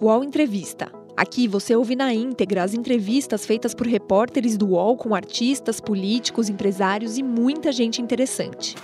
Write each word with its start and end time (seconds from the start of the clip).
UOL 0.00 0.22
Entrevista. 0.22 0.92
Aqui 1.16 1.48
você 1.48 1.74
ouve 1.74 1.96
na 1.96 2.14
íntegra 2.14 2.62
as 2.62 2.72
entrevistas 2.72 3.44
feitas 3.44 3.74
por 3.74 3.84
repórteres 3.84 4.56
do 4.56 4.68
UOL 4.68 4.96
com 4.96 5.12
artistas, 5.12 5.80
políticos, 5.80 6.48
empresários 6.48 7.18
e 7.18 7.22
muita 7.24 7.72
gente 7.72 8.00
interessante. 8.00 8.76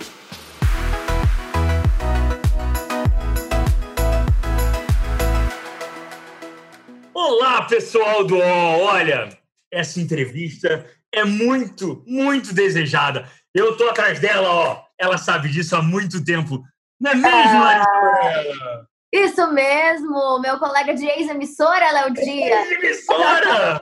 Olá, 7.13 7.61
pessoal 7.61 8.25
do 8.25 8.35
UOL! 8.35 8.81
Olha, 8.81 9.29
essa 9.71 10.01
entrevista 10.01 10.85
é 11.13 11.23
muito, 11.23 12.03
muito 12.05 12.53
desejada. 12.53 13.25
Eu 13.53 13.77
tô 13.77 13.87
atrás 13.87 14.19
dela, 14.19 14.49
ó. 14.49 14.83
Ela 14.99 15.17
sabe 15.17 15.47
disso 15.47 15.77
há 15.77 15.81
muito 15.81 16.25
tempo. 16.25 16.61
Não 16.99 17.11
é 17.11 17.15
mesmo, 17.15 17.59
Larissa? 17.61 18.94
Isso 19.11 19.51
mesmo, 19.51 20.39
meu 20.39 20.59
colega 20.59 20.93
de 20.93 21.05
ex-emissora, 21.05 21.91
Léo 21.91 22.13
Dias. 22.13 22.71
Ex-emissora! 22.71 23.81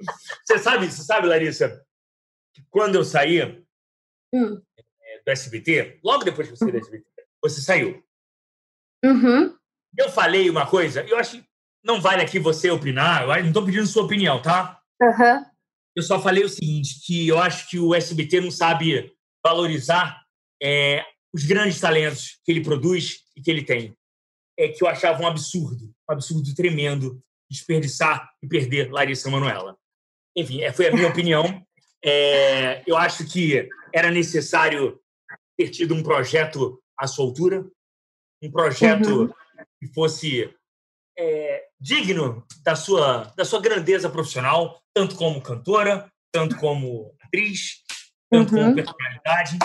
você 0.44 0.58
sabe, 0.58 0.90
você 0.90 1.02
sabe, 1.02 1.26
Larissa, 1.26 1.82
que 2.54 2.62
quando 2.70 2.94
eu 2.94 3.04
saí 3.04 3.42
hum. 4.32 4.60
É, 5.02 5.22
do 5.24 5.30
SBT, 5.30 6.00
logo 6.04 6.24
depois 6.24 6.48
que 6.48 6.54
eu 6.54 6.56
saí 6.56 6.72
do 6.72 6.78
SBT, 6.78 7.04
você 7.42 7.60
saiu. 7.60 8.02
Uhum. 9.04 9.56
Eu 9.96 10.10
falei 10.10 10.50
uma 10.50 10.66
coisa, 10.66 11.02
eu 11.02 11.18
acho 11.18 11.38
que 11.38 11.46
não 11.84 12.00
vale 12.00 12.22
aqui 12.22 12.38
você 12.38 12.70
opinar, 12.70 13.22
eu 13.22 13.28
não 13.28 13.48
estou 13.48 13.64
pedindo 13.64 13.86
sua 13.86 14.04
opinião, 14.04 14.42
tá? 14.42 14.80
Uhum. 15.00 15.44
Eu 15.94 16.02
só 16.02 16.20
falei 16.20 16.44
o 16.44 16.48
seguinte, 16.48 17.00
que 17.06 17.28
eu 17.28 17.38
acho 17.38 17.70
que 17.70 17.78
o 17.78 17.94
SBT 17.94 18.40
não 18.40 18.50
sabe 18.50 19.14
valorizar 19.44 20.20
é, 20.62 21.04
os 21.32 21.44
grandes 21.44 21.80
talentos 21.80 22.38
que 22.44 22.52
ele 22.52 22.62
produz 22.62 23.22
e 23.36 23.40
que 23.40 23.50
ele 23.50 23.64
tem 23.64 23.95
é, 24.58 24.68
que 24.68 24.82
eu 24.82 24.88
achava 24.88 25.22
um 25.22 25.26
absurdo, 25.26 25.92
um 26.08 26.12
absurdo 26.12 26.54
tremendo 26.54 27.22
desperdiçar 27.50 28.30
e 28.42 28.48
perder 28.48 28.90
Larissa 28.90 29.30
Manoela. 29.30 29.76
Enfim, 30.36 30.62
é, 30.62 30.72
foi 30.72 30.88
a 30.88 30.92
minha 30.92 31.08
opinião. 31.08 31.64
É, 32.04 32.82
eu 32.86 32.96
acho 32.96 33.26
que 33.26 33.68
era 33.92 34.10
necessário 34.10 35.00
ter 35.56 35.70
tido 35.70 35.94
um 35.94 36.02
projeto 36.02 36.82
à 36.98 37.06
sua 37.06 37.24
altura, 37.24 37.66
um 38.42 38.50
projeto 38.50 39.22
uhum. 39.22 39.32
que 39.80 39.86
fosse 39.94 40.54
é, 41.18 41.64
digno 41.80 42.44
da 42.62 42.76
sua, 42.76 43.32
da 43.36 43.44
sua 43.44 43.60
grandeza 43.60 44.10
profissional, 44.10 44.80
tanto 44.94 45.16
como 45.16 45.40
cantora, 45.40 46.10
tanto 46.32 46.56
como 46.56 47.14
atriz, 47.22 47.82
tanto 48.30 48.54
uhum. 48.54 48.62
como 48.62 48.74
personalidade. 48.74 49.58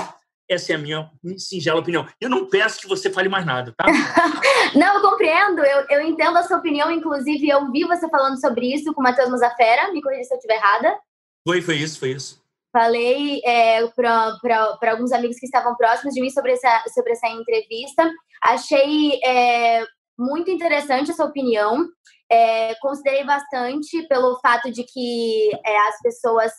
Essa 0.52 0.74
é 0.74 0.76
a 0.76 0.80
minha 0.80 1.10
singela 1.38 1.80
opinião. 1.80 2.06
Eu 2.20 2.30
não 2.30 2.46
peço 2.46 2.82
que 2.82 2.88
você 2.88 3.10
fale 3.10 3.30
mais 3.30 3.46
nada, 3.46 3.74
tá? 3.78 3.86
não, 4.76 4.96
eu 4.96 5.02
compreendo. 5.02 5.64
Eu, 5.64 5.86
eu 5.90 6.02
entendo 6.02 6.36
a 6.36 6.44
sua 6.44 6.58
opinião. 6.58 6.92
Inclusive, 6.92 7.48
eu 7.48 7.72
vi 7.72 7.86
você 7.86 8.10
falando 8.10 8.38
sobre 8.38 8.74
isso 8.74 8.94
com 8.94 9.00
o 9.00 9.04
Matheus 9.04 9.30
Mazafera. 9.30 9.94
Me 9.94 10.02
corrija 10.02 10.26
se 10.26 10.34
eu 10.34 10.38
estiver 10.38 10.56
errada. 10.56 11.00
Foi, 11.48 11.62
foi 11.62 11.76
isso, 11.76 11.98
foi 11.98 12.10
isso. 12.10 12.44
Falei 12.74 13.40
é, 13.46 13.88
para 13.96 14.92
alguns 14.92 15.14
amigos 15.14 15.40
que 15.40 15.46
estavam 15.46 15.74
próximos 15.78 16.14
de 16.14 16.20
mim 16.20 16.30
sobre 16.30 16.52
essa, 16.52 16.84
sobre 16.94 17.14
essa 17.14 17.30
entrevista. 17.30 18.12
Achei 18.44 19.22
é, 19.24 19.86
muito 20.20 20.52
interessante 20.52 21.12
essa 21.12 21.24
opinião. 21.24 21.88
É, 22.30 22.76
considerei 22.82 23.24
bastante 23.24 24.06
pelo 24.10 24.38
fato 24.42 24.70
de 24.70 24.84
que 24.84 25.50
é, 25.66 25.78
as 25.88 25.98
pessoas 26.02 26.52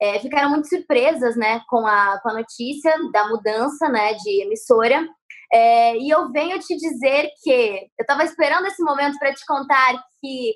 é, 0.00 0.18
ficaram 0.18 0.50
muito 0.50 0.68
surpresas 0.68 1.36
né, 1.36 1.60
com, 1.68 1.86
a, 1.86 2.18
com 2.22 2.30
a 2.30 2.34
notícia 2.34 2.92
da 3.12 3.28
mudança 3.28 3.88
né, 3.88 4.14
de 4.14 4.42
emissora. 4.42 5.06
É, 5.52 5.96
e 5.96 6.08
eu 6.08 6.30
venho 6.30 6.58
te 6.58 6.76
dizer 6.76 7.28
que 7.42 7.50
eu 7.50 8.02
estava 8.02 8.24
esperando 8.24 8.66
esse 8.66 8.82
momento 8.82 9.18
para 9.18 9.34
te 9.34 9.44
contar 9.44 10.02
que 10.20 10.54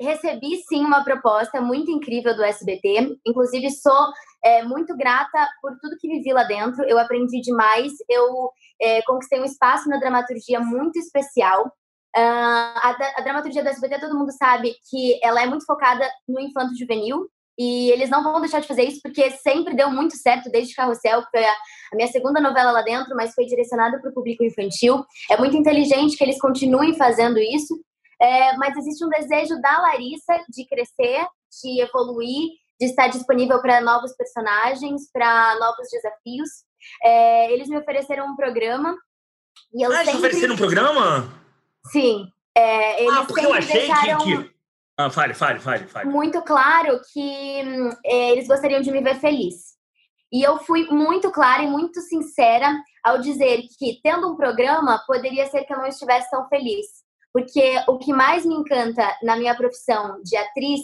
recebi 0.00 0.56
sim 0.68 0.84
uma 0.84 1.04
proposta 1.04 1.60
muito 1.60 1.90
incrível 1.90 2.36
do 2.36 2.42
SBT. 2.42 3.18
Inclusive, 3.26 3.70
sou 3.70 4.12
é, 4.44 4.62
muito 4.64 4.96
grata 4.96 5.48
por 5.60 5.72
tudo 5.80 5.96
que 5.98 6.08
vivi 6.08 6.32
lá 6.32 6.44
dentro. 6.44 6.84
Eu 6.84 6.98
aprendi 6.98 7.40
demais. 7.40 7.92
Eu 8.08 8.50
é, 8.80 9.00
conquistei 9.02 9.40
um 9.40 9.44
espaço 9.44 9.88
na 9.88 9.98
dramaturgia 9.98 10.60
muito 10.60 10.98
especial. 10.98 11.66
Uh, 12.14 12.76
a, 12.76 12.96
a, 13.16 13.20
dramaturgia 13.22 13.62
do 13.62 13.70
SBT, 13.70 14.00
todo 14.00 14.18
mundo 14.18 14.32
sabe 14.32 14.74
que 14.90 15.18
ela 15.22 15.42
é 15.42 15.46
muito 15.46 15.64
focada 15.64 16.06
no 16.28 16.38
infanto 16.40 16.76
juvenil, 16.76 17.26
e 17.58 17.90
eles 17.90 18.08
não 18.08 18.22
vão 18.22 18.40
deixar 18.40 18.60
de 18.60 18.66
fazer 18.66 18.84
isso 18.84 19.00
porque 19.02 19.30
sempre 19.30 19.74
deu 19.74 19.90
muito 19.90 20.16
certo 20.16 20.50
desde 20.50 20.74
Carrossel, 20.74 21.22
que 21.22 21.30
foi 21.30 21.44
a, 21.44 21.52
a 21.52 21.96
minha 21.96 22.08
segunda 22.08 22.40
novela 22.40 22.72
lá 22.72 22.82
dentro, 22.82 23.14
mas 23.14 23.34
foi 23.34 23.44
direcionada 23.44 24.00
para 24.00 24.10
o 24.10 24.14
público 24.14 24.44
infantil. 24.44 25.04
É 25.30 25.36
muito 25.36 25.56
inteligente 25.56 26.16
que 26.16 26.24
eles 26.24 26.40
continuem 26.40 26.94
fazendo 26.94 27.38
isso, 27.38 27.78
é, 28.20 28.56
mas 28.56 28.76
existe 28.76 29.04
um 29.04 29.08
desejo 29.08 29.60
da 29.60 29.78
Larissa 29.78 30.44
de 30.48 30.66
crescer, 30.66 31.26
de 31.62 31.82
evoluir, 31.82 32.50
de 32.80 32.86
estar 32.86 33.08
disponível 33.08 33.60
para 33.60 33.80
novos 33.80 34.14
personagens, 34.16 35.10
para 35.12 35.56
novos 35.58 35.88
desafios. 35.90 36.48
É, 37.04 37.52
eles 37.52 37.68
me 37.68 37.78
ofereceram 37.78 38.26
um 38.26 38.36
programa. 38.36 38.96
E 39.74 39.82
eu 39.82 39.92
ah, 39.92 39.98
sempre... 39.98 40.18
ofereceram 40.18 40.54
um 40.54 40.58
programa? 40.58 41.32
Sim. 41.90 42.26
É, 42.56 43.02
eles 43.02 43.16
ah, 43.16 43.24
porque 43.24 43.44
eu 43.44 43.54
achei 43.54 43.86
deixaram... 43.86 44.18
que, 44.18 44.36
que 44.44 44.51
ah, 45.06 45.10
fale, 45.10 45.34
fale, 45.34 45.58
fale, 45.58 45.86
fale. 45.86 46.10
Muito 46.10 46.42
claro 46.42 47.00
que 47.12 47.62
hum, 47.64 47.90
é, 48.04 48.30
eles 48.32 48.48
gostariam 48.48 48.80
de 48.80 48.90
me 48.90 49.00
ver 49.00 49.16
feliz. 49.16 49.72
E 50.32 50.42
eu 50.42 50.58
fui 50.58 50.86
muito 50.90 51.30
clara 51.30 51.62
e 51.62 51.66
muito 51.66 52.00
sincera 52.00 52.74
ao 53.04 53.18
dizer 53.18 53.62
que, 53.78 54.00
tendo 54.02 54.32
um 54.32 54.36
programa, 54.36 55.02
poderia 55.06 55.46
ser 55.48 55.64
que 55.64 55.72
eu 55.72 55.78
não 55.78 55.86
estivesse 55.86 56.30
tão 56.30 56.48
feliz. 56.48 56.86
Porque 57.32 57.74
o 57.88 57.98
que 57.98 58.12
mais 58.12 58.44
me 58.44 58.54
encanta 58.54 59.06
na 59.22 59.36
minha 59.36 59.54
profissão 59.54 60.22
de 60.22 60.36
atriz 60.36 60.80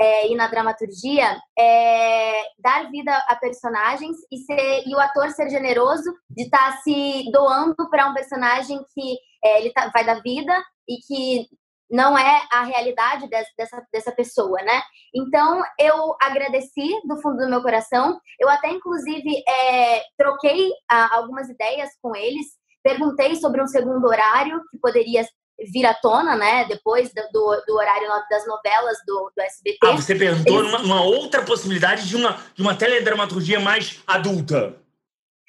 é, 0.00 0.30
e 0.30 0.34
na 0.36 0.46
dramaturgia 0.46 1.38
é 1.58 2.42
dar 2.58 2.90
vida 2.90 3.12
a 3.26 3.34
personagens 3.36 4.16
e, 4.30 4.38
ser, 4.38 4.84
e 4.86 4.94
o 4.94 5.00
ator 5.00 5.30
ser 5.30 5.50
generoso 5.50 6.14
de 6.30 6.44
estar 6.44 6.72
tá 6.72 6.78
se 6.78 7.30
doando 7.32 7.74
para 7.90 8.08
um 8.08 8.14
personagem 8.14 8.78
que 8.94 9.18
é, 9.44 9.60
ele 9.60 9.70
tá, 9.70 9.90
vai 9.92 10.04
dar 10.04 10.22
vida 10.22 10.56
e 10.88 10.96
que 10.98 11.46
não 11.90 12.18
é 12.18 12.42
a 12.50 12.64
realidade 12.64 13.28
dessa, 13.28 13.82
dessa 13.92 14.12
pessoa, 14.12 14.60
né? 14.62 14.82
Então, 15.14 15.62
eu 15.78 16.14
agradeci 16.20 16.88
do 17.04 17.16
fundo 17.20 17.38
do 17.38 17.48
meu 17.48 17.62
coração. 17.62 18.20
Eu 18.38 18.48
até, 18.48 18.70
inclusive, 18.70 19.42
é, 19.48 20.02
troquei 20.16 20.70
ah, 20.90 21.16
algumas 21.16 21.48
ideias 21.48 21.90
com 22.02 22.14
eles. 22.14 22.46
Perguntei 22.82 23.36
sobre 23.36 23.62
um 23.62 23.66
segundo 23.66 24.06
horário 24.06 24.62
que 24.70 24.78
poderia 24.78 25.24
vir 25.72 25.86
à 25.86 25.94
tona, 25.94 26.36
né? 26.36 26.64
Depois 26.66 27.12
do, 27.12 27.62
do, 27.66 27.74
horário 27.74 28.08
das 28.30 28.46
novelas 28.46 28.98
do, 29.06 29.32
do 29.36 29.42
SBT. 29.42 29.78
Ah, 29.82 29.92
você 29.92 30.14
perguntou 30.14 30.60
eles... 30.60 30.82
numa 30.82 31.02
outra 31.02 31.42
possibilidade 31.42 32.06
de 32.06 32.16
uma, 32.16 32.38
de 32.54 32.62
uma 32.62 32.76
teledramaturgia 32.76 33.58
mais 33.58 34.02
adulta. 34.06 34.76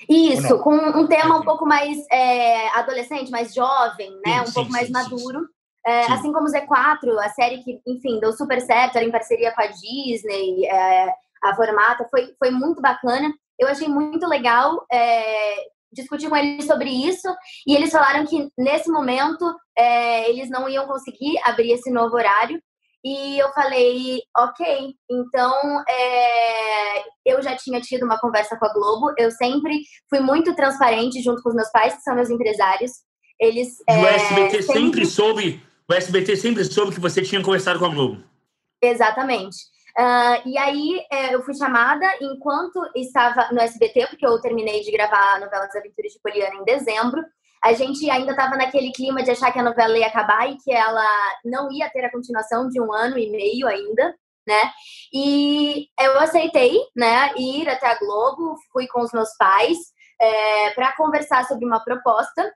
Isso, 0.08 0.58
com 0.60 0.74
um 0.74 1.08
tema 1.08 1.38
um 1.38 1.44
pouco 1.44 1.66
mais 1.66 1.98
é, 2.10 2.70
adolescente, 2.70 3.30
mais 3.30 3.54
jovem, 3.54 4.12
né? 4.26 4.36
Sim, 4.36 4.40
um 4.42 4.46
sim, 4.46 4.54
pouco 4.54 4.72
mais 4.72 4.88
sim, 4.88 4.94
maduro. 4.94 5.46
É, 5.85 6.12
assim 6.12 6.31
como 6.34 6.47
Z4, 6.47 7.17
a 7.19 7.29
série 7.29 7.63
que, 7.63 7.79
enfim, 7.88 8.19
deu 8.19 8.34
super 8.34 8.59
certo, 8.62 8.97
era 8.97 9.06
em 9.06 9.12
parceria 9.12 9.53
com 9.53 9.62
a 9.62 9.67
Disney, 9.67 10.66
é, 10.66 11.13
a 11.44 11.56
Formata, 11.56 12.07
foi, 12.09 12.34
foi 12.38 12.51
muito 12.51 12.81
bacana. 12.81 13.31
Eu 13.57 13.67
achei 13.67 13.88
muito 13.88 14.28
legal 14.28 14.85
é, 14.91 15.56
discutir 15.91 16.29
com 16.29 16.35
eles 16.35 16.66
sobre 16.66 16.90
isso 16.90 17.28
e 17.67 17.75
eles 17.75 17.91
falaram 17.91 18.25
que 18.25 18.50
nesse 18.57 18.90
momento 18.91 19.53
é, 19.78 20.29
eles 20.29 20.50
não 20.50 20.69
iam 20.69 20.88
conseguir 20.88 21.38
abrir 21.44 21.72
esse 21.72 21.91
novo 21.91 22.16
horário. 22.16 22.61
E 23.03 23.40
eu 23.40 23.50
falei, 23.53 24.19
ok, 24.38 24.94
então 25.09 25.84
é, 25.90 27.03
eu 27.25 27.41
já 27.41 27.56
tinha 27.56 27.79
tido 27.79 28.03
uma 28.03 28.19
conversa 28.19 28.57
com 28.57 28.66
a 28.66 28.73
Globo, 28.73 29.13
eu 29.17 29.31
sempre 29.31 29.84
fui 30.09 30.19
muito 30.19 30.53
transparente 30.53 31.22
junto 31.22 31.41
com 31.41 31.47
os 31.47 31.56
meus 31.56 31.72
pais, 31.72 31.96
que 31.96 32.01
são 32.01 32.13
meus 32.13 32.29
empresários. 32.29 32.91
Eles. 33.40 33.78
E 33.88 33.94
o 33.94 34.06
SBT 34.06 34.58
é, 34.58 34.61
sempre... 34.61 34.64
sempre 34.64 35.05
soube 35.05 35.69
o 35.90 35.94
SBT 35.94 36.36
sempre 36.38 36.64
soube 36.64 36.94
que 36.94 37.00
você 37.00 37.22
tinha 37.24 37.41
conversado 37.41 37.80
com 37.80 37.86
a 37.86 37.90
Globo. 37.90 38.24
Exatamente. 38.80 39.58
Uh, 39.97 40.47
e 40.47 40.58
aí 40.58 41.06
é, 41.12 41.34
eu 41.34 41.41
fui 41.44 41.56
chamada 41.56 42.06
enquanto 42.22 42.80
estava 42.96 43.50
no 43.52 43.59
SBT, 43.59 44.08
porque 44.08 44.26
eu 44.26 44.40
terminei 44.40 44.82
de 44.82 44.91
gravar 44.91 45.36
a 45.36 45.40
novela 45.40 45.66
Das 45.66 45.76
Aventuras 45.76 46.14
de 46.14 46.20
Poliana 46.22 46.56
em 46.56 46.64
dezembro. 46.64 47.24
A 47.62 47.74
gente 47.74 48.09
ainda 48.09 48.32
estava 48.32 48.56
naquele 48.56 48.91
clima 48.91 49.24
de 49.24 49.32
achar 49.32 49.52
que 49.52 49.59
a 49.59 49.64
novela 49.64 49.97
ia 49.97 50.08
acabar 50.08 50.50
e 50.50 50.58
que 50.58 50.72
ela 50.72 51.03
não 51.44 51.72
ia 51.72 51.90
ter 51.90 52.06
a 52.06 52.12
continuação 52.12 52.70
de 52.70 52.80
um 52.80 52.94
ano 52.94 53.18
e 53.18 53.30
meio 53.30 53.68
ainda, 53.68 54.16
né? 54.47 54.72
E 55.12 55.88
eu 56.00 56.20
aceitei, 56.20 56.80
né, 56.96 57.34
ir 57.35 57.68
até 57.68 57.88
a 57.88 58.00
Globo, 58.00 58.56
fui 58.72 58.88
com 58.88 59.02
os 59.02 59.12
meus 59.12 59.35
pais 59.38 59.78
é, 60.22 60.70
para 60.72 60.96
conversar 60.96 61.46
sobre 61.46 61.66
uma 61.66 61.84
proposta 61.84 62.50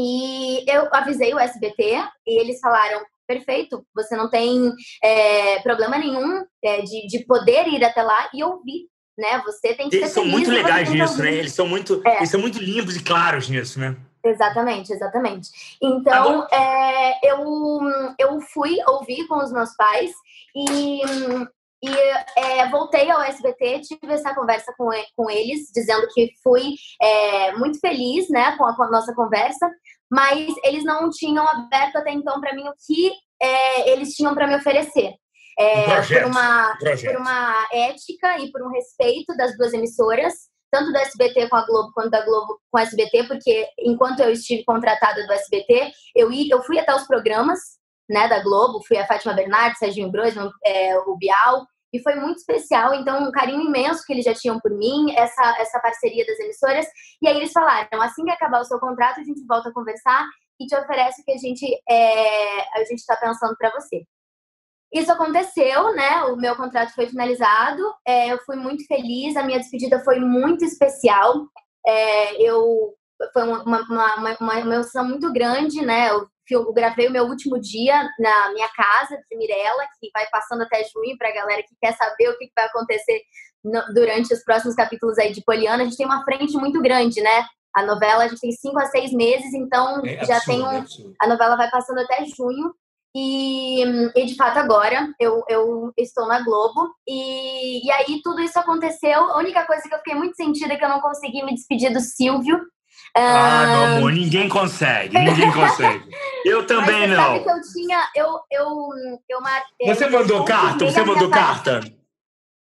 e 0.00 0.64
eu 0.70 0.88
avisei 0.92 1.34
o 1.34 1.38
SBT 1.40 2.04
e 2.24 2.40
eles 2.40 2.60
falaram: 2.60 3.04
perfeito, 3.26 3.84
você 3.92 4.16
não 4.16 4.30
tem 4.30 4.72
é, 5.02 5.58
problema 5.60 5.98
nenhum 5.98 6.44
é, 6.62 6.82
de, 6.82 7.08
de 7.08 7.24
poder 7.24 7.66
ir 7.66 7.84
até 7.84 8.02
lá 8.02 8.30
e 8.32 8.44
ouvir. 8.44 8.86
Né? 9.18 9.42
Você 9.44 9.74
tem 9.74 9.88
que 9.88 9.96
eles 9.96 10.12
são 10.12 10.24
muito 10.24 10.48
legais 10.48 10.88
nisso, 10.88 11.20
né? 11.20 11.34
Eles 11.34 11.52
são 11.52 11.66
muito, 11.66 12.00
é. 12.06 12.18
eles 12.18 12.30
são 12.30 12.38
muito 12.38 12.60
limpos 12.60 12.94
e 12.94 13.02
claros 13.02 13.48
nisso, 13.48 13.80
né? 13.80 13.96
Exatamente, 14.24 14.92
exatamente. 14.92 15.48
Então, 15.82 16.46
é, 16.52 17.32
eu, 17.32 17.80
eu 18.18 18.40
fui 18.40 18.76
ouvir 18.86 19.26
com 19.26 19.36
os 19.42 19.52
meus 19.52 19.74
pais 19.74 20.12
e, 20.54 21.00
e 21.82 21.90
é, 22.36 22.68
voltei 22.70 23.10
ao 23.10 23.22
SBT, 23.22 23.80
tive 23.80 24.12
essa 24.12 24.34
conversa 24.34 24.74
com, 24.76 24.88
com 25.16 25.30
eles, 25.30 25.70
dizendo 25.72 26.08
que 26.12 26.32
fui 26.42 26.74
é, 27.00 27.52
muito 27.52 27.78
feliz 27.78 28.28
né, 28.28 28.56
com 28.56 28.64
a, 28.64 28.74
com 28.74 28.82
a, 28.82 28.90
nossa 28.90 29.14
conversa, 29.14 29.70
mas 30.10 30.52
eles 30.64 30.84
não 30.84 31.08
tinham 31.08 31.46
aberto 31.46 31.96
até 31.96 32.10
então 32.10 32.40
para 32.40 32.54
mim 32.54 32.66
o 32.68 32.74
que 32.84 33.12
é, 33.40 33.90
eles 33.90 34.14
tinham 34.14 34.34
para 34.34 34.46
me 34.46 34.56
oferecer. 34.56 35.14
É, 35.58 36.00
um 36.00 36.06
por, 36.06 36.24
uma, 36.24 36.76
por 36.78 37.16
uma 37.16 37.68
ética 37.72 38.38
e 38.38 38.50
por 38.50 38.62
um 38.62 38.70
respeito 38.70 39.36
das 39.36 39.56
duas 39.56 39.72
emissoras, 39.72 40.34
tanto 40.70 40.92
do 40.92 40.98
SBT 40.98 41.48
com 41.48 41.56
a 41.56 41.66
Globo 41.66 41.92
quanto 41.92 42.10
da 42.10 42.24
Globo 42.24 42.60
com 42.70 42.78
a 42.78 42.82
SBT, 42.82 43.24
porque 43.24 43.66
enquanto 43.78 44.20
eu 44.20 44.30
estive 44.30 44.64
contratada 44.64 45.26
do 45.26 45.32
SBT, 45.32 45.92
eu, 46.14 46.30
ia, 46.30 46.54
eu 46.54 46.62
fui 46.62 46.78
até 46.78 46.94
os 46.94 47.06
programas 47.06 47.78
né, 48.08 48.28
da 48.28 48.42
Globo, 48.42 48.82
fui 48.86 48.96
a 48.96 49.06
Fátima 49.06 49.34
Bernardes, 49.34 49.78
Serginho 49.78 50.10
Brosman, 50.10 50.50
é, 50.64 50.98
o 50.98 51.16
Bial, 51.16 51.66
e 51.92 52.00
foi 52.00 52.16
muito 52.16 52.38
especial, 52.38 52.94
então 52.94 53.26
um 53.26 53.30
carinho 53.30 53.62
imenso 53.62 54.04
que 54.04 54.12
eles 54.12 54.24
já 54.24 54.34
tinham 54.34 54.60
por 54.60 54.70
mim, 54.70 55.12
essa, 55.16 55.56
essa 55.58 55.80
parceria 55.80 56.26
das 56.26 56.38
emissoras, 56.38 56.86
e 57.22 57.28
aí 57.28 57.36
eles 57.36 57.52
falaram, 57.52 58.02
assim 58.02 58.24
que 58.24 58.30
acabar 58.30 58.60
o 58.60 58.64
seu 58.64 58.78
contrato, 58.78 59.20
a 59.20 59.24
gente 59.24 59.44
volta 59.46 59.70
a 59.70 59.72
conversar 59.72 60.26
e 60.60 60.66
te 60.66 60.74
oferece 60.76 61.22
o 61.22 61.24
que 61.24 61.32
a 61.32 61.36
gente 61.36 61.66
é, 61.88 62.78
a 62.78 62.84
gente 62.84 62.98
está 62.98 63.16
pensando 63.16 63.56
para 63.56 63.70
você. 63.70 64.04
Isso 64.92 65.12
aconteceu, 65.12 65.94
né? 65.94 66.24
O 66.24 66.36
meu 66.36 66.56
contrato 66.56 66.94
foi 66.94 67.06
finalizado. 67.06 67.82
É, 68.06 68.32
eu 68.32 68.38
fui 68.38 68.56
muito 68.56 68.86
feliz. 68.86 69.36
A 69.36 69.42
minha 69.42 69.58
despedida 69.58 70.00
foi 70.00 70.18
muito 70.18 70.64
especial. 70.64 71.46
É, 71.86 72.42
eu 72.42 72.94
foi 73.32 73.42
uma, 73.42 73.62
uma, 73.64 74.16
uma, 74.16 74.36
uma, 74.40 74.60
emoção 74.60 75.04
muito 75.04 75.32
grande, 75.32 75.84
né? 75.84 76.10
Eu, 76.10 76.26
eu, 76.54 76.72
gravei 76.72 77.08
o 77.08 77.12
meu 77.12 77.24
último 77.24 77.60
dia 77.60 78.08
na 78.18 78.52
minha 78.52 78.68
casa 78.68 79.16
de 79.30 79.36
Mirella, 79.36 79.84
que 80.00 80.10
vai 80.12 80.26
passando 80.30 80.62
até 80.62 80.84
junho 80.84 81.16
para 81.18 81.28
a 81.28 81.34
galera 81.34 81.62
que 81.62 81.74
quer 81.80 81.92
saber 81.96 82.28
o 82.28 82.38
que, 82.38 82.46
que 82.46 82.52
vai 82.56 82.66
acontecer 82.66 83.22
no, 83.64 83.82
durante 83.94 84.32
os 84.32 84.42
próximos 84.44 84.74
capítulos 84.74 85.18
aí 85.18 85.32
de 85.32 85.44
Poliana. 85.44 85.82
A 85.82 85.86
gente 85.86 85.96
tem 85.96 86.06
uma 86.06 86.24
frente 86.24 86.56
muito 86.56 86.80
grande, 86.80 87.20
né? 87.20 87.44
A 87.74 87.84
novela 87.84 88.24
a 88.24 88.28
gente 88.28 88.40
tem 88.40 88.52
cinco 88.52 88.78
a 88.78 88.86
seis 88.86 89.12
meses, 89.12 89.52
então 89.52 90.04
é 90.04 90.24
já 90.24 90.36
absurdo, 90.36 90.46
tem 90.46 90.62
um, 90.62 90.70
é 90.72 90.84
a 91.20 91.26
novela 91.26 91.56
vai 91.56 91.70
passando 91.70 92.00
até 92.00 92.24
junho. 92.24 92.74
E, 93.16 93.82
e, 94.14 94.26
de 94.26 94.36
fato 94.36 94.58
agora 94.58 95.12
eu, 95.18 95.42
eu 95.48 95.92
estou 95.96 96.26
na 96.28 96.42
Globo 96.42 96.94
e, 97.08 97.86
e 97.86 97.90
aí 97.90 98.20
tudo 98.22 98.40
isso 98.40 98.58
aconteceu. 98.58 99.18
A 99.30 99.38
única 99.38 99.66
coisa 99.66 99.82
que 99.82 99.94
eu 99.94 99.98
fiquei 99.98 100.14
muito 100.14 100.36
sentida 100.36 100.74
é 100.74 100.76
que 100.76 100.84
eu 100.84 100.88
não 100.88 101.00
consegui 101.00 101.42
me 101.42 101.54
despedir 101.54 101.92
do 101.92 102.00
Silvio. 102.00 102.60
Ah, 103.14 103.66
meu 103.66 103.84
amor, 103.84 104.12
ninguém 104.12 104.48
consegue, 104.48 105.16
ninguém 105.18 105.52
consegue. 105.52 106.08
Eu 106.44 106.66
também 106.66 107.08
Mas 107.08 107.10
não. 107.10 107.24
Sabe 107.24 107.44
que 107.44 107.50
eu 107.50 107.72
tinha, 107.72 108.08
eu, 108.14 108.40
eu, 108.50 108.66
eu, 109.28 109.40
eu 109.80 109.94
Você 109.94 110.08
mandou 110.08 110.44
carta? 110.44 110.84
Você 110.84 111.04
mandou 111.04 111.30
carta? 111.30 111.80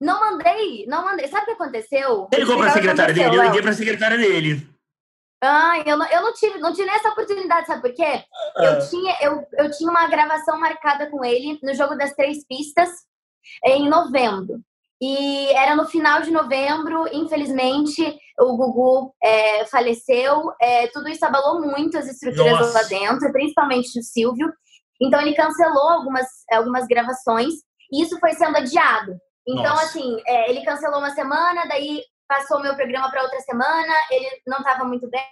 Não 0.02 0.20
mandei, 0.20 0.86
não 0.88 1.04
mandei. 1.04 1.28
Sabe 1.28 1.44
o 1.44 1.46
que 1.46 1.52
aconteceu? 1.52 2.28
Ele 2.32 2.42
ligou 2.42 2.58
para 2.58 2.70
a 2.70 2.74
secretária 2.74 3.14
dele, 3.14 3.36
eu 3.36 3.44
liguei 3.44 3.62
para 3.62 3.72
a 3.72 3.76
secretária 3.76 4.18
dele. 4.18 4.68
Ah, 5.42 5.82
eu 5.86 5.98
não, 5.98 6.06
eu 6.08 6.22
não 6.22 6.34
tive, 6.34 6.60
não 6.60 6.74
tive 6.74 6.90
essa 6.90 7.10
oportunidade, 7.10 7.68
sabe 7.68 7.82
por 7.82 7.94
quê? 7.94 8.24
Eu, 8.58 8.74
ah. 8.74 8.80
tinha, 8.90 9.18
eu, 9.22 9.48
eu 9.54 9.72
tinha 9.72 9.90
uma 9.90 10.08
gravação 10.08 10.60
marcada 10.60 11.10
com 11.10 11.24
ele 11.24 11.58
no 11.64 11.74
jogo 11.74 11.96
das 11.96 12.14
três 12.14 12.46
pistas 12.46 12.90
em 13.64 13.88
novembro. 13.88 14.62
E 15.02 15.48
era 15.54 15.76
no 15.76 15.86
final 15.86 16.22
de 16.22 16.32
novembro, 16.32 17.06
infelizmente, 17.14 18.04
o 18.40 18.58
Gugu 18.58 19.14
é, 19.24 19.66
faleceu. 19.66 20.52
É, 20.62 20.88
tudo 20.88 21.08
isso 21.08 21.26
abalou 21.26 21.62
muito 21.62 21.98
as 21.98 22.08
estruturas 22.08 22.60
Nossa. 22.60 22.74
lá 22.74 22.84
dentro, 22.84 23.32
principalmente 23.32 23.98
o 23.98 24.04
Silvio. 24.04 24.52
Então 25.02 25.22
ele 25.22 25.36
cancelou 25.36 25.90
algumas, 25.90 26.28
algumas 26.52 26.86
gravações 26.86 27.54
e 27.92 28.04
isso 28.04 28.20
foi 28.20 28.34
sendo 28.34 28.58
adiado. 28.58 29.16
Então, 29.48 29.72
Nossa. 29.72 29.86
assim, 29.86 30.18
é, 30.28 30.50
ele 30.50 30.64
cancelou 30.64 31.00
uma 31.00 31.12
semana, 31.12 31.66
daí 31.68 32.04
passou 32.30 32.60
o 32.60 32.62
meu 32.62 32.76
programa 32.76 33.10
para 33.10 33.24
outra 33.24 33.40
semana, 33.40 33.94
ele 34.12 34.30
não 34.46 34.60
estava 34.60 34.86
muito 34.86 35.10
bem, 35.10 35.24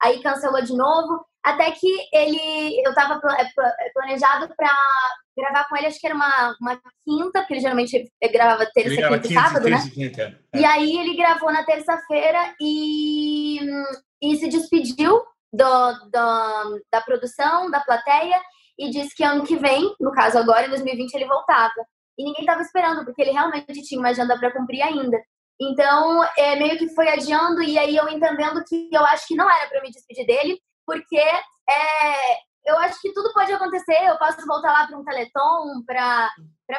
aí 0.00 0.22
cancelou 0.22 0.62
de 0.62 0.74
novo, 0.74 1.26
até 1.44 1.72
que 1.72 1.88
ele 2.12 2.80
eu 2.86 2.90
estava 2.90 3.20
é, 3.36 3.42
é, 3.42 3.90
planejado 3.92 4.48
para 4.56 4.72
gravar 5.36 5.68
com 5.68 5.76
ele, 5.76 5.88
acho 5.88 5.98
que 5.98 6.06
era 6.06 6.14
uma, 6.14 6.56
uma 6.60 6.80
quinta, 7.04 7.40
porque 7.40 7.54
ele 7.54 7.60
geralmente 7.60 8.12
gravava 8.32 8.70
terça, 8.72 8.94
quinta 8.94 9.26
e 9.26 9.34
sábado, 9.34 9.68
né? 9.68 9.78
Quinta, 9.92 10.22
é. 10.54 10.60
E 10.60 10.64
aí 10.64 10.98
ele 10.98 11.16
gravou 11.16 11.52
na 11.52 11.64
terça-feira 11.64 12.54
e, 12.60 13.58
e 14.22 14.36
se 14.36 14.48
despediu 14.48 15.20
do, 15.52 15.92
do, 16.10 16.82
da 16.92 17.00
produção, 17.04 17.70
da 17.70 17.80
plateia, 17.80 18.40
e 18.78 18.90
disse 18.90 19.14
que 19.14 19.24
ano 19.24 19.44
que 19.44 19.56
vem, 19.56 19.92
no 20.00 20.12
caso 20.12 20.38
agora, 20.38 20.66
em 20.66 20.70
2020, 20.70 21.12
ele 21.14 21.26
voltava. 21.26 21.74
E 22.16 22.24
ninguém 22.24 22.42
estava 22.42 22.62
esperando, 22.62 23.04
porque 23.04 23.22
ele 23.22 23.32
realmente 23.32 23.82
tinha 23.82 24.00
uma 24.00 24.10
agenda 24.10 24.38
para 24.38 24.52
cumprir 24.52 24.82
ainda. 24.82 25.18
Então, 25.60 26.24
é, 26.36 26.56
meio 26.56 26.78
que 26.78 26.94
foi 26.94 27.08
adiando, 27.08 27.62
e 27.62 27.78
aí 27.78 27.96
eu 27.96 28.08
entendendo 28.08 28.62
que 28.64 28.88
eu 28.92 29.04
acho 29.06 29.26
que 29.26 29.34
não 29.34 29.50
era 29.50 29.68
para 29.68 29.82
me 29.82 29.90
despedir 29.90 30.24
dele, 30.24 30.60
porque 30.86 31.18
é, 31.18 32.38
eu 32.64 32.78
acho 32.78 33.00
que 33.00 33.12
tudo 33.12 33.32
pode 33.32 33.52
acontecer. 33.52 33.96
Eu 34.04 34.16
posso 34.18 34.46
voltar 34.46 34.72
lá 34.72 34.86
para 34.86 34.96
um 34.96 35.04
teleton, 35.04 35.82
para 35.84 36.30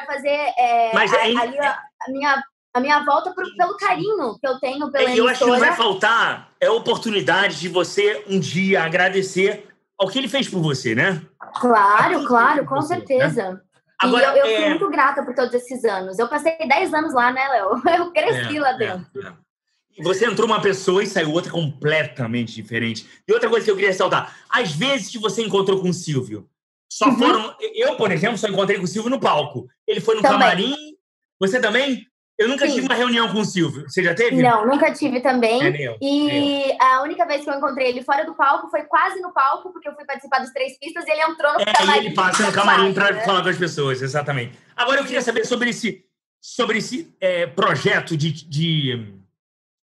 fazer 0.06 0.52
é, 0.56 0.92
Mas, 0.94 1.12
a, 1.12 1.20
ali 1.20 1.58
a, 1.58 1.78
a, 2.02 2.10
minha, 2.10 2.42
a 2.74 2.80
minha 2.80 3.04
volta 3.04 3.34
por, 3.34 3.44
pelo 3.56 3.76
carinho 3.76 4.38
que 4.38 4.46
eu 4.46 4.58
tenho 4.58 4.90
pela 4.90 5.14
Eu 5.14 5.28
acho 5.28 5.44
que 5.44 5.50
não 5.50 5.58
vai 5.58 5.74
faltar 5.74 6.50
é 6.60 6.66
a 6.66 6.72
oportunidade 6.72 7.58
de 7.58 7.68
você 7.68 8.24
um 8.28 8.40
dia 8.40 8.82
agradecer 8.82 9.68
ao 9.98 10.08
que 10.08 10.18
ele 10.18 10.28
fez 10.28 10.48
por 10.48 10.62
você, 10.62 10.94
né? 10.94 11.20
Claro, 11.54 12.24
claro, 12.24 12.64
com 12.64 12.76
você, 12.76 12.94
né? 12.94 13.06
certeza. 13.06 13.52
Né? 13.52 13.60
Agora, 14.00 14.36
e 14.36 14.38
eu, 14.38 14.46
eu 14.46 14.46
é... 14.46 14.56
fui 14.56 14.68
muito 14.70 14.90
grata 14.90 15.22
por 15.22 15.34
todos 15.34 15.52
esses 15.54 15.84
anos. 15.84 16.18
Eu 16.18 16.28
passei 16.28 16.56
10 16.56 16.94
anos 16.94 17.12
lá, 17.12 17.32
né, 17.32 17.46
Léo? 17.48 17.82
Eu 17.98 18.12
cresci 18.12 18.56
é, 18.56 18.60
lá 18.60 18.70
é, 18.70 18.78
dentro. 18.78 19.26
É, 19.26 20.02
você 20.02 20.24
entrou 20.26 20.46
uma 20.46 20.60
pessoa 20.60 21.02
e 21.02 21.06
saiu 21.06 21.32
outra 21.32 21.52
completamente 21.52 22.54
diferente. 22.54 23.06
E 23.28 23.32
outra 23.32 23.50
coisa 23.50 23.64
que 23.64 23.70
eu 23.70 23.74
queria 23.74 23.90
ressaltar: 23.90 24.34
às 24.48 24.72
vezes 24.72 25.10
que 25.10 25.18
você 25.18 25.42
encontrou 25.42 25.80
com 25.80 25.90
o 25.90 25.94
Silvio, 25.94 26.48
só 26.90 27.06
uhum. 27.06 27.18
foram. 27.18 27.56
Eu, 27.74 27.96
por 27.96 28.10
exemplo, 28.10 28.38
só 28.38 28.48
encontrei 28.48 28.78
com 28.78 28.84
o 28.84 28.88
Silvio 28.88 29.10
no 29.10 29.20
palco. 29.20 29.68
Ele 29.86 30.00
foi 30.00 30.14
no 30.14 30.22
também. 30.22 30.38
camarim. 30.38 30.96
Você 31.38 31.60
também? 31.60 32.06
Eu 32.40 32.48
nunca 32.48 32.66
Sim. 32.66 32.72
tive 32.72 32.86
uma 32.86 32.94
reunião 32.94 33.30
com 33.30 33.40
o 33.40 33.44
Silvio. 33.44 33.82
Você 33.86 34.02
já 34.02 34.14
teve? 34.14 34.40
Não, 34.40 34.66
nunca 34.66 34.90
tive 34.94 35.20
também. 35.20 35.62
É, 35.62 35.88
eu, 35.88 35.98
e 36.00 36.74
a 36.80 37.02
única 37.02 37.26
vez 37.26 37.44
que 37.44 37.50
eu 37.50 37.54
encontrei 37.54 37.88
ele 37.88 38.02
fora 38.02 38.24
do 38.24 38.34
palco 38.34 38.70
foi 38.70 38.80
quase 38.84 39.20
no 39.20 39.30
palco, 39.30 39.70
porque 39.70 39.86
eu 39.86 39.94
fui 39.94 40.06
participar 40.06 40.38
dos 40.38 40.50
três 40.50 40.78
pistas 40.78 41.06
e 41.06 41.10
ele 41.10 41.20
entrou 41.20 41.52
no 41.52 41.60
é, 41.60 41.66
camarim. 41.66 42.00
E 42.00 42.06
ele 42.06 42.14
passa 42.14 42.46
no 42.46 42.50
camarim 42.50 42.94
para 42.94 43.12
né? 43.12 43.24
falar 43.26 43.42
com 43.42 43.50
as 43.50 43.58
pessoas, 43.58 44.00
exatamente. 44.00 44.58
Agora 44.74 45.00
eu 45.00 45.04
queria 45.04 45.20
saber 45.20 45.44
sobre 45.44 45.68
esse, 45.68 46.02
sobre 46.40 46.78
esse 46.78 47.14
é, 47.20 47.46
projeto 47.46 48.16
de, 48.16 48.32
de, 48.32 49.12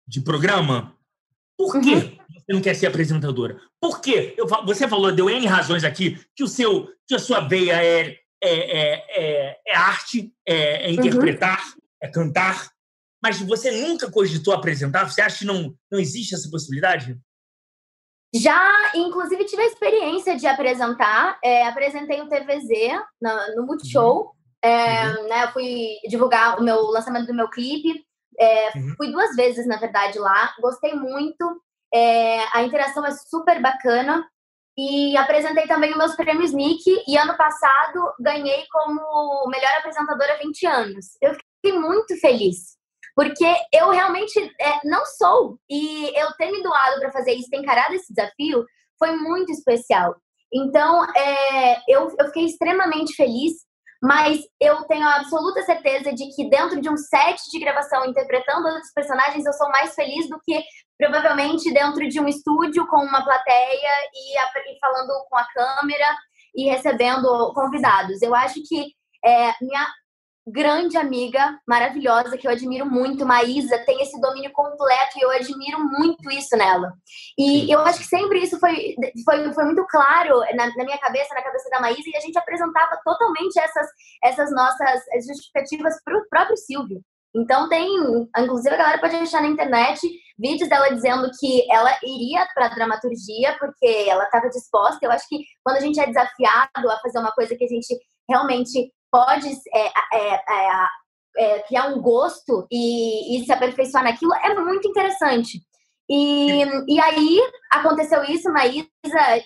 de, 0.05 0.19
programa. 0.19 0.93
Por 1.57 1.79
que 1.79 1.93
uhum. 1.93 2.17
você 2.35 2.53
não 2.53 2.61
quer 2.61 2.73
ser 2.73 2.87
apresentadora? 2.87 3.61
Por 3.79 4.01
quê? 4.01 4.35
Eu, 4.37 4.45
você 4.65 4.89
falou, 4.89 5.09
deu 5.13 5.29
N 5.29 5.47
razões 5.47 5.85
aqui, 5.85 6.19
que, 6.35 6.43
o 6.43 6.49
seu, 6.49 6.89
que 7.07 7.15
a 7.15 7.19
sua 7.19 7.39
veia 7.39 7.81
é, 7.81 8.19
é, 8.43 8.53
é, 9.23 9.57
é 9.65 9.77
arte, 9.77 10.33
é, 10.45 10.87
é 10.87 10.91
interpretar. 10.91 11.61
Uhum 11.61 11.81
é 12.01 12.09
cantar, 12.09 12.69
mas 13.21 13.39
você 13.39 13.69
nunca 13.71 14.09
cogitou 14.09 14.53
apresentar? 14.53 15.09
Você 15.09 15.21
acha 15.21 15.39
que 15.39 15.45
não, 15.45 15.73
não 15.91 15.99
existe 15.99 16.33
essa 16.33 16.49
possibilidade? 16.49 17.17
Já, 18.33 18.91
inclusive, 18.95 19.45
tive 19.45 19.61
a 19.61 19.67
experiência 19.67 20.35
de 20.37 20.47
apresentar. 20.47 21.37
É, 21.43 21.67
apresentei 21.67 22.21
o 22.21 22.29
TVZ 22.29 22.69
no, 23.21 23.55
no 23.55 23.67
Multishow. 23.67 24.23
Uhum. 24.23 24.31
É, 24.63 25.07
uhum. 25.07 25.27
Né, 25.27 25.43
eu 25.43 25.51
fui 25.51 25.97
divulgar 26.07 26.59
o 26.59 26.63
meu 26.63 26.81
lançamento 26.87 27.27
do 27.27 27.33
meu 27.33 27.49
clipe. 27.49 28.03
É, 28.39 28.77
uhum. 28.77 28.93
Fui 28.97 29.11
duas 29.11 29.35
vezes, 29.35 29.67
na 29.67 29.77
verdade, 29.77 30.17
lá. 30.17 30.53
Gostei 30.59 30.95
muito. 30.95 31.61
É, 31.93 32.39
a 32.57 32.63
interação 32.63 33.05
é 33.05 33.11
super 33.11 33.61
bacana. 33.61 34.25
E 34.77 35.15
apresentei 35.17 35.67
também 35.67 35.91
os 35.91 35.97
meus 35.97 36.15
prêmios 36.15 36.53
Nick. 36.53 36.83
E 37.05 37.17
ano 37.17 37.35
passado 37.35 38.13
ganhei 38.19 38.63
como 38.71 39.47
melhor 39.49 39.71
apresentadora 39.77 40.39
20 40.41 40.65
anos. 40.65 41.05
Eu 41.21 41.35
fiquei 41.61 41.79
muito 41.79 42.19
feliz. 42.19 42.79
Porque 43.15 43.45
eu 43.73 43.89
realmente 43.89 44.39
é, 44.59 44.79
não 44.85 45.05
sou. 45.05 45.57
E 45.69 46.17
eu 46.17 46.31
ter 46.37 46.51
me 46.51 46.63
doado 46.63 46.99
para 46.99 47.11
fazer 47.11 47.33
isso, 47.33 47.49
ter 47.49 47.57
encarado 47.57 47.93
esse 47.93 48.13
desafio, 48.13 48.65
foi 48.97 49.15
muito 49.15 49.51
especial. 49.51 50.15
Então, 50.53 51.05
é, 51.15 51.81
eu, 51.87 52.13
eu 52.19 52.25
fiquei 52.27 52.45
extremamente 52.45 53.13
feliz, 53.15 53.53
mas 54.01 54.41
eu 54.59 54.83
tenho 54.85 55.07
a 55.07 55.17
absoluta 55.17 55.61
certeza 55.63 56.11
de 56.13 56.27
que 56.35 56.49
dentro 56.49 56.81
de 56.81 56.89
um 56.89 56.97
set 56.97 57.39
de 57.51 57.59
gravação, 57.59 58.05
interpretando 58.05 58.67
outros 58.67 58.91
personagens, 58.93 59.45
eu 59.45 59.53
sou 59.53 59.69
mais 59.69 59.93
feliz 59.93 60.27
do 60.27 60.39
que 60.43 60.61
provavelmente 60.97 61.71
dentro 61.73 62.07
de 62.07 62.19
um 62.19 62.27
estúdio 62.27 62.87
com 62.87 62.97
uma 62.97 63.23
plateia 63.23 63.89
e, 64.13 64.37
e 64.37 64.79
falando 64.79 65.25
com 65.29 65.37
a 65.37 65.45
câmera 65.45 66.17
e 66.55 66.69
recebendo 66.69 67.53
convidados. 67.53 68.21
Eu 68.21 68.35
acho 68.35 68.61
que 68.67 68.93
é, 69.23 69.53
minha 69.61 69.87
grande 70.47 70.97
amiga, 70.97 71.59
maravilhosa, 71.67 72.37
que 72.37 72.47
eu 72.47 72.51
admiro 72.51 72.85
muito, 72.85 73.25
Maísa, 73.25 73.77
tem 73.85 74.01
esse 74.01 74.19
domínio 74.19 74.51
completo 74.51 75.17
e 75.17 75.21
eu 75.21 75.31
admiro 75.31 75.79
muito 75.79 76.29
isso 76.31 76.57
nela. 76.57 76.93
E 77.37 77.61
Sim. 77.61 77.73
eu 77.73 77.79
acho 77.81 77.99
que 77.99 78.07
sempre 78.07 78.39
isso 78.39 78.59
foi, 78.59 78.95
foi, 79.23 79.53
foi 79.53 79.65
muito 79.65 79.85
claro 79.87 80.39
na, 80.55 80.67
na, 80.75 80.83
minha 80.83 80.97
cabeça, 80.97 81.33
na 81.33 81.43
cabeça 81.43 81.69
da 81.69 81.79
Maísa, 81.79 82.03
e 82.07 82.17
a 82.17 82.21
gente 82.21 82.37
apresentava 82.37 82.99
totalmente 83.03 83.59
essas, 83.59 83.87
essas 84.23 84.51
nossas 84.51 85.01
justificativas 85.27 85.95
para 86.03 86.17
o 86.17 86.27
próprio 86.29 86.57
Silvio. 86.57 87.01
Então 87.33 87.69
tem, 87.69 87.87
inclusive 88.37 88.75
a 88.75 88.77
galera 88.77 88.99
pode 88.99 89.15
achar 89.15 89.41
na 89.41 89.47
internet 89.47 90.01
vídeos 90.37 90.67
dela 90.67 90.93
dizendo 90.93 91.29
que 91.39 91.71
ela 91.71 91.97
iria 92.03 92.45
para 92.53 92.67
dramaturgia 92.69 93.55
porque 93.57 94.09
ela 94.09 94.25
estava 94.25 94.49
disposta. 94.49 94.99
Eu 95.01 95.11
acho 95.11 95.27
que 95.29 95.37
quando 95.63 95.77
a 95.77 95.79
gente 95.79 95.99
é 95.99 96.07
desafiado 96.07 96.89
a 96.89 96.99
fazer 96.99 97.19
uma 97.19 97.31
coisa 97.31 97.55
que 97.55 97.63
a 97.63 97.67
gente 97.67 97.97
realmente 98.29 98.91
pode 99.11 99.47
é, 99.73 99.91
é, 100.13 100.33
é, 100.33 100.87
é, 101.37 101.59
criar 101.63 101.87
um 101.87 102.01
gosto 102.01 102.65
e, 102.71 103.37
e, 103.37 103.45
se 103.45 103.51
aperfeiçoar 103.51 104.03
naquilo 104.03 104.33
é 104.33 104.53
muito 104.55 104.87
interessante. 104.87 105.61
E, 106.09 106.63
e 106.87 106.99
aí 106.99 107.39
aconteceu 107.71 108.23
isso, 108.25 108.51
Maísa. 108.51 108.87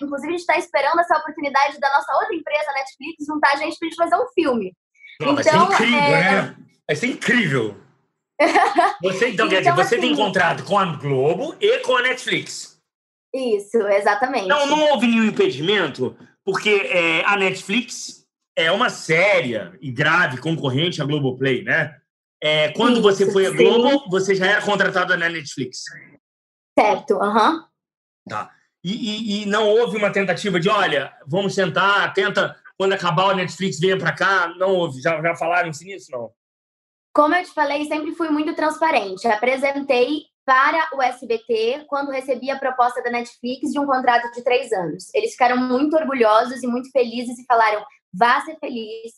Inclusive, 0.00 0.28
a 0.28 0.30
gente 0.32 0.40
está 0.40 0.58
esperando 0.58 0.98
essa 0.98 1.16
oportunidade 1.18 1.78
da 1.78 1.88
nossa 1.90 2.12
outra 2.14 2.34
empresa, 2.34 2.72
Netflix, 2.72 3.24
juntar 3.24 3.52
a 3.52 3.56
gente 3.56 3.78
para 3.78 3.86
a 3.86 3.90
gente 3.90 3.96
fazer 3.96 4.16
um 4.16 4.28
filme. 4.34 4.72
Não, 5.20 5.32
então, 5.32 5.34
vai 5.34 5.44
ser 5.44 5.56
incrível, 5.56 5.98
é... 5.98 6.32
né? 6.32 6.56
Vai 6.88 6.96
ser 6.96 7.06
incrível. 7.06 7.76
Você, 9.02 9.28
então, 9.30 9.46
então 9.46 9.48
quer 9.48 9.58
dizer, 9.60 9.74
você 9.74 9.94
assim, 9.94 10.00
tem 10.00 10.14
contrato 10.14 10.62
com 10.64 10.78
a 10.78 10.84
Globo 10.84 11.56
e 11.58 11.78
com 11.78 11.96
a 11.96 12.02
Netflix. 12.02 12.78
Isso, 13.34 13.78
exatamente. 13.78 14.46
Não, 14.46 14.66
não 14.66 14.90
houve 14.90 15.06
nenhum 15.06 15.24
impedimento, 15.24 16.14
porque 16.44 16.68
é, 16.68 17.24
a 17.24 17.34
Netflix 17.36 18.25
é 18.56 18.72
uma 18.72 18.88
séria 18.88 19.76
e 19.80 19.92
grave 19.92 20.38
concorrente 20.38 21.02
à 21.02 21.04
Globoplay, 21.04 21.62
né? 21.62 21.94
É, 22.42 22.70
quando 22.72 22.94
Isso, 22.94 23.02
você 23.02 23.30
foi 23.30 23.46
à 23.46 23.50
Globo, 23.50 24.08
você 24.10 24.34
já 24.34 24.46
era 24.46 24.62
contratada 24.62 25.16
na 25.16 25.28
Netflix. 25.28 25.84
Certo, 26.78 27.14
aham. 27.22 27.52
Uhum. 27.52 27.64
Tá. 28.28 28.50
E, 28.82 28.92
e, 28.92 29.42
e, 29.42 29.46
não 29.46 29.68
houve 29.68 29.96
uma 29.96 30.12
tentativa 30.12 30.60
de, 30.60 30.68
olha, 30.68 31.12
vamos 31.26 31.54
sentar, 31.54 32.12
tenta, 32.12 32.56
quando 32.78 32.92
acabar 32.92 33.30
a 33.30 33.34
Netflix, 33.34 33.78
venha 33.80 33.98
para 33.98 34.14
cá. 34.14 34.48
Não 34.56 34.74
houve. 34.74 35.00
Já, 35.00 35.20
já 35.20 35.34
falaram 35.34 35.70
isso 35.70 35.84
nisso, 35.84 36.10
não? 36.12 36.30
Como 37.14 37.34
eu 37.34 37.42
te 37.42 37.52
falei, 37.52 37.84
sempre 37.86 38.12
fui 38.12 38.28
muito 38.28 38.54
transparente. 38.54 39.26
Apresentei 39.26 40.24
para 40.44 40.88
o 40.94 41.02
SBT 41.02 41.86
quando 41.88 42.12
recebi 42.12 42.50
a 42.50 42.58
proposta 42.58 43.02
da 43.02 43.10
Netflix 43.10 43.72
de 43.72 43.80
um 43.80 43.86
contrato 43.86 44.30
de 44.32 44.44
três 44.44 44.70
anos. 44.70 45.12
Eles 45.14 45.32
ficaram 45.32 45.56
muito 45.56 45.96
orgulhosos 45.96 46.62
e 46.62 46.66
muito 46.66 46.90
felizes 46.92 47.38
e 47.38 47.46
falaram: 47.46 47.84
vá 48.12 48.40
ser 48.40 48.56
feliz, 48.58 49.12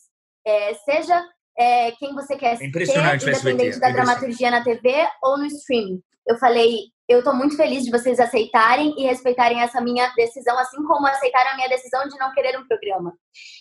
é, 0.45 0.73
seja 0.73 1.23
é, 1.57 1.91
quem 1.93 2.13
você 2.13 2.35
quer 2.35 2.53
é 2.53 2.55
ser, 2.55 2.65
independente 2.65 3.79
da 3.79 3.91
dramaturgia 3.91 4.49
na 4.49 4.63
TV 4.63 5.07
ou 5.21 5.37
no 5.37 5.45
streaming. 5.45 6.01
Eu 6.25 6.37
falei, 6.37 6.77
eu 7.07 7.19
estou 7.19 7.33
muito 7.33 7.57
feliz 7.57 7.83
de 7.83 7.91
vocês 7.91 8.19
aceitarem 8.19 8.93
e 8.97 9.05
respeitarem 9.05 9.61
essa 9.61 9.81
minha 9.81 10.07
decisão, 10.15 10.57
assim 10.59 10.81
como 10.83 11.07
aceitaram 11.07 11.51
a 11.51 11.55
minha 11.55 11.67
decisão 11.67 12.07
de 12.07 12.17
não 12.17 12.33
querer 12.33 12.57
um 12.57 12.67
programa. 12.67 13.13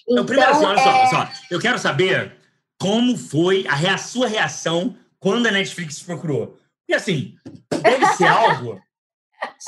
Então, 0.03 0.23
então 0.23 0.27
primeiro 0.27 0.51
assim, 0.53 0.65
olha 0.65 0.81
é... 0.81 1.07
só, 1.07 1.27
só, 1.27 1.33
eu 1.51 1.59
quero 1.59 1.79
saber 1.79 2.37
como 2.81 3.17
foi 3.17 3.67
a 3.67 3.75
rea 3.75 3.99
sua 3.99 4.29
reação 4.29 4.97
quando 5.19 5.47
a 5.47 5.51
Netflix 5.51 6.03
procurou. 6.03 6.59
E 6.89 6.95
assim, 6.95 7.35
deve 7.83 8.07
ser 8.15 8.29
algo 8.29 8.81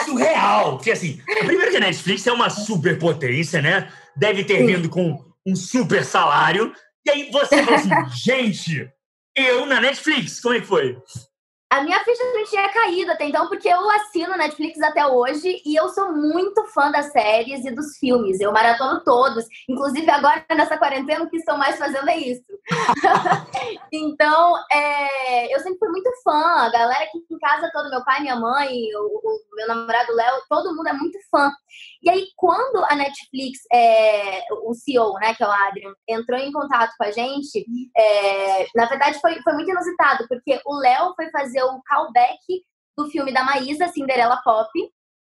surreal. 0.05 0.77
Porque 0.77 0.93
assim, 0.93 1.21
primeiro 1.25 1.71
que 1.71 1.77
a 1.77 1.81
Netflix 1.81 2.27
é 2.27 2.33
uma 2.33 2.51
superpotência, 2.51 3.61
né? 3.61 3.91
Deve 4.17 4.45
ter 4.45 4.65
vindo 4.65 4.89
com 4.89 5.30
um 5.47 5.57
super 5.57 6.05
salário. 6.05 6.75
E 7.07 7.11
aí 7.11 7.31
você 7.31 7.63
falou 7.63 7.75
assim, 7.75 7.91
gente, 8.15 8.91
eu 9.37 9.67
na 9.67 9.81
Netflix, 9.81 10.41
como 10.41 10.55
é 10.55 10.61
que 10.61 10.67
foi? 10.67 10.99
A 11.71 11.83
minha 11.85 12.03
ficha 12.03 12.25
não 12.35 12.45
tinha 12.45 12.69
caído 12.69 13.13
até 13.13 13.27
então, 13.27 13.47
porque 13.47 13.69
eu 13.69 13.89
assino 13.91 14.37
Netflix 14.37 14.83
até 14.83 15.07
hoje 15.07 15.63
e 15.65 15.77
eu 15.77 15.89
sou 15.91 16.13
muito 16.13 16.65
fã 16.67 16.91
das 16.91 17.13
séries 17.13 17.65
e 17.65 17.71
dos 17.71 17.97
filmes. 17.97 18.41
Eu 18.41 18.51
maratono 18.51 19.05
todos. 19.05 19.45
Inclusive, 19.69 20.11
agora 20.11 20.45
nessa 20.51 20.77
quarentena, 20.77 21.23
o 21.23 21.31
que 21.31 21.37
estou 21.37 21.57
mais 21.57 21.79
fazendo 21.79 22.11
é 22.11 22.17
isso. 22.17 22.43
então, 23.93 24.57
é, 24.73 25.55
eu 25.55 25.61
sempre 25.61 25.79
fui 25.79 25.89
muito 25.91 26.11
fã. 26.25 26.43
A 26.67 26.71
galera 26.71 27.05
aqui 27.05 27.25
em 27.31 27.39
casa, 27.39 27.71
todo 27.73 27.89
meu 27.89 28.05
pai, 28.05 28.21
minha 28.21 28.35
mãe, 28.35 28.77
o, 28.97 29.21
o 29.23 29.57
meu 29.57 29.69
namorado 29.69 30.13
Léo, 30.13 30.43
todo 30.49 30.75
mundo 30.75 30.89
é 30.89 30.93
muito 30.93 31.19
fã. 31.31 31.53
E 32.03 32.11
aí, 32.11 32.27
quando 32.35 32.85
a 32.89 32.97
Netflix, 32.97 33.61
é, 33.73 34.43
o 34.65 34.75
CEO, 34.75 35.13
né, 35.21 35.35
que 35.35 35.45
é 35.45 35.47
o 35.47 35.51
Adrian, 35.51 35.93
entrou 36.09 36.39
em 36.39 36.51
contato 36.51 36.95
com 36.99 37.05
a 37.05 37.13
gente, 37.13 37.65
é, 37.97 38.67
na 38.75 38.87
verdade 38.87 39.21
foi, 39.21 39.41
foi 39.43 39.53
muito 39.53 39.71
inusitado, 39.71 40.27
porque 40.27 40.61
o 40.65 40.77
Léo 40.79 41.13
foi 41.15 41.31
fazer 41.31 41.60
o 41.63 41.83
callback 41.83 42.41
do 42.97 43.09
filme 43.11 43.33
da 43.33 43.45
Maísa, 43.45 43.89
Cinderela 43.89 44.41
Pop. 44.43 44.69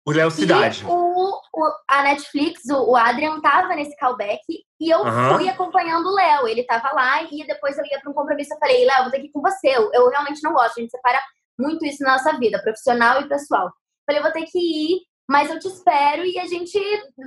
O 0.05 0.11
Léo 0.11 0.29
Cidade. 0.29 0.83
O, 0.85 1.39
o, 1.53 1.71
a 1.89 2.03
Netflix, 2.03 2.61
o, 2.69 2.91
o 2.91 2.95
Adrian, 2.95 3.39
tava 3.39 3.73
nesse 3.73 3.95
callback 3.95 4.41
e 4.79 4.89
eu 4.89 4.99
uhum. 4.99 5.37
fui 5.37 5.47
acompanhando 5.47 6.07
o 6.07 6.15
Léo. 6.15 6.47
Ele 6.47 6.63
tava 6.65 6.91
lá 6.91 7.23
e 7.23 7.47
depois 7.47 7.77
eu 7.77 7.85
ia 7.85 8.01
para 8.01 8.11
um 8.11 8.13
compromisso. 8.13 8.53
Eu 8.53 8.59
falei, 8.59 8.85
Léo, 8.85 9.03
vou 9.03 9.11
ter 9.11 9.19
que 9.19 9.27
ir 9.27 9.31
com 9.31 9.41
você. 9.41 9.69
Eu, 9.69 9.89
eu, 9.93 10.09
realmente 10.09 10.43
não 10.43 10.53
gosto. 10.53 10.77
A 10.77 10.81
gente 10.81 10.91
separa 10.91 11.21
muito 11.57 11.85
isso 11.85 12.03
na 12.03 12.13
nossa 12.13 12.37
vida, 12.37 12.61
profissional 12.61 13.21
e 13.21 13.29
pessoal. 13.29 13.67
Eu 13.67 13.71
falei, 14.05 14.21
vou 14.21 14.31
ter 14.31 14.45
que 14.45 14.59
ir, 14.59 15.01
mas 15.29 15.49
eu 15.49 15.57
te 15.57 15.67
espero 15.67 16.25
e 16.25 16.37
a 16.37 16.47
gente 16.47 16.77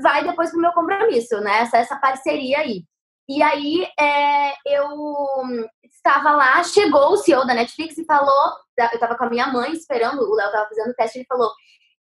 vai 0.02 0.22
depois 0.22 0.50
pro 0.50 0.60
meu 0.60 0.72
compromisso, 0.72 1.40
né? 1.40 1.60
Essa, 1.60 1.78
essa 1.78 1.96
parceria 1.96 2.58
aí. 2.58 2.84
E 3.28 3.42
aí 3.42 3.88
é, 3.98 4.52
eu 4.66 4.88
estava 6.06 6.32
lá, 6.32 6.62
chegou 6.62 7.12
o 7.12 7.16
CEO 7.16 7.46
da 7.46 7.54
Netflix 7.54 7.98
e 7.98 8.04
falou, 8.04 8.52
eu 8.78 8.86
estava 8.86 9.16
com 9.16 9.24
a 9.24 9.30
minha 9.30 9.48
mãe 9.48 9.72
esperando, 9.72 10.22
o 10.22 10.34
Léo 10.34 10.46
estava 10.46 10.68
fazendo 10.68 10.90
o 10.90 10.94
teste, 10.94 11.18
ele 11.18 11.26
falou, 11.28 11.50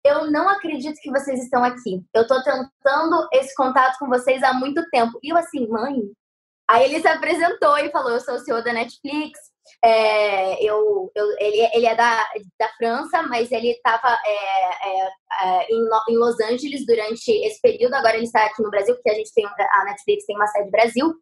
eu 0.04 0.30
não 0.30 0.48
acredito 0.48 1.00
que 1.00 1.10
vocês 1.10 1.42
estão 1.42 1.64
aqui. 1.64 2.00
Eu 2.14 2.22
estou 2.22 2.40
tentando 2.42 3.28
esse 3.32 3.52
contato 3.56 3.98
com 3.98 4.06
vocês 4.06 4.40
há 4.44 4.52
muito 4.52 4.88
tempo. 4.90 5.18
E 5.20 5.32
eu 5.32 5.36
assim, 5.36 5.66
mãe? 5.66 5.96
Aí 6.68 6.84
ele 6.84 7.00
se 7.00 7.08
apresentou 7.08 7.76
e 7.78 7.90
falou, 7.90 8.12
eu 8.12 8.20
sou 8.20 8.34
o 8.34 8.38
CEO 8.38 8.62
da 8.62 8.72
Netflix, 8.72 9.38
é, 9.84 10.62
eu, 10.62 11.10
eu, 11.14 11.26
ele, 11.38 11.68
ele 11.74 11.86
é 11.86 11.94
da, 11.94 12.24
da 12.58 12.68
França, 12.76 13.22
mas 13.24 13.50
ele 13.50 13.70
estava 13.70 14.16
é, 14.24 14.88
é, 14.88 15.08
é, 15.42 15.66
em, 15.70 15.88
em 16.10 16.16
Los 16.16 16.40
Angeles 16.40 16.86
durante 16.86 17.30
esse 17.30 17.60
período. 17.60 17.94
Agora 17.94 18.16
ele 18.16 18.26
está 18.26 18.44
aqui 18.44 18.62
no 18.62 18.70
Brasil, 18.70 18.94
porque 18.94 19.10
a 19.10 19.14
gente 19.14 19.32
tem 19.34 19.44
a 19.46 19.84
Netflix 19.84 20.24
tem 20.24 20.36
uma 20.36 20.46
sede 20.46 20.70
Brasil. 20.70 21.14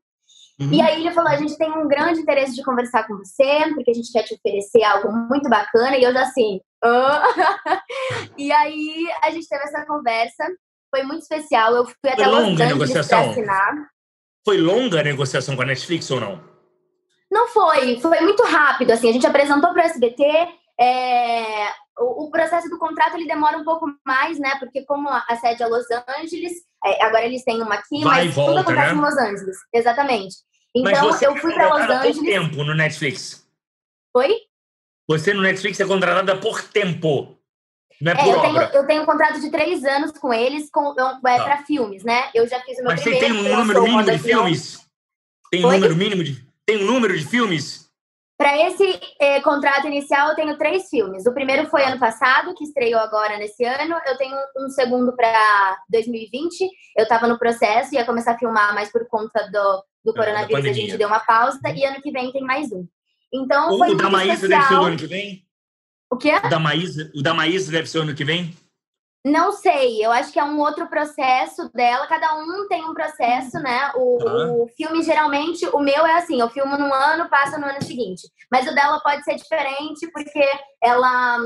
Uhum. 0.61 0.73
E 0.73 0.81
aí 0.81 1.01
ele 1.01 1.11
falou: 1.11 1.31
a 1.31 1.37
gente 1.37 1.57
tem 1.59 1.71
um 1.71 1.89
grande 1.89 2.21
interesse 2.21 2.55
de 2.55 2.63
conversar 2.63 3.07
com 3.07 3.17
você, 3.17 3.73
porque 3.75 3.91
a 3.91 3.95
gente 3.95 4.13
quer 4.13 4.23
te 4.23 4.35
oferecer 4.35 4.83
algo 4.85 5.13
muito 5.13 5.49
bacana. 5.49 5.97
E 5.97 6.05
eu 6.05 6.13
já 6.13 6.23
assim. 6.23 6.61
Oh. 6.85 7.79
e 8.39 8.53
aí 8.53 9.09
a 9.23 9.31
gente 9.31 9.49
teve 9.49 9.65
essa 9.65 9.85
conversa. 9.85 10.45
Foi 10.95 11.03
muito 11.03 11.23
especial. 11.23 11.75
Eu 11.75 11.85
fui 11.85 11.95
Foi 12.01 12.11
até 12.11 12.27
Los 12.27 12.61
Angeles 12.61 13.07
para 13.09 13.31
assinar. 13.31 13.89
Foi 14.45 14.59
longa 14.59 15.01
a 15.01 15.05
negociação 15.05 15.57
com 15.57 15.63
a 15.63 15.67
Netflix 15.67 16.11
ou 16.11 16.21
não? 16.21 16.55
Não 17.31 17.49
foi, 17.49 17.99
foi 17.99 18.21
muito 18.21 18.45
rápido. 18.45 18.93
Assim, 18.93 19.09
a 19.09 19.13
gente 19.13 19.27
apresentou 19.27 19.73
para 19.73 19.83
o 19.83 19.87
SBT. 19.87 20.23
É, 20.79 21.69
o, 21.99 22.25
o, 22.25 22.31
processo 22.31 22.69
do 22.69 22.79
contrato 22.79 23.17
ele 23.17 23.27
demora 23.27 23.57
um 23.57 23.65
pouco 23.65 23.87
mais, 24.05 24.39
né? 24.39 24.57
Porque 24.59 24.85
como 24.85 25.09
a, 25.09 25.37
sede 25.37 25.63
é 25.63 25.67
Los 25.67 25.87
Angeles, 25.91 26.53
é, 26.85 27.05
agora 27.05 27.25
eles 27.25 27.45
têm 27.45 27.63
uma 27.63 27.75
aqui, 27.75 28.03
Vai 28.03 28.25
mas 28.27 28.35
volta, 28.35 28.51
tudo 28.51 28.61
acontece 28.61 28.95
né? 28.95 28.99
em 28.99 29.05
Los 29.05 29.17
Angeles. 29.17 29.57
Exatamente. 29.73 30.37
Então 30.75 31.21
eu 31.23 31.37
fui 31.37 31.53
para 31.53 31.69
Los 31.69 31.91
Angeles. 31.91 32.17
Por 32.17 32.25
tempo 32.25 32.65
no 32.65 32.75
Netflix? 32.75 33.47
Oi? 34.15 34.35
Você 35.09 35.35
no 35.35 35.43
Netflix 35.43 35.79
é 35.81 35.87
contratada 35.87 36.37
por 36.37 36.63
tempo. 36.63 37.39
Não 38.01 38.13
é, 38.13 38.15
é 38.15 38.19
por 38.19 38.27
eu, 38.27 38.39
obra. 38.39 38.67
tenho, 38.67 38.83
eu 38.83 38.87
tenho 38.87 39.03
um 39.03 39.07
contrato 39.07 39.41
de 39.41 39.51
três 39.51 39.85
anos 39.85 40.13
com 40.19 40.33
eles, 40.33 40.69
com, 40.71 40.93
é, 40.93 41.37
tá. 41.37 41.45
para 41.45 41.65
filmes, 41.65 42.03
né? 42.03 42.31
Eu 42.35 42.49
já 42.49 42.61
fiz 42.61 42.79
o 42.79 42.83
meu 42.83 42.91
Mas 42.91 43.03
primeiro. 43.03 43.29
Mas 43.29 43.37
você 43.37 43.43
tem 43.43 43.53
um 43.53 43.57
número 43.57 43.83
mínimo 43.83 44.03
de 44.03 44.19
filmes? 44.19 44.81
Tem 45.51 45.65
um 45.65 45.69
Oi? 45.69 45.75
número 45.75 45.97
mínimo 45.97 46.25
de 46.25 46.45
tem 46.67 46.83
um 46.83 46.87
número 46.87 47.17
de 47.17 47.25
filmes? 47.27 47.84
Para 48.37 48.59
esse 48.67 49.01
eh, 49.21 49.41
contrato 49.43 49.87
inicial, 49.87 50.31
eu 50.31 50.35
tenho 50.35 50.59
três 50.59 50.89
filmes. 50.89 51.25
O 51.25 51.33
primeiro 51.33 51.69
foi 51.69 51.85
ano 51.85 52.01
passado, 52.01 52.55
que 52.55 52.65
estreou 52.65 53.01
agora 53.01 53.39
nesse 53.39 53.65
ano. 53.65 53.97
Eu 54.07 54.17
tenho 54.17 54.37
um 54.59 54.69
segundo 54.69 55.15
para 55.15 55.79
2020. 55.89 56.69
Eu 56.97 57.05
estava 57.05 57.29
no 57.29 57.39
processo, 57.39 57.95
ia 57.95 58.05
começar 58.05 58.33
a 58.33 58.39
filmar, 58.39 58.75
mas 58.75 58.91
por 58.91 59.07
conta 59.07 59.49
do, 59.53 59.85
do 60.05 60.13
coronavírus 60.13 60.65
a 60.65 60.73
gente 60.73 60.97
deu 60.97 61.07
uma 61.07 61.21
pausa. 61.21 61.61
Uhum. 61.65 61.75
E 61.77 61.85
ano 61.85 62.03
que 62.03 62.11
vem 62.11 62.33
tem 62.33 62.43
mais 62.43 62.73
um. 62.73 62.85
Então, 63.33 63.73
o, 63.73 63.79
foi 63.79 63.91
o 63.91 63.97
da 63.97 64.11
Maísa 64.11 64.49
deve 64.49 64.65
ser 64.67 64.75
o 64.75 64.83
ano 64.83 64.97
que 64.97 65.07
vem? 65.07 65.45
O 66.11 66.17
quê? 66.17 66.33
O 66.45 66.49
da 66.49 66.59
Maísa, 66.59 67.13
o 67.15 67.23
da 67.23 67.35
Maísa 67.35 67.71
deve 67.71 67.89
ser 67.89 67.99
o 67.99 68.03
ano 68.03 68.15
que 68.15 68.25
vem? 68.25 68.55
Não 69.25 69.53
sei, 69.53 70.05
eu 70.05 70.13
acho 70.13 70.31
que 70.31 70.39
é 70.39 70.45
um 70.45 70.61
outro 70.61 70.87
processo 70.87 71.71
dela. 71.73 72.07
Cada 72.07 72.35
um 72.35 72.69
tem 72.69 72.85
um 72.85 72.93
processo, 72.93 73.59
né? 73.59 73.91
O, 73.95 74.23
uhum. 74.23 74.63
o, 74.63 74.69
filme, 74.77 75.03
geralmente, 75.03 75.67
o 75.69 75.79
meu 75.79 76.05
é 76.05 76.19
assim: 76.19 76.43
eu 76.43 76.51
filmo 76.51 76.77
num 76.77 76.93
ano, 76.93 77.31
passa 77.31 77.57
no 77.57 77.65
ano 77.65 77.83
seguinte. 77.83 78.29
Mas 78.53 78.69
o 78.69 78.75
dela 78.75 79.01
pode 79.01 79.25
ser 79.25 79.37
diferente, 79.37 80.11
porque 80.13 80.45
ela, 80.83 81.39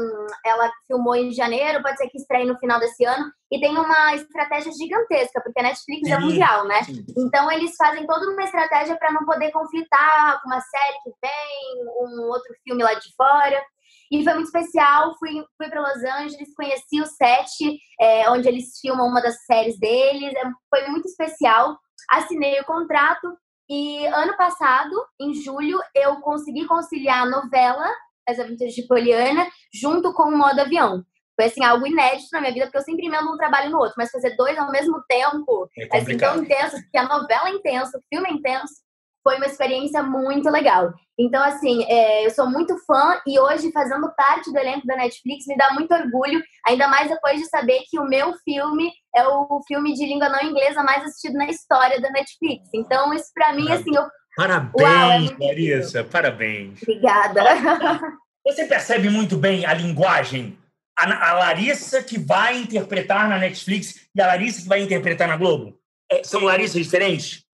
ela 0.45 0.73
filmou 0.89 1.15
em 1.15 1.31
janeiro, 1.31 1.81
pode 1.81 1.99
ser 1.99 2.09
que 2.09 2.19
estreie 2.19 2.47
no 2.47 2.59
final 2.59 2.81
desse 2.81 3.05
ano. 3.05 3.31
E 3.49 3.61
tem 3.61 3.79
uma 3.79 4.13
estratégia 4.13 4.73
gigantesca, 4.73 5.41
porque 5.41 5.61
a 5.61 5.63
Netflix 5.63 6.03
é 6.03 6.07
sim, 6.07 6.13
é 6.13 6.19
mundial, 6.19 6.67
né? 6.67 6.81
Então, 7.17 7.51
eles 7.51 7.77
fazem 7.77 8.05
toda 8.09 8.29
uma 8.29 8.43
estratégia 8.43 8.97
para 8.97 9.13
não 9.13 9.25
poder 9.25 9.53
conflitar 9.53 10.43
com 10.43 10.49
uma 10.49 10.61
série 10.61 10.99
que 11.05 11.13
vem, 11.23 11.87
um 12.01 12.27
outro 12.29 12.53
filme 12.65 12.83
lá 12.83 12.95
de 12.95 13.15
fora. 13.17 13.63
E 14.11 14.25
foi 14.25 14.35
muito 14.35 14.47
especial. 14.47 15.15
Fui, 15.19 15.45
fui 15.57 15.69
para 15.69 15.81
Los 15.81 16.03
Angeles, 16.03 16.55
conheci 16.55 17.01
o 17.01 17.07
set 17.07 17.79
é, 18.01 18.31
onde 18.31 18.49
eles 18.49 18.79
filmam 18.81 19.07
uma 19.07 19.21
das 19.21 19.45
séries 19.45 19.79
deles. 19.79 20.35
É, 20.35 20.43
foi 20.71 20.89
muito 20.89 21.07
especial. 21.07 21.79
Assinei 22.11 22.61
o 22.61 22.65
contrato 22.65 23.29
e 23.71 24.07
ano 24.07 24.35
passado, 24.37 24.95
em 25.21 25.35
julho, 25.35 25.79
eu 25.95 26.17
consegui 26.23 26.67
conciliar 26.67 27.27
a 27.27 27.31
novela 27.31 27.87
As 28.27 28.39
Aventuras 28.39 28.73
de 28.73 28.87
Poliana 28.87 29.47
junto 29.73 30.15
com 30.15 30.23
o 30.23 30.39
modo 30.39 30.61
avião. 30.61 31.05
Foi 31.37 31.45
assim, 31.45 31.63
algo 31.63 31.87
inédito 31.87 32.31
na 32.33 32.41
minha 32.41 32.53
vida, 32.53 32.67
porque 32.67 32.79
eu 32.79 32.83
sempre 32.83 33.07
emendo 33.07 33.31
um 33.31 33.37
trabalho 33.37 33.71
no 33.71 33.79
outro, 33.79 33.95
mas 33.97 34.11
fazer 34.11 34.35
dois 34.37 34.59
ao 34.59 34.73
mesmo 34.73 35.01
tempo, 35.07 35.69
é 35.79 35.99
assim, 35.99 36.17
tão 36.17 36.43
intenso, 36.43 36.77
porque 36.83 36.99
a 36.99 37.05
novela 37.05 37.49
é 37.49 37.53
intensa, 37.53 37.99
o 37.99 38.03
filme 38.13 38.29
é 38.29 38.33
intenso, 38.33 38.75
foi 39.29 39.37
uma 39.37 39.45
experiência 39.45 40.03
muito 40.03 40.49
legal. 40.49 40.91
Então, 41.19 41.43
assim, 41.43 41.85
é, 41.85 42.25
eu 42.25 42.31
sou 42.31 42.51
muito 42.51 42.75
fã 42.87 43.21
e 43.27 43.39
hoje, 43.39 43.71
fazendo 43.73 44.11
parte 44.17 44.51
do 44.51 44.59
elenco 44.59 44.87
da 44.87 44.97
Netflix, 44.97 45.47
me 45.47 45.55
dá 45.55 45.75
muito 45.75 45.93
orgulho, 45.93 46.43
ainda 46.67 46.89
mais 46.89 47.11
depois 47.11 47.39
de 47.39 47.45
saber 47.45 47.83
que 47.91 48.01
o 48.01 48.09
meu 48.09 48.33
filme 48.43 48.91
é 49.15 49.29
o 49.29 49.61
filme 49.69 49.93
de 49.93 50.07
língua 50.07 50.31
não 50.31 50.41
inglesa 50.41 50.83
mais 50.83 51.05
assistido 51.05 51.35
na 51.35 51.45
história 51.45 52.01
da 52.01 52.09
Netflix. 52.09 52.71
Então, 52.75 53.13
isso 53.13 53.27
para 53.35 53.53
mim, 53.53 53.71
assim, 53.71 53.95
eu. 53.95 54.07
Parabéns, 54.35 55.31
Uau, 55.31 55.39
é 55.43 55.47
Larissa, 55.47 56.05
parabéns. 56.05 56.81
Obrigada. 56.83 57.43
Você 58.47 58.65
percebe 58.65 59.11
muito 59.11 59.37
bem 59.37 59.67
a 59.67 59.75
linguagem? 59.75 60.59
A, 60.97 61.31
a, 61.31 61.33
Larissa 61.35 62.03
que 62.03 62.19
vai 62.19 62.57
interpretar 62.57 63.29
na 63.29 63.37
Netflix 63.37 64.09
e 64.15 64.23
a 64.23 64.27
Larissa 64.27 64.63
que 64.63 64.69
vai 64.69 64.81
interpretar 64.81 65.29
na 65.29 65.37
Globo? 65.37 65.79
É, 66.11 66.25
são 66.25 66.45
Larissas 66.45 66.83
diferentes? 66.83 67.47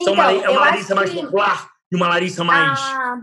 Então, 0.00 0.14
uma, 0.14 0.32
é 0.32 0.50
uma 0.50 0.60
Larissa 0.60 0.94
mais 0.94 1.10
que... 1.10 1.20
popular 1.20 1.70
e 1.90 1.96
uma 1.96 2.08
Larissa 2.08 2.44
mais. 2.44 2.78
Ah, 2.80 3.18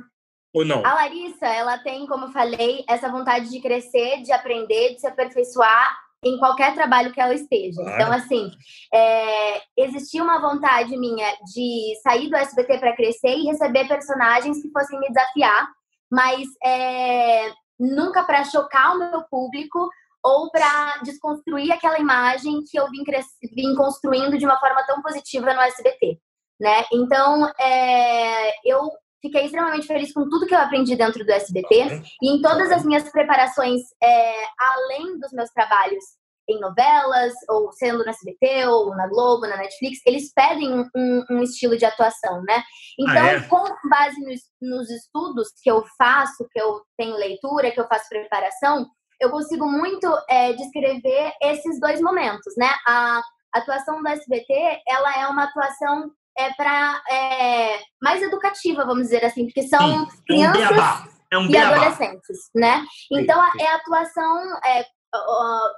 Ou 0.54 0.66
não? 0.66 0.86
A 0.86 0.94
Larissa, 0.94 1.46
ela 1.46 1.78
tem, 1.78 2.06
como 2.08 2.26
eu 2.26 2.32
falei, 2.32 2.84
essa 2.88 3.10
vontade 3.10 3.50
de 3.50 3.62
crescer, 3.62 4.22
de 4.22 4.32
aprender, 4.32 4.96
de 4.96 5.02
se 5.02 5.08
aperfeiçoar 5.08 5.98
em 6.26 6.38
qualquer 6.38 6.74
trabalho 6.74 7.12
que 7.12 7.20
ela 7.20 7.34
esteja. 7.34 7.82
Claro. 7.82 8.02
Então, 8.02 8.14
assim, 8.14 8.52
é, 8.94 9.62
existia 9.78 10.24
uma 10.24 10.40
vontade 10.40 10.98
minha 10.98 11.36
de 11.54 11.94
sair 12.02 12.30
do 12.30 12.38
SBT 12.38 12.78
para 12.78 12.96
crescer 12.96 13.36
e 13.36 13.46
receber 13.46 13.88
personagens 13.88 14.62
que 14.62 14.72
fossem 14.72 15.00
me 15.00 15.08
desafiar, 15.10 15.68
mas 16.10 16.48
é, 16.64 17.52
nunca 17.78 18.24
para 18.24 18.46
chocar 18.46 18.96
o 18.96 19.00
meu 19.00 19.24
público 19.24 19.90
ou 20.24 20.50
para 20.50 21.00
desconstruir 21.04 21.74
aquela 21.74 22.00
imagem 22.00 22.62
que 22.64 22.80
eu 22.80 22.90
vim, 22.90 23.04
vim 23.54 23.76
construindo 23.76 24.38
de 24.38 24.46
uma 24.46 24.58
forma 24.58 24.82
tão 24.86 25.02
positiva 25.02 25.54
no 25.54 25.60
SBT 25.60 26.18
né? 26.60 26.86
Então, 26.92 27.50
é, 27.60 28.52
eu 28.66 28.92
fiquei 29.22 29.46
extremamente 29.46 29.88
feliz 29.88 30.14
com 30.14 30.30
tudo 30.30 30.46
que 30.46 30.54
eu 30.54 30.60
aprendi 30.60 30.96
dentro 30.96 31.26
do 31.26 31.32
SBT 31.32 32.02
e 32.22 32.30
em 32.30 32.42
todas 32.42 32.72
as 32.72 32.84
minhas 32.84 33.10
preparações, 33.10 33.82
é, 34.02 34.34
além 34.60 35.18
dos 35.20 35.32
meus 35.32 35.50
trabalhos 35.52 36.04
em 36.50 36.60
novelas, 36.60 37.34
ou 37.50 37.72
sendo 37.72 38.04
no 38.04 38.10
SBT, 38.10 38.68
ou 38.68 38.94
na 38.96 39.08
Globo, 39.08 39.48
na 39.48 39.58
Netflix, 39.58 40.00
eles 40.06 40.34
pedem 40.34 40.74
um, 40.96 41.26
um 41.30 41.42
estilo 41.42 41.78
de 41.78 41.86
atuação, 41.86 42.42
né? 42.44 42.62
Então, 43.00 43.24
ah, 43.24 43.32
é? 43.32 43.42
com 43.48 43.64
base 43.90 44.20
nos, 44.20 44.42
nos, 44.62 44.90
estudos 44.90 45.50
que 45.62 45.72
eu 45.72 45.84
faço, 45.98 46.46
que 46.52 46.60
eu 46.60 46.82
tenho 46.98 47.16
leitura, 47.16 47.72
que 47.72 47.80
eu 47.80 47.88
faço 47.88 48.10
preparação, 48.10 48.86
eu 49.22 49.30
consigo 49.30 49.66
muito 49.66 50.08
é, 50.30 50.52
descrever 50.54 51.32
esses 51.42 51.80
dois 51.80 52.02
momentos, 52.02 52.54
né? 52.58 52.70
A 52.86 53.22
atuação 53.54 54.02
do 54.02 54.08
SBT, 54.10 54.82
ela 54.86 55.22
é 55.22 55.28
uma 55.28 55.46
atuação 55.46 56.12
é 56.38 56.54
para 56.54 57.02
é, 57.12 57.80
mais 58.02 58.22
educativa, 58.22 58.86
vamos 58.86 59.04
dizer 59.04 59.24
assim, 59.24 59.46
porque 59.46 59.64
são 59.64 60.10
Sim, 60.10 60.18
crianças 60.28 61.14
é 61.32 61.38
um 61.38 61.50
e 61.50 61.58
adolescentes, 61.58 62.50
né? 62.56 62.84
Então 63.12 63.42
é 63.60 63.68
a 63.68 63.76
atuação 63.76 64.58
é, 64.66 64.86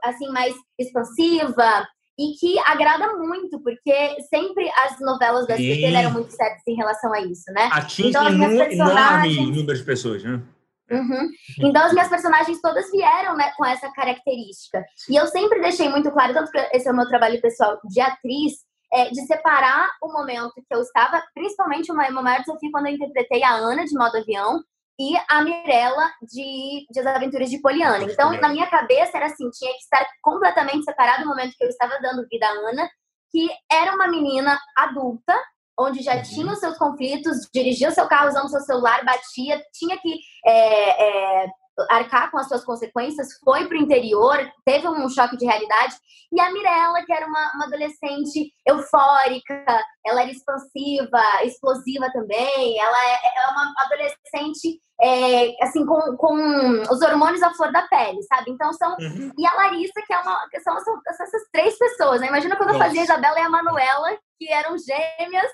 assim 0.03 0.27
mais 0.29 0.53
expansiva 0.79 1.87
e 2.17 2.33
que 2.39 2.57
agrada 2.59 3.13
muito, 3.17 3.61
porque 3.61 4.15
sempre 4.29 4.69
as 4.85 4.99
novelas 4.99 5.47
da 5.47 5.55
SBT 5.55 5.93
eram 5.93 6.11
muito 6.11 6.31
sérias 6.31 6.61
em 6.67 6.75
relação 6.75 7.13
a 7.13 7.21
isso, 7.21 7.51
né? 7.51 7.69
Atinge 7.71 8.09
então, 8.09 8.25
um 8.27 8.39
personagens... 8.39 9.37
enorme 9.37 9.51
número 9.51 9.77
de 9.77 9.83
pessoas, 9.83 10.23
né? 10.23 10.41
Uhum. 10.89 11.29
Então, 11.59 11.83
as 11.83 11.93
minhas 11.93 12.07
personagens 12.07 12.61
todas 12.61 12.89
vieram 12.91 13.35
né, 13.35 13.51
com 13.57 13.65
essa 13.65 13.91
característica. 13.91 14.83
E 15.09 15.15
eu 15.15 15.25
sempre 15.27 15.59
deixei 15.59 15.89
muito 15.89 16.11
claro, 16.11 16.33
tanto 16.33 16.51
que 16.51 16.59
esse 16.73 16.87
é 16.87 16.91
o 16.91 16.95
meu 16.95 17.07
trabalho 17.07 17.41
pessoal 17.41 17.79
de 17.89 17.99
atriz, 17.99 18.53
é, 18.95 19.09
de 19.09 19.21
separar 19.27 19.91
o 20.01 20.11
momento 20.11 20.53
que 20.55 20.73
eu 20.73 20.81
estava, 20.81 21.21
principalmente 21.33 21.91
o 21.91 21.95
meu 21.95 22.23
maior 22.23 22.39
desafio 22.39 22.71
quando 22.71 22.87
eu 22.87 22.93
interpretei 22.93 23.43
a 23.43 23.53
Ana 23.53 23.83
de 23.83 23.93
modo 23.93 24.17
avião 24.17 24.63
e 24.97 25.13
a 25.29 25.43
Mirella 25.43 26.09
de, 26.21 26.87
de 26.89 26.99
As 27.01 27.05
Aventuras 27.05 27.49
de 27.49 27.61
Poliana. 27.61 28.05
Então, 28.05 28.31
na 28.39 28.47
minha 28.47 28.67
cabeça 28.67 29.17
era 29.17 29.25
assim, 29.25 29.49
tinha 29.49 29.71
que 29.73 29.79
estar 29.79 30.07
completamente 30.21 30.85
separado 30.85 31.25
o 31.25 31.27
momento 31.27 31.53
que 31.57 31.65
eu 31.65 31.67
estava 31.67 31.99
dando 32.01 32.25
vida 32.29 32.47
à 32.47 32.51
Ana, 32.69 32.89
que 33.29 33.49
era 33.69 33.93
uma 33.93 34.07
menina 34.07 34.57
adulta, 34.77 35.35
onde 35.77 36.01
já 36.01 36.15
uhum. 36.15 36.21
tinha 36.21 36.53
os 36.53 36.59
seus 36.59 36.77
conflitos, 36.77 37.49
dirigia 37.53 37.89
o 37.89 37.91
seu 37.91 38.07
carro 38.07 38.29
usando 38.29 38.45
o 38.45 38.49
seu 38.49 38.61
celular, 38.61 39.03
batia, 39.03 39.61
tinha 39.73 39.97
que 39.97 40.19
é, 40.45 41.43
é, 41.43 41.47
arcar 41.89 42.31
com 42.31 42.37
as 42.37 42.47
suas 42.47 42.63
consequências, 42.63 43.27
foi 43.43 43.67
para 43.67 43.77
o 43.77 43.81
interior, 43.81 44.37
teve 44.65 44.87
um 44.87 45.09
choque 45.09 45.37
de 45.37 45.45
realidade. 45.45 45.95
E 46.31 46.39
a 46.39 46.51
Mirella, 46.51 47.03
que 47.05 47.13
era 47.13 47.25
uma, 47.25 47.51
uma, 47.55 47.65
adolescente 47.65 48.51
eufórica, 48.65 49.65
ela 50.05 50.21
era 50.21 50.31
expansiva, 50.31 51.21
explosiva 51.43 52.11
também, 52.11 52.79
ela 52.79 53.05
é, 53.05 53.13
é 53.13 53.51
uma 53.51 53.73
adolescente 53.77 54.79
é, 55.01 55.63
assim, 55.63 55.85
com, 55.85 56.15
com 56.15 56.81
os 56.89 57.01
hormônios 57.01 57.43
à 57.43 57.53
flor 57.53 57.71
da 57.71 57.81
pele, 57.83 58.21
sabe? 58.23 58.51
Então 58.51 58.71
são. 58.73 58.91
Uhum. 58.91 59.31
E 59.37 59.45
a 59.45 59.53
Larissa, 59.53 60.01
que 60.05 60.13
é 60.13 60.19
uma. 60.19 60.47
Que 60.49 60.59
são, 60.61 60.79
são 60.79 60.99
essas 61.09 61.41
três 61.51 61.77
pessoas, 61.77 62.21
né? 62.21 62.27
Imagina 62.27 62.55
quando 62.55 62.69
Nossa. 62.69 62.79
eu 62.79 62.87
fazia 62.87 63.01
a 63.01 63.03
Isabela 63.03 63.39
e 63.39 63.43
a 63.43 63.49
Manuela, 63.49 64.17
que 64.37 64.49
eram 64.51 64.75
gêmeas 64.77 65.51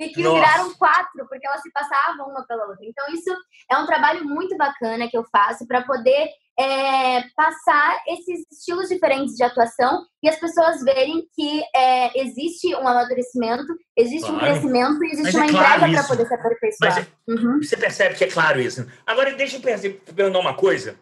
e 0.00 0.08
que 0.08 0.22
Nossa. 0.22 0.34
viraram 0.34 0.74
quatro, 0.74 1.26
porque 1.28 1.46
elas 1.46 1.62
se 1.62 1.70
passavam 1.70 2.28
uma 2.28 2.46
pela 2.46 2.66
outra. 2.66 2.84
Então, 2.84 3.06
isso 3.12 3.30
é 3.70 3.76
um 3.78 3.86
trabalho 3.86 4.24
muito 4.24 4.56
bacana 4.56 5.08
que 5.08 5.16
eu 5.16 5.24
faço 5.24 5.66
para 5.66 5.82
poder 5.82 6.28
é, 6.58 7.22
passar 7.36 8.00
esses 8.08 8.44
estilos 8.50 8.88
diferentes 8.88 9.34
de 9.34 9.42
atuação 9.42 10.04
e 10.22 10.28
as 10.28 10.38
pessoas 10.38 10.82
verem 10.82 11.26
que 11.34 11.62
é, 11.74 12.20
existe 12.20 12.74
um 12.74 12.86
amadurecimento, 12.86 13.66
existe 13.96 14.26
claro. 14.26 14.36
um 14.36 14.40
crescimento 14.40 15.04
e 15.04 15.10
existe 15.10 15.32
Mas 15.32 15.34
uma 15.34 15.46
é 15.46 15.50
claro 15.50 15.76
entrega 15.76 15.94
para 15.94 16.08
poder 16.08 16.26
se 16.26 16.34
aperfeiçoar. 16.34 16.94
Mas 16.94 17.06
é, 17.06 17.32
uhum. 17.32 17.62
Você 17.62 17.76
percebe 17.76 18.14
que 18.14 18.24
é 18.24 18.30
claro 18.30 18.60
isso. 18.60 18.86
Agora, 19.06 19.34
deixa 19.34 19.56
eu 19.56 19.60
perguntar 19.60 20.38
uma 20.38 20.56
coisa, 20.56 20.98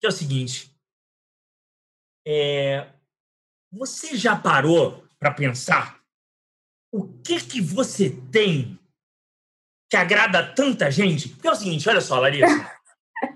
que 0.00 0.06
é 0.06 0.08
o 0.08 0.12
seguinte. 0.12 0.72
É, 2.26 2.86
você 3.72 4.16
já 4.16 4.36
parou 4.36 5.04
para 5.18 5.32
pensar 5.32 5.97
o 6.92 7.06
que 7.22 7.40
que 7.40 7.60
você 7.60 8.10
tem 8.30 8.78
que 9.90 9.96
agrada 9.96 10.42
tanta 10.54 10.90
gente? 10.90 11.28
Porque 11.28 11.48
é 11.48 11.52
o 11.52 11.56
seguinte, 11.56 11.88
olha 11.88 12.00
só, 12.00 12.18
Larissa. 12.18 12.78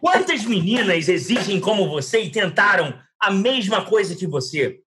Quantas 0.00 0.44
meninas 0.44 1.08
exigem 1.08 1.60
como 1.60 1.88
você 1.88 2.22
e 2.22 2.30
tentaram 2.30 2.98
a 3.20 3.30
mesma 3.30 3.84
coisa 3.84 4.16
que 4.16 4.26
você? 4.26 4.80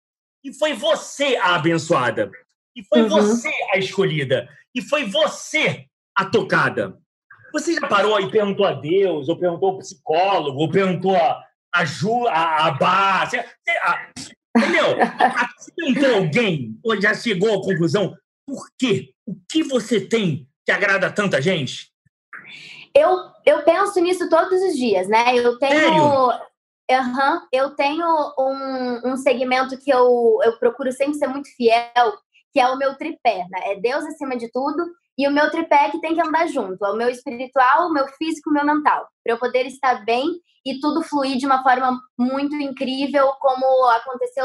E 0.42 0.52
foi 0.52 0.74
você 0.74 1.36
a 1.36 1.56
abençoada. 1.56 2.30
E 2.76 2.84
foi 2.84 3.02
uhum. 3.02 3.08
você 3.08 3.50
a 3.72 3.78
escolhida. 3.78 4.48
E 4.74 4.82
foi 4.82 5.04
você 5.04 5.86
a 6.16 6.24
tocada. 6.24 6.98
Você 7.52 7.74
já 7.74 7.86
parou 7.86 8.18
e 8.20 8.30
perguntou 8.30 8.66
a 8.66 8.72
Deus, 8.72 9.28
ou 9.28 9.38
perguntou 9.38 9.70
ao 9.70 9.78
psicólogo, 9.78 10.58
ou 10.58 10.70
perguntou 10.70 11.14
a, 11.14 11.44
a 11.72 11.84
Ju, 11.84 12.26
a, 12.26 12.66
a 12.66 12.70
Bá, 12.72 13.24
você, 13.24 13.38
a, 13.38 14.10
entendeu? 14.56 14.96
Perguntou 15.76 16.14
alguém, 16.16 16.78
ou 16.82 17.00
já 17.00 17.14
chegou 17.14 17.54
à 17.54 17.62
conclusão, 17.62 18.14
por 18.46 18.68
quê? 18.78 19.12
O 19.26 19.34
que 19.50 19.62
você 19.62 20.00
tem 20.00 20.48
que 20.64 20.72
agrada 20.72 21.12
tanta 21.12 21.40
gente? 21.40 21.92
Eu, 22.96 23.18
eu 23.44 23.62
penso 23.64 24.00
nisso 24.00 24.28
todos 24.28 24.62
os 24.62 24.76
dias, 24.76 25.08
né? 25.08 25.36
Eu 25.36 25.58
tenho. 25.58 25.80
Sério? 25.80 26.54
Uhum, 26.90 27.40
eu 27.50 27.70
tenho 27.74 28.06
um, 28.38 29.12
um 29.12 29.16
segmento 29.16 29.78
que 29.78 29.90
eu, 29.90 30.38
eu 30.44 30.58
procuro 30.58 30.92
sempre 30.92 31.14
ser 31.14 31.26
muito 31.28 31.48
fiel, 31.56 32.12
que 32.52 32.60
é 32.60 32.68
o 32.68 32.76
meu 32.76 32.94
tripé, 32.94 33.46
né? 33.50 33.72
É 33.72 33.80
Deus 33.80 34.04
acima 34.04 34.36
de 34.36 34.52
tudo, 34.52 34.84
E 35.16 35.28
o 35.28 35.30
meu 35.30 35.50
tripé 35.50 35.90
que 35.90 36.00
tem 36.00 36.14
que 36.14 36.20
andar 36.20 36.46
junto, 36.48 36.84
é 36.84 36.90
o 36.90 36.96
meu 36.96 37.08
espiritual, 37.08 37.88
o 37.88 37.92
meu 37.92 38.06
físico, 38.08 38.50
o 38.50 38.52
meu 38.52 38.64
mental, 38.64 39.08
para 39.24 39.34
eu 39.34 39.38
poder 39.38 39.64
estar 39.66 40.04
bem 40.04 40.26
e 40.66 40.80
tudo 40.80 41.02
fluir 41.02 41.36
de 41.36 41.46
uma 41.46 41.62
forma 41.62 42.00
muito 42.18 42.56
incrível, 42.56 43.32
como 43.40 43.64
aconteceu 43.90 44.44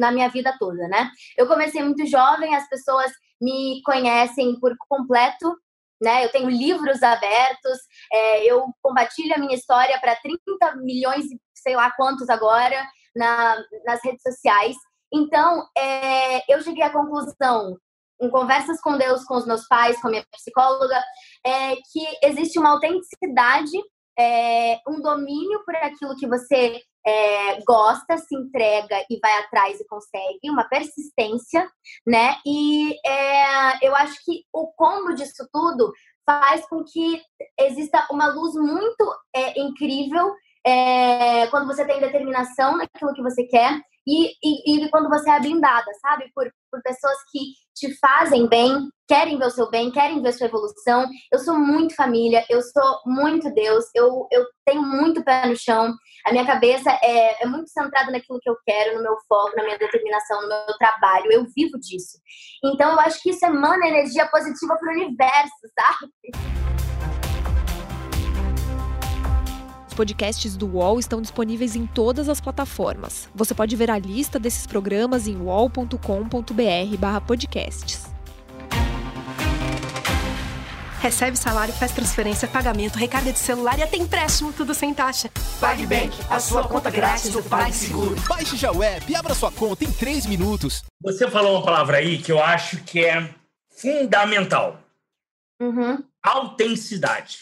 na 0.00 0.10
minha 0.10 0.28
vida 0.28 0.56
toda, 0.58 0.88
né? 0.88 1.10
Eu 1.36 1.46
comecei 1.46 1.82
muito 1.82 2.04
jovem, 2.06 2.56
as 2.56 2.68
pessoas 2.68 3.12
me 3.40 3.80
conhecem 3.84 4.58
por 4.58 4.74
completo, 4.88 5.54
né? 6.00 6.24
Eu 6.24 6.32
tenho 6.32 6.48
livros 6.48 7.02
abertos, 7.02 7.78
é, 8.12 8.44
eu 8.44 8.64
compartilho 8.82 9.34
a 9.34 9.38
minha 9.38 9.54
história 9.54 10.00
para 10.00 10.16
30 10.16 10.76
milhões 10.76 11.26
sei 11.54 11.76
lá 11.76 11.90
quantos 11.90 12.28
agora 12.30 12.82
na, 13.14 13.62
nas 13.84 14.02
redes 14.02 14.22
sociais. 14.22 14.74
Então, 15.12 15.66
é, 15.76 16.52
eu 16.52 16.62
cheguei 16.62 16.82
à 16.82 16.90
conclusão, 16.90 17.76
em 18.20 18.30
conversas 18.30 18.80
com 18.80 18.96
Deus, 18.96 19.24
com 19.24 19.36
os 19.36 19.46
meus 19.46 19.66
pais, 19.66 20.00
com 20.00 20.08
a 20.08 20.10
minha 20.10 20.26
psicóloga, 20.32 21.02
é, 21.44 21.76
que 21.76 22.02
existe 22.22 22.58
uma 22.58 22.70
autenticidade, 22.70 23.76
é, 24.18 24.78
um 24.88 25.00
domínio 25.00 25.62
por 25.64 25.74
aquilo 25.76 26.16
que 26.16 26.26
você 26.26 26.80
é, 27.06 27.62
gosta, 27.62 28.18
se 28.18 28.34
entrega 28.36 28.96
e 29.10 29.18
vai 29.20 29.32
atrás 29.40 29.80
e 29.80 29.86
consegue, 29.86 30.50
uma 30.50 30.64
persistência, 30.64 31.68
né? 32.06 32.36
E 32.46 32.94
é, 33.06 33.86
eu 33.86 33.94
acho 33.96 34.16
que 34.24 34.44
o 34.52 34.68
combo 34.74 35.14
disso 35.14 35.48
tudo 35.52 35.92
faz 36.26 36.66
com 36.68 36.84
que 36.84 37.22
exista 37.58 38.06
uma 38.10 38.28
luz 38.28 38.54
muito 38.54 39.14
é, 39.34 39.60
incrível 39.60 40.34
é, 40.64 41.46
quando 41.48 41.66
você 41.66 41.84
tem 41.84 42.00
determinação 42.00 42.76
naquilo 42.76 43.14
que 43.14 43.22
você 43.22 43.44
quer 43.44 43.80
e, 44.06 44.32
e, 44.42 44.84
e, 44.84 44.90
quando 44.90 45.08
você 45.08 45.30
é 45.30 45.40
blindada, 45.40 45.90
sabe? 46.00 46.30
Por, 46.34 46.50
por 46.70 46.82
pessoas 46.82 47.16
que 47.30 47.52
te 47.80 47.98
fazem 47.98 48.46
bem, 48.46 48.90
querem 49.08 49.38
ver 49.38 49.46
o 49.46 49.50
seu 49.50 49.70
bem, 49.70 49.90
querem 49.90 50.20
ver 50.20 50.28
a 50.28 50.32
sua 50.32 50.46
evolução. 50.46 51.08
Eu 51.32 51.38
sou 51.38 51.58
muito 51.58 51.96
família, 51.96 52.44
eu 52.50 52.60
sou 52.60 53.00
muito 53.06 53.52
Deus, 53.54 53.86
eu, 53.94 54.28
eu 54.30 54.44
tenho 54.66 54.82
muito 54.82 55.24
pé 55.24 55.46
no 55.46 55.56
chão. 55.56 55.94
A 56.26 56.30
minha 56.30 56.44
cabeça 56.44 56.90
é, 57.02 57.42
é 57.42 57.46
muito 57.46 57.70
centrada 57.70 58.12
naquilo 58.12 58.38
que 58.40 58.50
eu 58.50 58.56
quero, 58.66 58.96
no 58.96 59.02
meu 59.02 59.16
foco, 59.26 59.56
na 59.56 59.64
minha 59.64 59.78
determinação, 59.78 60.42
no 60.42 60.48
meu 60.48 60.78
trabalho. 60.78 61.32
Eu 61.32 61.46
vivo 61.56 61.78
disso. 61.80 62.18
Então, 62.62 62.92
eu 62.92 63.00
acho 63.00 63.22
que 63.22 63.30
isso 63.30 63.44
emana 63.44 63.88
energia 63.88 64.26
positiva 64.26 64.76
para 64.76 64.92
o 64.92 64.96
universo, 64.96 65.56
sabe? 65.74 66.89
Podcasts 70.00 70.56
do 70.56 70.66
UOL 70.66 70.98
estão 70.98 71.20
disponíveis 71.20 71.76
em 71.76 71.86
todas 71.86 72.30
as 72.30 72.40
plataformas. 72.40 73.28
Você 73.34 73.54
pode 73.54 73.76
ver 73.76 73.90
a 73.90 73.98
lista 73.98 74.38
desses 74.38 74.66
programas 74.66 75.28
em 75.28 75.36
uol.com.br/podcasts. 75.36 78.08
Recebe 81.00 81.36
salário, 81.36 81.74
faz 81.74 81.92
transferência, 81.92 82.48
pagamento, 82.48 82.96
recarga 82.96 83.30
de 83.30 83.38
celular 83.38 83.78
e 83.78 83.82
até 83.82 83.98
empréstimo, 83.98 84.54
tudo 84.54 84.72
sem 84.72 84.94
taxa. 84.94 85.30
PagBank, 85.60 86.18
a 86.30 86.40
sua 86.40 86.66
conta 86.66 86.90
grátis 86.90 87.32
do 87.32 87.42
PagSeguro. 87.42 88.16
Baixe 88.26 88.56
já 88.56 88.72
o 88.72 88.82
app 88.82 89.12
e 89.12 89.14
abra 89.14 89.34
sua 89.34 89.52
conta 89.52 89.84
em 89.84 89.92
3 89.92 90.24
minutos. 90.24 90.82
Você 91.02 91.30
falou 91.30 91.56
uma 91.56 91.64
palavra 91.64 91.98
aí 91.98 92.16
que 92.16 92.32
eu 92.32 92.42
acho 92.42 92.82
que 92.84 93.04
é 93.04 93.34
fundamental. 93.68 94.80
Uhum. 95.60 96.02
Autenticidade. 96.22 97.40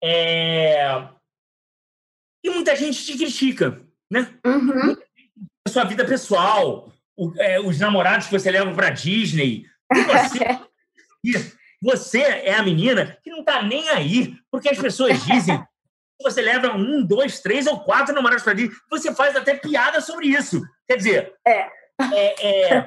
É... 0.00 1.08
E 2.44 2.50
muita 2.50 2.76
gente 2.76 3.02
te 3.06 3.16
critica, 3.16 3.80
né? 4.10 4.28
Uhum. 4.44 4.94
A 5.66 5.70
sua 5.70 5.84
vida 5.84 6.04
pessoal, 6.04 6.92
o, 7.16 7.32
é, 7.38 7.58
os 7.58 7.80
namorados 7.80 8.26
que 8.26 8.38
você 8.38 8.50
leva 8.50 8.70
para 8.74 8.90
Disney. 8.90 9.64
E 9.90 10.02
você, 10.02 10.38
você 11.82 12.18
é 12.20 12.54
a 12.54 12.62
menina 12.62 13.18
que 13.24 13.30
não 13.30 13.42
tá 13.42 13.62
nem 13.62 13.88
aí, 13.88 14.36
porque 14.50 14.68
as 14.68 14.78
pessoas 14.78 15.24
dizem 15.24 15.58
que 15.58 16.22
você 16.22 16.42
leva 16.42 16.76
um, 16.76 17.02
dois, 17.02 17.40
três 17.40 17.66
ou 17.66 17.80
quatro 17.80 18.14
namorados 18.14 18.44
para 18.44 18.52
Disney. 18.52 18.76
Você 18.90 19.14
faz 19.14 19.34
até 19.34 19.54
piada 19.54 20.02
sobre 20.02 20.26
isso. 20.26 20.60
Quer 20.86 20.98
dizer, 20.98 21.32
é. 21.48 21.66
É, 22.12 22.76
é, 22.76 22.86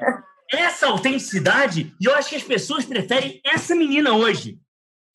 essa 0.54 0.86
autenticidade, 0.86 1.96
e 2.00 2.06
eu 2.06 2.13
acho 2.13 2.30
que 2.30 2.36
as 2.36 2.43
pessoas 2.43 2.86
preferem 2.86 3.41
essa 3.43 3.74
menina 3.74 4.13
hoje. 4.13 4.60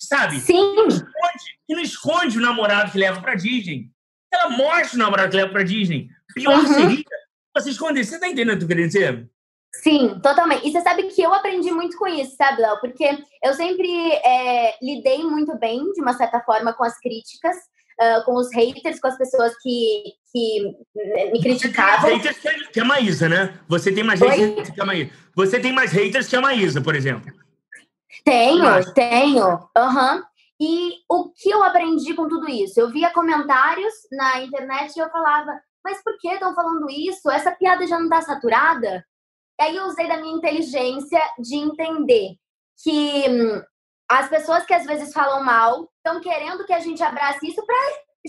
Sabe? 0.01 0.41
Sim. 0.41 0.55
Que 0.55 0.75
não 0.75 0.89
esconde, 0.89 1.59
que 1.65 1.75
não 1.77 1.83
esconde 1.83 2.39
o 2.39 2.41
namorado 2.41 2.91
que 2.91 2.99
leva 2.99 3.21
para 3.21 3.37
Disney 3.37 3.93
ela 4.35 4.51
mostra 4.51 4.97
o 4.97 4.99
namorado 4.99 5.31
que 5.31 5.37
leva 5.37 5.53
pra 5.53 5.63
Disney. 5.63 6.09
Pior 6.35 6.59
uhum. 6.59 6.67
seria 6.67 7.05
você 7.55 7.71
esconder. 7.71 8.05
Você 8.05 8.19
tá 8.19 8.29
entendendo 8.29 8.55
o 8.55 8.59
que 8.59 8.65
eu 8.65 8.69
querendo 8.69 8.87
dizer? 8.87 9.31
Sim, 9.75 10.21
totalmente. 10.23 10.67
E 10.67 10.71
você 10.71 10.81
sabe 10.83 11.05
que 11.05 11.23
eu 11.23 11.33
aprendi 11.33 11.71
muito 11.71 11.97
com 11.97 12.07
isso, 12.07 12.37
sabe, 12.37 12.61
Léo? 12.61 12.79
Porque 12.81 13.19
eu 13.43 13.55
sempre 13.55 14.13
é, 14.13 14.75
lidei 14.83 15.25
muito 15.25 15.59
bem, 15.59 15.93
de 15.93 16.01
uma 16.01 16.13
certa 16.13 16.41
forma, 16.41 16.75
com 16.75 16.85
as 16.85 16.99
críticas, 16.99 17.57
uh, 18.01 18.25
com 18.25 18.35
os 18.35 18.53
haters, 18.55 19.01
com 19.01 19.09
as 19.09 19.17
pessoas 19.17 19.55
que, 19.63 20.03
que 20.31 20.77
me 21.33 21.41
criticavam. 21.41 22.01
Você 22.01 22.09
tem 22.09 22.19
haters 22.19 22.69
que 22.69 22.81
a 22.81 22.85
Maísa, 22.85 23.29
né? 23.29 23.59
Você 23.67 23.93
tem 23.93 24.05
mais 24.05 24.21
Oi? 24.21 24.29
haters 24.29 24.71
que 24.71 24.81
a 24.81 24.85
Maísa. 24.85 25.11
Você 25.35 25.61
tem 25.61 25.73
mais 25.73 25.91
haters 25.91 26.29
que 26.29 26.37
a 26.37 26.41
Maísa, 26.41 26.81
por 26.83 26.95
exemplo. 26.95 27.33
Tenho, 28.25 28.63
Mas... 28.63 28.93
tenho. 28.93 29.69
Aham. 29.77 30.17
Uhum. 30.17 30.23
E 30.63 31.03
o 31.11 31.29
que 31.33 31.51
eu 31.51 31.61
aprendi 31.65 32.15
com 32.15 32.29
tudo 32.29 32.49
isso? 32.49 32.79
Eu 32.79 32.89
via 32.89 33.11
comentários 33.11 33.93
na 34.13 34.43
internet 34.43 34.95
e 34.95 35.01
eu 35.01 35.11
falava, 35.11 35.61
mas 35.85 36.01
por 36.05 36.17
que 36.19 36.29
estão 36.29 36.55
falando 36.55 36.89
isso? 36.89 37.29
Essa 37.29 37.51
piada 37.51 37.85
já 37.85 37.99
não 37.99 38.05
está 38.05 38.21
saturada? 38.21 39.05
E 39.61 39.65
aí 39.65 39.77
eu 39.77 39.87
usei 39.87 40.07
da 40.07 40.19
minha 40.19 40.37
inteligência 40.37 41.21
de 41.41 41.57
entender 41.57 42.37
que 42.81 43.25
hum, 43.29 43.61
as 44.09 44.29
pessoas 44.29 44.65
que 44.65 44.73
às 44.73 44.87
vezes 44.87 45.13
falam 45.13 45.43
mal 45.43 45.91
estão 45.97 46.21
querendo 46.21 46.65
que 46.65 46.73
a 46.73 46.79
gente 46.79 47.03
abrace 47.03 47.45
isso 47.45 47.67
para 47.67 47.77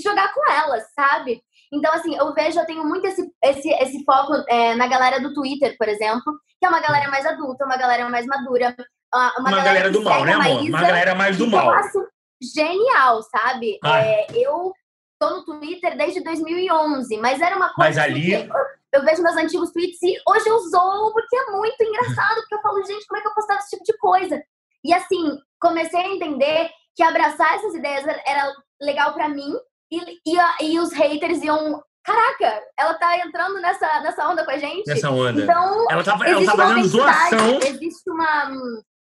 jogar 0.02 0.34
com 0.34 0.52
elas, 0.52 0.92
sabe? 0.96 1.40
Então, 1.72 1.94
assim, 1.94 2.16
eu 2.16 2.34
vejo, 2.34 2.60
eu 2.60 2.66
tenho 2.66 2.84
muito 2.84 3.06
esse, 3.06 3.32
esse, 3.44 3.70
esse 3.70 4.04
foco 4.04 4.34
é, 4.50 4.74
na 4.74 4.88
galera 4.88 5.20
do 5.20 5.36
Twitter, 5.36 5.76
por 5.78 5.88
exemplo, 5.88 6.34
que 6.60 6.66
é 6.66 6.70
uma 6.70 6.80
galera 6.80 7.12
mais 7.12 7.28
adulta, 7.28 7.64
uma 7.64 7.78
galera 7.78 8.10
mais 8.10 8.26
madura. 8.26 8.76
Uma, 9.14 9.34
uma 9.38 9.52
galera, 9.52 9.64
galera 9.66 9.92
do 9.92 10.02
mal, 10.02 10.26
né, 10.26 10.34
amor? 10.34 10.62
Uma 10.64 10.82
galera 10.82 11.14
mais 11.14 11.38
do 11.38 11.46
mal. 11.46 11.66
Eu 11.68 11.72
acho, 11.74 12.13
genial, 12.44 13.22
sabe? 13.24 13.80
É, 13.84 14.28
eu 14.38 14.74
tô 15.20 15.30
no 15.30 15.46
Twitter 15.46 15.98
desde 15.98 16.24
2011, 16.24 17.18
mas 17.18 17.42
era 17.42 17.56
uma 17.56 17.74
coisa. 17.74 17.90
Mas 17.90 17.98
ali. 17.98 18.34
Eu, 18.34 18.50
eu, 18.94 19.06
vejo 19.06 19.24
meus 19.24 19.38
antigos 19.38 19.72
tweets 19.72 20.02
e 20.02 20.16
hoje 20.28 20.48
eu 20.48 20.60
zoo 20.60 21.14
porque 21.14 21.36
é 21.36 21.52
muito 21.52 21.82
engraçado, 21.82 22.42
porque 22.42 22.56
eu 22.56 22.62
falo, 22.62 22.86
gente, 22.86 23.08
como 23.08 23.20
é 23.20 23.22
que 23.22 23.28
eu 23.28 23.34
postava 23.34 23.60
esse 23.60 23.70
tipo 23.70 23.84
de 23.84 23.98
coisa? 23.98 24.44
E 24.84 24.94
assim, 24.94 25.38
comecei 25.60 26.00
a 26.00 26.10
entender 26.10 26.70
que 26.96 27.04
abraçar 27.04 27.56
essas 27.56 27.74
ideias 27.74 28.06
era 28.26 28.54
legal 28.82 29.14
para 29.14 29.30
mim 29.30 29.54
e, 29.92 30.00
e, 30.26 30.74
e 30.74 30.80
os 30.80 30.92
haters 30.92 31.42
iam 31.42 31.82
caraca, 32.04 32.62
ela 32.78 32.94
tá 32.96 33.18
entrando 33.18 33.62
nessa, 33.62 34.02
nessa 34.02 34.28
onda 34.28 34.44
com 34.44 34.52
a 34.52 34.58
gente. 34.58 34.86
Nessa 34.88 35.10
onda. 35.10 35.42
Então, 35.42 35.88
ela 35.90 36.04
tá, 36.04 36.20
ela 36.26 36.46
tá 36.46 36.56
fazendo 36.56 36.90
doação. 36.90 37.60
Existe 37.66 38.10
uma, 38.10 38.52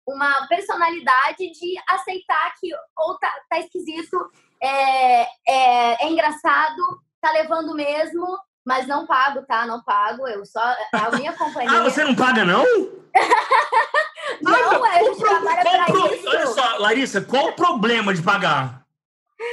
uma 0.07 0.47
personalidade 0.49 1.51
de 1.53 1.75
aceitar 1.89 2.55
que 2.61 2.71
ou 2.97 3.19
tá, 3.19 3.33
tá 3.49 3.59
esquisito, 3.59 4.31
é, 4.63 5.23
é, 5.23 6.05
é, 6.05 6.09
engraçado, 6.11 7.01
tá 7.21 7.31
levando 7.33 7.75
mesmo, 7.75 8.27
mas 8.65 8.87
não 8.87 9.07
pago, 9.07 9.43
tá? 9.43 9.67
Não 9.67 9.83
pago, 9.83 10.27
eu 10.29 10.45
só. 10.45 10.61
A 10.93 11.11
minha 11.17 11.33
companhia. 11.33 11.79
ah, 11.79 11.83
você 11.83 12.05
não 12.05 12.15
paga, 12.15 12.45
não? 12.45 12.65
não, 14.43 14.85
ah, 14.85 14.95
é, 14.95 14.99
a 14.99 15.05
gente 15.05 15.19
pro, 15.19 15.29
trabalha 15.29 15.63
pra 15.63 15.85
pro, 15.87 16.15
isso. 16.15 16.29
Olha 16.29 16.47
só, 16.49 16.79
Larissa, 16.79 17.21
qual 17.21 17.49
o 17.49 17.53
problema 17.55 18.15
de 18.15 18.23
pagar? 18.23 18.83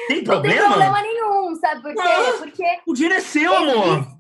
Tem 0.08 0.24
problema? 0.24 0.62
Não 0.62 0.78
tem 0.78 0.80
problema 0.80 1.02
nenhum, 1.02 1.56
sabe 1.56 1.82
por 1.82 1.94
quê? 1.94 2.02
Ah, 2.02 2.38
Porque. 2.38 2.80
O 2.86 2.94
dinheiro 2.94 3.16
é 3.16 3.22
seu, 3.22 3.56
amor. 3.56 4.19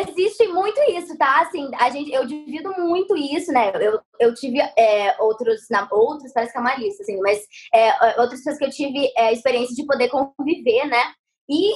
Existe 0.00 0.48
muito 0.48 0.80
isso, 0.90 1.16
tá? 1.16 1.42
Assim, 1.42 1.70
a 1.78 1.90
gente, 1.90 2.12
eu 2.12 2.26
divido 2.26 2.72
muito 2.78 3.16
isso, 3.16 3.52
né? 3.52 3.70
Eu, 3.80 4.00
eu 4.18 4.34
tive 4.34 4.58
é, 4.76 5.20
outros, 5.22 5.66
na, 5.70 5.86
outros, 5.92 6.32
parece 6.32 6.52
que 6.52 6.58
é 6.58 6.60
uma 6.60 6.74
lista, 6.76 7.02
assim, 7.02 7.20
mas 7.20 7.46
é, 7.72 8.20
outras 8.20 8.40
pessoas 8.40 8.58
que 8.58 8.64
eu 8.64 8.70
tive 8.70 9.12
é, 9.16 9.32
experiência 9.32 9.74
de 9.74 9.86
poder 9.86 10.08
conviver, 10.08 10.86
né? 10.86 11.14
E 11.48 11.72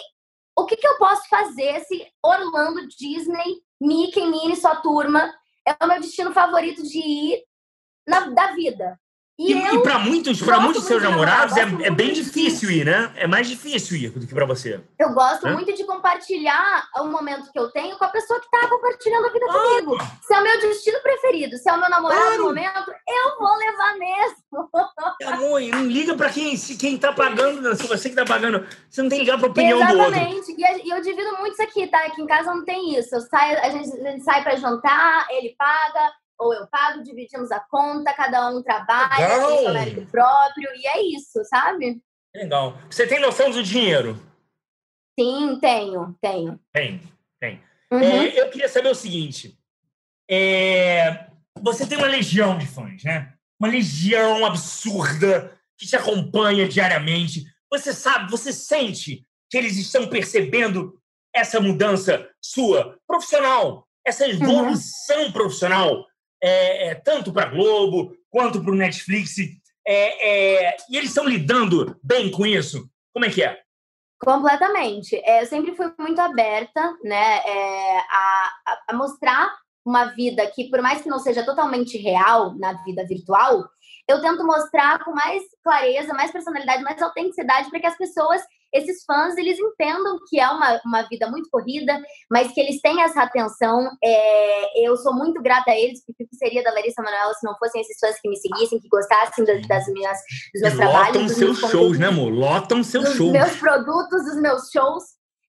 o 0.58 0.66
que, 0.66 0.76
que 0.76 0.86
eu 0.86 0.98
posso 0.98 1.28
fazer 1.28 1.80
se 1.80 2.06
Orlando, 2.22 2.88
Disney, 2.88 3.60
Mickey, 3.80 4.26
Minnie, 4.26 4.56
sua 4.56 4.76
turma 4.76 5.32
é 5.66 5.84
o 5.84 5.86
meu 5.86 6.00
destino 6.00 6.32
favorito 6.32 6.82
de 6.82 6.98
ir 6.98 7.44
na, 8.06 8.30
da 8.30 8.52
vida? 8.52 8.98
E, 9.38 9.52
e, 9.52 9.74
e 9.74 9.82
para 9.84 10.00
muitos, 10.00 10.42
para 10.42 10.58
muitos 10.58 10.82
seus 10.82 11.00
namorados 11.00 11.56
é, 11.56 11.62
é 11.84 11.90
bem 11.92 12.12
difícil 12.12 12.72
ir, 12.72 12.84
né? 12.84 13.12
É 13.14 13.24
mais 13.24 13.46
difícil 13.46 13.96
ir 13.96 14.10
do 14.10 14.26
que 14.26 14.34
para 14.34 14.44
você. 14.44 14.80
Eu 14.98 15.12
gosto 15.12 15.46
é? 15.46 15.52
muito 15.52 15.72
de 15.72 15.84
compartilhar 15.84 16.88
o 16.96 17.04
momento 17.04 17.52
que 17.52 17.58
eu 17.58 17.70
tenho 17.70 17.96
com 17.96 18.04
a 18.04 18.08
pessoa 18.08 18.40
que 18.40 18.50
tá 18.50 18.66
compartilhando 18.68 19.26
a 19.26 19.32
vida 19.32 19.46
ah. 19.48 19.52
comigo. 19.52 19.98
Se 20.22 20.34
é 20.34 20.40
o 20.40 20.42
meu 20.42 20.60
destino 20.60 21.00
preferido, 21.00 21.56
se 21.56 21.70
é 21.70 21.72
o 21.72 21.78
meu 21.78 21.88
namorado 21.88 22.20
claro. 22.20 22.38
no 22.38 22.44
momento, 22.46 22.92
eu 23.08 23.38
vou 23.38 23.56
levar 23.58 23.96
mesmo. 23.96 24.36
Amor, 25.24 25.60
não 25.60 25.86
liga 25.86 26.16
para 26.16 26.30
quem, 26.30 26.56
quem 26.56 26.98
tá 26.98 27.12
pagando, 27.12 27.76
se 27.76 27.86
você 27.86 28.10
que 28.10 28.16
tá 28.16 28.24
pagando, 28.24 28.66
você 28.90 29.02
não 29.02 29.08
tem 29.08 29.20
que 29.20 29.24
ligar 29.24 29.38
pra 29.38 29.50
opinião 29.50 29.78
Exatamente. 29.78 29.96
do 29.96 30.04
outro. 30.04 30.20
Exatamente. 30.48 30.84
E 30.84 30.90
eu 30.90 31.00
divido 31.00 31.36
muito 31.38 31.52
isso 31.52 31.62
aqui, 31.62 31.86
tá? 31.86 32.04
Aqui 32.06 32.20
em 32.22 32.26
casa 32.26 32.52
não 32.52 32.64
tem 32.64 32.98
isso. 32.98 33.14
Eu 33.14 33.20
saio, 33.20 33.56
a 33.60 33.70
gente, 33.70 34.00
a 34.00 34.10
gente 34.10 34.24
sai 34.24 34.42
para 34.42 34.56
jantar, 34.56 35.28
ele 35.30 35.54
paga, 35.56 36.12
ou 36.38 36.54
eu 36.54 36.66
pago, 36.68 37.02
dividimos 37.02 37.50
a 37.50 37.60
conta, 37.60 38.14
cada 38.14 38.48
um 38.50 38.62
trabalha, 38.62 39.46
tem 39.46 39.72
mérito 39.72 40.06
próprio, 40.10 40.70
e 40.76 40.86
é 40.86 41.02
isso, 41.02 41.44
sabe? 41.44 42.00
Legal. 42.34 42.78
Você 42.88 43.06
tem 43.06 43.20
noção 43.20 43.50
do 43.50 43.62
dinheiro? 43.62 44.20
Sim, 45.18 45.58
tenho, 45.60 46.16
tenho. 46.20 46.60
Tem, 46.72 47.02
tem. 47.40 47.60
Uhum. 47.90 48.00
É, 48.00 48.40
eu 48.40 48.50
queria 48.50 48.68
saber 48.68 48.90
o 48.90 48.94
seguinte: 48.94 49.58
é, 50.30 51.26
você 51.60 51.86
tem 51.86 51.98
uma 51.98 52.06
legião 52.06 52.56
de 52.56 52.66
fãs, 52.66 53.02
né? 53.02 53.34
Uma 53.58 53.68
legião 53.68 54.46
absurda 54.46 55.52
que 55.76 55.86
te 55.86 55.96
acompanha 55.96 56.68
diariamente. 56.68 57.44
Você 57.70 57.92
sabe, 57.92 58.30
você 58.30 58.52
sente 58.52 59.26
que 59.50 59.56
eles 59.56 59.76
estão 59.76 60.08
percebendo 60.08 61.00
essa 61.34 61.60
mudança 61.60 62.28
sua 62.40 62.98
profissional, 63.06 63.86
essa 64.06 64.24
uhum. 64.24 64.30
evolução 64.30 65.24
uhum. 65.24 65.32
profissional, 65.32 66.06
é, 66.42 66.88
é, 66.88 66.94
tanto 66.94 67.32
para 67.32 67.50
Globo 67.50 68.16
quanto 68.30 68.62
para 68.62 68.72
o 68.72 68.76
Netflix. 68.76 69.36
É, 69.86 70.66
é, 70.66 70.76
e 70.90 70.96
eles 70.96 71.10
estão 71.10 71.26
lidando 71.26 71.98
bem 72.02 72.30
com 72.30 72.46
isso? 72.46 72.88
Como 73.12 73.24
é 73.24 73.30
que 73.30 73.42
é? 73.42 73.60
Completamente. 74.20 75.16
É, 75.24 75.42
eu 75.42 75.46
sempre 75.46 75.74
fui 75.76 75.92
muito 75.98 76.20
aberta 76.20 76.96
né, 77.04 77.38
é, 77.38 77.98
a, 77.98 78.52
a, 78.88 78.92
mostrar 78.94 79.48
uma 79.84 80.06
vida 80.06 80.46
que, 80.48 80.68
por 80.68 80.82
mais 80.82 81.00
que 81.00 81.08
não 81.08 81.18
seja 81.18 81.44
totalmente 81.44 81.96
real 81.96 82.54
na 82.58 82.72
vida 82.84 83.06
virtual, 83.06 83.64
eu 84.08 84.20
tento 84.20 84.44
mostrar 84.44 85.02
com 85.04 85.12
mais 85.12 85.42
clareza, 85.62 86.12
mais 86.14 86.30
personalidade, 86.30 86.82
mais 86.82 87.00
autenticidade 87.00 87.70
para 87.70 87.80
que 87.80 87.86
as 87.86 87.96
pessoas 87.96 88.42
esses 88.72 89.04
fãs 89.04 89.36
eles 89.36 89.58
entendam 89.58 90.18
que 90.28 90.38
é 90.38 90.48
uma, 90.48 90.80
uma 90.84 91.02
vida 91.08 91.30
muito 91.30 91.48
corrida, 91.50 91.98
mas 92.30 92.52
que 92.52 92.60
eles 92.60 92.80
têm 92.80 93.02
essa 93.02 93.22
atenção. 93.22 93.88
É, 94.02 94.86
eu 94.86 94.96
sou 94.96 95.14
muito 95.14 95.42
grata 95.42 95.70
a 95.70 95.78
eles, 95.78 96.04
porque 96.04 96.24
o 96.24 96.28
que 96.28 96.36
seria 96.36 96.62
da 96.62 96.72
Larissa 96.72 97.02
Manoela 97.02 97.32
se 97.34 97.46
não 97.46 97.56
fossem 97.58 97.80
esses 97.80 97.98
fãs 97.98 98.20
que 98.20 98.28
me 98.28 98.36
seguissem, 98.36 98.80
que 98.80 98.88
gostassem 98.88 99.44
das, 99.44 99.66
das 99.66 99.86
minhas, 99.88 100.18
dos 100.52 100.62
meus 100.62 100.74
trabalhos. 100.74 101.16
Lotam 101.16 101.28
seus 101.28 101.58
shows, 101.70 101.98
né, 101.98 102.06
amor? 102.08 102.32
Lotam 102.32 102.82
seus 102.82 103.08
shows. 103.14 103.32
meus 103.32 103.56
produtos, 103.56 104.24
dos 104.24 104.40
meus 104.40 104.70
shows. 104.70 105.04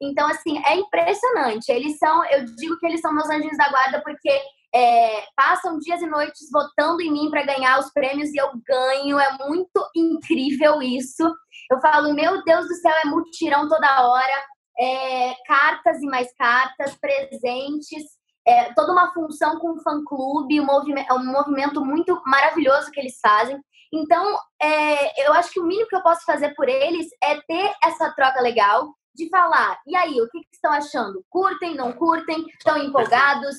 Então, 0.02 0.28
assim, 0.28 0.60
é 0.66 0.76
impressionante. 0.76 1.70
Eles 1.70 1.98
são, 1.98 2.24
eu 2.26 2.44
digo 2.44 2.78
que 2.78 2.86
eles 2.86 3.00
são 3.00 3.14
meus 3.14 3.28
anjos 3.30 3.56
da 3.56 3.68
guarda, 3.70 4.02
porque 4.02 4.30
é, 4.74 5.24
passam 5.36 5.78
dias 5.78 6.02
e 6.02 6.06
noites 6.06 6.48
votando 6.52 7.00
em 7.00 7.12
mim 7.12 7.30
para 7.30 7.44
ganhar 7.44 7.78
os 7.78 7.90
prêmios 7.92 8.30
e 8.30 8.36
eu 8.36 8.50
ganho. 8.66 9.18
É 9.18 9.38
muito 9.46 9.80
incrível 9.94 10.82
isso. 10.82 11.24
Eu 11.70 11.80
falo, 11.80 12.14
meu 12.14 12.42
Deus 12.44 12.66
do 12.66 12.74
céu, 12.74 12.92
é 13.04 13.06
mutirão 13.06 13.68
toda 13.68 14.08
hora. 14.08 14.44
É, 14.78 15.34
cartas 15.46 16.02
e 16.02 16.06
mais 16.06 16.34
cartas, 16.34 16.96
presentes, 16.96 18.02
é, 18.44 18.72
toda 18.74 18.92
uma 18.92 19.12
função 19.14 19.60
com 19.60 19.70
o 19.70 19.80
fã-clube, 19.80 20.60
um 20.60 20.66
movimento, 20.66 21.14
um 21.14 21.24
movimento 21.24 21.84
muito 21.84 22.20
maravilhoso 22.26 22.90
que 22.90 22.98
eles 22.98 23.16
fazem. 23.22 23.56
Então, 23.92 24.36
é, 24.60 25.26
eu 25.26 25.32
acho 25.32 25.52
que 25.52 25.60
o 25.60 25.64
mínimo 25.64 25.88
que 25.88 25.94
eu 25.94 26.02
posso 26.02 26.24
fazer 26.24 26.52
por 26.56 26.68
eles 26.68 27.06
é 27.22 27.36
ter 27.42 27.72
essa 27.84 28.10
troca 28.10 28.40
legal, 28.40 28.92
de 29.14 29.28
falar, 29.28 29.78
e 29.86 29.94
aí, 29.94 30.20
o 30.20 30.28
que, 30.28 30.40
que 30.40 30.48
estão 30.54 30.72
achando? 30.72 31.24
Curtem, 31.30 31.76
não 31.76 31.92
curtem? 31.92 32.44
Estão 32.58 32.76
empolgados? 32.76 33.54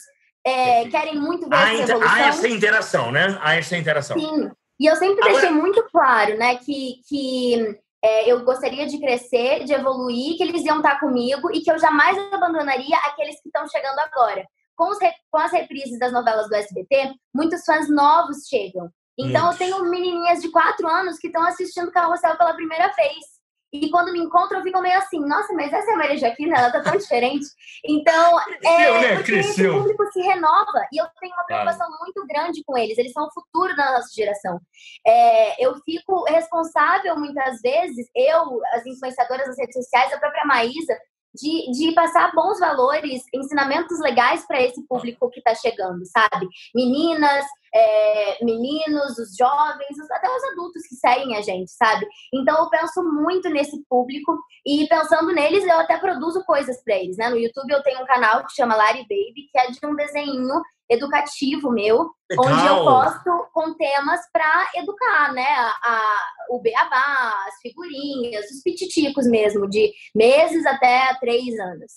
é, 0.46 0.88
querem 0.90 1.20
muito 1.20 1.50
ver 1.50 1.56
há 1.56 1.74
essa 1.74 1.92
evolução. 1.92 2.16
Há 2.16 2.28
essa 2.28 2.48
interação, 2.48 3.12
né? 3.12 3.38
Há 3.42 3.56
essa 3.56 3.76
interação. 3.76 4.20
Sim. 4.20 4.52
E 4.80 4.86
eu 4.86 4.96
sempre 4.96 5.24
Agora... 5.24 5.42
deixei 5.42 5.52
muito 5.52 5.84
claro, 5.92 6.38
né, 6.38 6.58
que, 6.58 7.00
que 7.08 7.80
é, 8.06 8.32
eu 8.32 8.46
gostaria 8.46 8.86
de 8.86 9.00
crescer, 9.00 9.64
de 9.64 9.74
evoluir, 9.74 10.38
que 10.38 10.44
eles 10.44 10.64
iam 10.64 10.78
estar 10.78 11.00
comigo 11.00 11.50
e 11.52 11.62
que 11.62 11.72
eu 11.72 11.80
jamais 11.80 12.16
abandonaria 12.32 12.96
aqueles 12.98 13.42
que 13.42 13.50
estão 13.50 13.68
chegando 13.68 13.98
agora. 13.98 14.46
Com, 14.76 14.92
os, 14.92 15.00
com 15.32 15.40
as 15.40 15.52
reprises 15.52 15.98
das 15.98 16.12
novelas 16.12 16.48
do 16.48 16.56
SBT, 16.56 17.16
muitos 17.34 17.66
fãs 17.66 17.90
novos 17.90 18.46
chegam. 18.48 18.92
Então, 19.18 19.50
eu 19.52 19.58
tenho 19.58 19.84
menininhas 19.90 20.40
de 20.40 20.52
quatro 20.52 20.88
anos 20.88 21.18
que 21.18 21.28
estão 21.28 21.42
assistindo 21.48 21.92
Carrossel 21.92 22.38
pela 22.38 22.54
primeira 22.54 22.92
vez. 22.94 23.35
E 23.82 23.90
quando 23.90 24.12
me 24.12 24.20
encontram, 24.20 24.62
ficam 24.64 24.82
meio 24.82 24.98
assim, 24.98 25.20
nossa, 25.20 25.54
mas 25.54 25.72
essa 25.72 25.92
é 25.92 25.94
a 25.94 25.98
Maria 25.98 26.18
Jaquina, 26.18 26.58
ela 26.58 26.72
tá 26.72 26.82
tão 26.82 26.98
diferente. 26.98 27.46
Então, 27.86 28.40
é, 28.64 29.02
né? 29.02 29.24
Cresceu. 29.24 29.72
esse 29.72 29.80
público 29.80 30.12
se 30.12 30.22
renova. 30.22 30.88
E 30.92 31.02
eu 31.02 31.06
tenho 31.20 31.34
uma 31.34 31.44
preocupação 31.44 31.88
claro. 31.88 32.02
muito 32.04 32.26
grande 32.28 32.64
com 32.66 32.78
eles. 32.78 32.98
Eles 32.98 33.12
são 33.12 33.26
o 33.26 33.34
futuro 33.34 33.76
da 33.76 33.92
nossa 33.94 34.10
geração. 34.14 34.60
É, 35.06 35.66
eu 35.66 35.76
fico 35.84 36.24
responsável, 36.26 37.18
muitas 37.18 37.62
vezes, 37.62 38.08
eu, 38.16 38.62
as 38.74 38.86
influenciadoras 38.86 39.48
das 39.48 39.58
redes 39.58 39.76
sociais, 39.76 40.14
a 40.14 40.18
própria 40.18 40.46
Maísa, 40.46 40.96
de, 41.36 41.72
de 41.72 41.92
passar 41.94 42.32
bons 42.34 42.60
valores, 42.60 43.24
ensinamentos 43.34 44.00
legais 44.00 44.46
para 44.48 44.62
esse 44.62 44.82
público 44.88 45.30
que 45.30 45.40
está 45.40 45.54
chegando, 45.54 46.04
sabe? 46.06 46.48
Meninas, 46.74 47.46
é, 47.76 48.44
meninos, 48.44 49.18
os 49.18 49.36
jovens, 49.36 50.00
até 50.12 50.30
os 50.30 50.44
adultos 50.52 50.84
que 50.88 50.96
seguem 50.96 51.36
a 51.36 51.42
gente, 51.42 51.72
sabe? 51.72 52.08
Então 52.34 52.58
eu 52.58 52.70
penso 52.70 53.04
muito 53.04 53.50
nesse 53.50 53.84
público 53.90 54.38
e 54.66 54.88
pensando 54.88 55.34
neles, 55.34 55.66
eu 55.66 55.80
até 55.80 55.98
produzo 55.98 56.44
coisas 56.46 56.82
para 56.84 56.96
eles, 56.96 57.18
né? 57.18 57.30
No 57.30 57.38
YouTube 57.38 57.72
eu 57.72 57.84
tenho 57.84 58.02
um 58.02 58.06
canal 58.06 58.46
que 58.46 58.56
chama 58.56 58.76
Lari 58.76 59.02
Baby, 59.02 59.50
que 59.52 59.60
é 59.60 59.72
de 59.72 59.86
um 59.86 59.96
desenho 59.96 60.62
educativo 60.90 61.72
meu, 61.72 62.12
Legal. 62.30 62.46
onde 62.46 62.68
eu 62.68 62.84
posto 62.84 63.50
com 63.52 63.74
temas 63.74 64.22
para 64.32 64.70
educar, 64.76 65.34
né? 65.34 65.48
A, 65.48 65.76
a, 65.84 66.20
o 66.52 66.62
beabá, 66.62 67.46
as 67.48 67.60
figurinhas, 67.62 68.46
os 68.52 68.62
pititicos 68.64 69.28
mesmo, 69.28 69.68
de 69.68 69.92
meses 70.16 70.66
até 70.66 71.14
três 71.20 71.60
anos. 71.60 71.92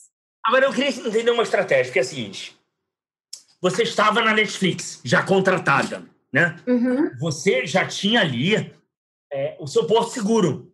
Agora 0.45 0.65
eu 0.65 0.73
queria 0.73 0.89
entender 0.89 1.31
uma 1.31 1.43
estratégia, 1.43 1.93
que 1.93 1.99
é 1.99 2.03
a 2.03 2.05
seguinte: 2.05 2.58
você 3.61 3.83
estava 3.83 4.23
na 4.23 4.33
Netflix, 4.33 5.01
já 5.05 5.23
contratada, 5.25 6.05
né? 6.33 6.57
Uhum. 6.67 7.17
Você 7.19 7.67
já 7.67 7.87
tinha 7.87 8.21
ali 8.21 8.73
é, 9.33 9.57
o 9.59 9.67
seu 9.67 9.87
porto 9.87 10.13
seguro, 10.13 10.73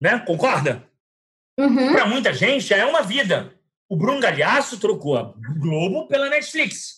né? 0.00 0.18
Concorda? 0.20 0.88
Uhum. 1.58 1.92
Para 1.92 2.06
muita 2.06 2.32
gente 2.32 2.66
já 2.66 2.76
é 2.76 2.86
uma 2.86 3.02
vida. 3.02 3.54
O 3.88 3.96
Bruno 3.96 4.20
Galhaço 4.20 4.78
trocou 4.78 5.18
a 5.18 5.34
Globo 5.58 6.06
pela 6.06 6.30
Netflix. 6.30 6.96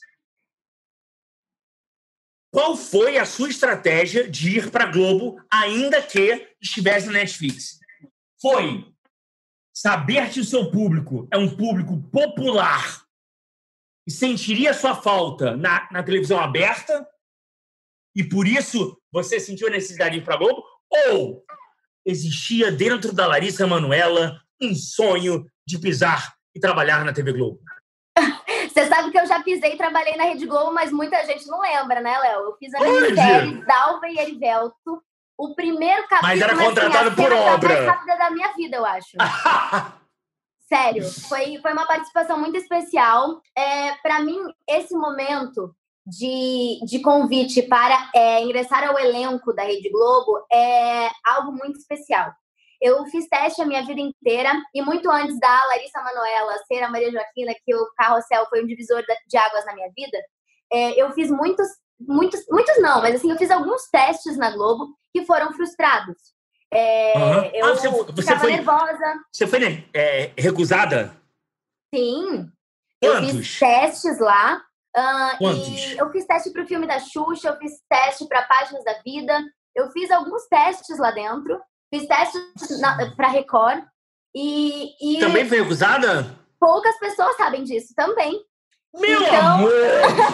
Qual 2.52 2.76
foi 2.76 3.16
a 3.16 3.24
sua 3.24 3.48
estratégia 3.48 4.28
de 4.28 4.58
ir 4.58 4.70
para 4.70 4.84
a 4.84 4.92
Globo, 4.92 5.42
ainda 5.50 6.02
que 6.02 6.48
estivesse 6.60 7.06
na 7.06 7.14
Netflix? 7.14 7.80
Foi 8.40 8.92
saber 9.74 10.30
que 10.30 10.38
o 10.38 10.44
seu 10.44 10.70
público 10.70 11.26
é 11.30 11.38
um 11.38 11.48
público 11.48 11.98
popular 12.10 13.01
e 14.06 14.10
sentiria 14.10 14.74
sua 14.74 14.94
falta 14.94 15.56
na, 15.56 15.88
na 15.90 16.02
televisão 16.02 16.38
aberta 16.38 17.06
e 18.14 18.22
por 18.22 18.46
isso 18.46 18.98
você 19.10 19.40
sentiu 19.40 19.68
a 19.68 19.70
necessidade 19.70 20.12
de 20.12 20.18
ir 20.18 20.24
para 20.24 20.34
a 20.34 20.38
Globo? 20.38 20.62
Ou 21.08 21.42
existia 22.04 22.70
dentro 22.70 23.12
da 23.12 23.26
Larissa 23.26 23.66
Manuela 23.66 24.40
um 24.60 24.74
sonho 24.74 25.46
de 25.66 25.78
pisar 25.78 26.34
e 26.54 26.60
trabalhar 26.60 27.04
na 27.04 27.12
TV 27.12 27.32
Globo? 27.32 27.58
Você 28.68 28.86
sabe 28.86 29.10
que 29.10 29.18
eu 29.18 29.26
já 29.26 29.42
pisei 29.42 29.74
e 29.74 29.76
trabalhei 29.76 30.16
na 30.16 30.24
Rede 30.24 30.46
Globo, 30.46 30.72
mas 30.72 30.90
muita 30.90 31.24
gente 31.26 31.46
não 31.46 31.60
lembra, 31.60 32.00
né, 32.00 32.18
Léo? 32.18 32.40
Eu 32.42 32.56
fiz 32.56 32.72
a 32.74 32.80
minissérie 32.80 33.64
Dalva 33.66 34.08
e 34.08 34.18
Erivelto. 34.18 35.02
O 35.36 35.54
primeiro 35.54 36.02
capítulo. 36.08 36.22
Mas 36.22 36.40
era 36.40 36.56
contratado 36.56 37.08
assim, 37.08 37.16
por 37.16 37.32
obra. 37.32 37.74
mais 37.74 37.86
rápida 37.86 38.16
da 38.16 38.30
minha 38.30 38.52
vida, 38.52 38.76
eu 38.76 38.84
acho. 38.84 39.16
Sério, 40.72 41.04
foi, 41.28 41.58
foi 41.60 41.72
uma 41.72 41.86
participação 41.86 42.38
muito 42.38 42.56
especial. 42.56 43.42
É, 43.54 43.92
para 43.96 44.20
mim, 44.20 44.38
esse 44.66 44.94
momento 44.94 45.76
de, 46.06 46.80
de 46.86 47.00
convite 47.00 47.60
para 47.62 48.10
é, 48.14 48.42
ingressar 48.42 48.88
ao 48.88 48.98
elenco 48.98 49.52
da 49.52 49.64
Rede 49.64 49.90
Globo 49.90 50.42
é 50.50 51.10
algo 51.26 51.52
muito 51.52 51.78
especial. 51.78 52.32
Eu 52.80 53.04
fiz 53.06 53.28
teste 53.28 53.60
a 53.60 53.66
minha 53.66 53.84
vida 53.84 54.00
inteira 54.00 54.50
e 54.74 54.80
muito 54.80 55.10
antes 55.10 55.38
da 55.38 55.66
Larissa 55.66 56.02
Manoela 56.02 56.56
ser 56.66 56.82
a 56.82 56.90
Maria 56.90 57.12
Joaquina, 57.12 57.54
que 57.64 57.74
o 57.74 57.92
carrossel 57.94 58.46
foi 58.48 58.64
um 58.64 58.66
divisor 58.66 59.02
de 59.28 59.36
águas 59.36 59.66
na 59.66 59.74
minha 59.74 59.90
vida, 59.94 60.18
é, 60.72 61.00
eu 61.00 61.12
fiz 61.12 61.30
muitos, 61.30 61.68
muitos, 62.00 62.40
muitos 62.50 62.80
não, 62.80 63.02
mas 63.02 63.16
assim, 63.16 63.30
eu 63.30 63.36
fiz 63.36 63.50
alguns 63.50 63.82
testes 63.90 64.38
na 64.38 64.50
Globo 64.50 64.96
que 65.12 65.26
foram 65.26 65.52
frustrados. 65.52 66.16
É, 66.72 67.12
uhum. 67.18 67.50
Eu 67.52 67.66
ah, 67.66 67.74
você, 67.74 67.88
você 67.88 68.38
foi 68.38 68.52
nervosa. 68.52 69.20
Você 69.30 69.46
foi 69.46 69.86
é, 69.92 70.30
recusada? 70.38 71.14
Sim. 71.94 72.50
Quantos? 73.02 73.28
Eu 73.28 73.36
fiz 73.36 73.58
testes 73.58 74.18
lá. 74.18 74.62
Uh, 74.96 75.38
Quantos? 75.38 75.98
eu 75.98 76.10
fiz 76.10 76.24
teste 76.24 76.50
para 76.50 76.62
o 76.62 76.66
filme 76.66 76.86
da 76.86 76.98
Xuxa, 76.98 77.48
eu 77.48 77.56
fiz 77.58 77.72
teste 77.88 78.26
para 78.26 78.42
Páginas 78.42 78.84
da 78.84 78.94
Vida, 79.04 79.38
eu 79.74 79.90
fiz 79.90 80.10
alguns 80.10 80.46
testes 80.48 80.98
lá 80.98 81.10
dentro. 81.10 81.60
Fiz 81.92 82.06
testes 82.06 82.40
para 83.16 83.28
Record. 83.28 83.84
E, 84.34 85.16
e. 85.16 85.20
Também 85.20 85.46
foi 85.46 85.60
recusada? 85.60 86.34
Poucas 86.58 86.98
pessoas 86.98 87.36
sabem 87.36 87.64
disso 87.64 87.92
também. 87.94 88.42
Meu 88.98 89.22
então... 89.22 89.54
amor! 89.54 89.70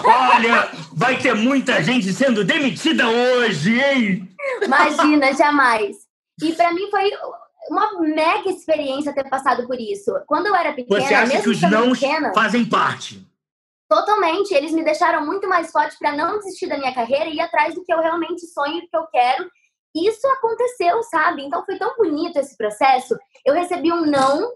Olha, 0.36 0.70
vai 0.92 1.18
ter 1.18 1.34
muita 1.34 1.82
gente 1.82 2.12
sendo 2.12 2.44
demitida 2.44 3.08
hoje, 3.08 3.80
hein? 3.80 4.28
Imagina, 4.62 5.32
jamais. 5.34 6.07
E 6.42 6.52
para 6.52 6.72
mim 6.72 6.90
foi 6.90 7.10
uma 7.70 8.00
mega 8.00 8.48
experiência 8.50 9.12
ter 9.12 9.28
passado 9.28 9.66
por 9.66 9.78
isso. 9.78 10.12
Quando 10.26 10.46
eu 10.46 10.54
era 10.54 10.72
pequena, 10.72 11.00
Você 11.00 11.14
acha 11.14 11.42
que 11.42 11.48
os 11.48 11.60
não 11.62 11.92
pequena, 11.92 12.32
fazem 12.32 12.64
parte? 12.64 13.26
Totalmente. 13.88 14.52
Eles 14.52 14.72
me 14.72 14.84
deixaram 14.84 15.24
muito 15.24 15.48
mais 15.48 15.70
forte 15.70 15.96
para 15.98 16.12
não 16.12 16.38
desistir 16.38 16.66
da 16.66 16.78
minha 16.78 16.94
carreira 16.94 17.26
e 17.26 17.36
ir 17.36 17.40
atrás 17.40 17.74
do 17.74 17.84
que 17.84 17.92
eu 17.92 18.00
realmente 18.00 18.46
sonho, 18.46 18.82
do 18.82 18.88
que 18.88 18.96
eu 18.96 19.06
quero. 19.06 19.50
Isso 19.96 20.26
aconteceu, 20.28 21.02
sabe? 21.04 21.42
Então 21.42 21.64
foi 21.64 21.78
tão 21.78 21.96
bonito 21.96 22.38
esse 22.38 22.56
processo. 22.56 23.16
Eu 23.44 23.54
recebi 23.54 23.90
um 23.92 24.04
não, 24.04 24.52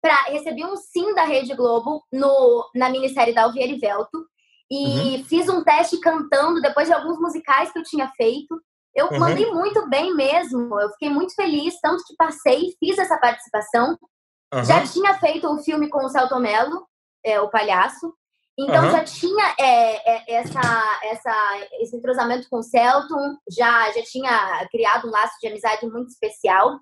pra, 0.00 0.24
recebi 0.24 0.64
um 0.64 0.76
sim 0.76 1.14
da 1.14 1.24
Rede 1.24 1.54
Globo 1.54 2.04
no, 2.12 2.68
na 2.74 2.90
minissérie 2.90 3.34
da 3.34 3.44
Alvieri 3.44 3.78
Velto. 3.78 4.26
E 4.70 5.16
uhum. 5.16 5.24
fiz 5.24 5.48
um 5.48 5.62
teste 5.62 6.00
cantando 6.00 6.60
depois 6.60 6.88
de 6.88 6.94
alguns 6.94 7.18
musicais 7.20 7.70
que 7.70 7.78
eu 7.78 7.84
tinha 7.84 8.08
feito. 8.16 8.60
Eu 8.94 9.08
uhum. 9.08 9.18
mandei 9.18 9.50
muito 9.50 9.88
bem 9.88 10.14
mesmo. 10.14 10.78
Eu 10.80 10.90
fiquei 10.90 11.08
muito 11.08 11.34
feliz, 11.34 11.78
tanto 11.80 12.04
que 12.04 12.16
passei, 12.16 12.74
fiz 12.78 12.98
essa 12.98 13.18
participação. 13.18 13.98
Uhum. 14.52 14.64
Já 14.64 14.86
tinha 14.86 15.14
feito 15.14 15.46
o 15.46 15.54
um 15.54 15.58
filme 15.58 15.88
com 15.88 16.04
o 16.04 16.08
Celto 16.08 16.38
Mello, 16.38 16.86
é, 17.24 17.40
o 17.40 17.50
palhaço. 17.50 18.12
Então 18.58 18.84
uhum. 18.84 18.90
já 18.90 19.04
tinha 19.04 19.54
é, 19.58 20.12
é, 20.14 20.34
essa, 20.34 20.60
essa, 21.04 21.68
esse 21.80 21.96
entrosamento 21.96 22.46
com 22.50 22.58
o 22.58 22.62
Celton, 22.62 23.36
já, 23.50 23.90
já 23.92 24.02
tinha 24.02 24.68
criado 24.70 25.08
um 25.08 25.10
laço 25.10 25.34
de 25.40 25.48
amizade 25.48 25.86
muito 25.86 26.08
especial. 26.08 26.78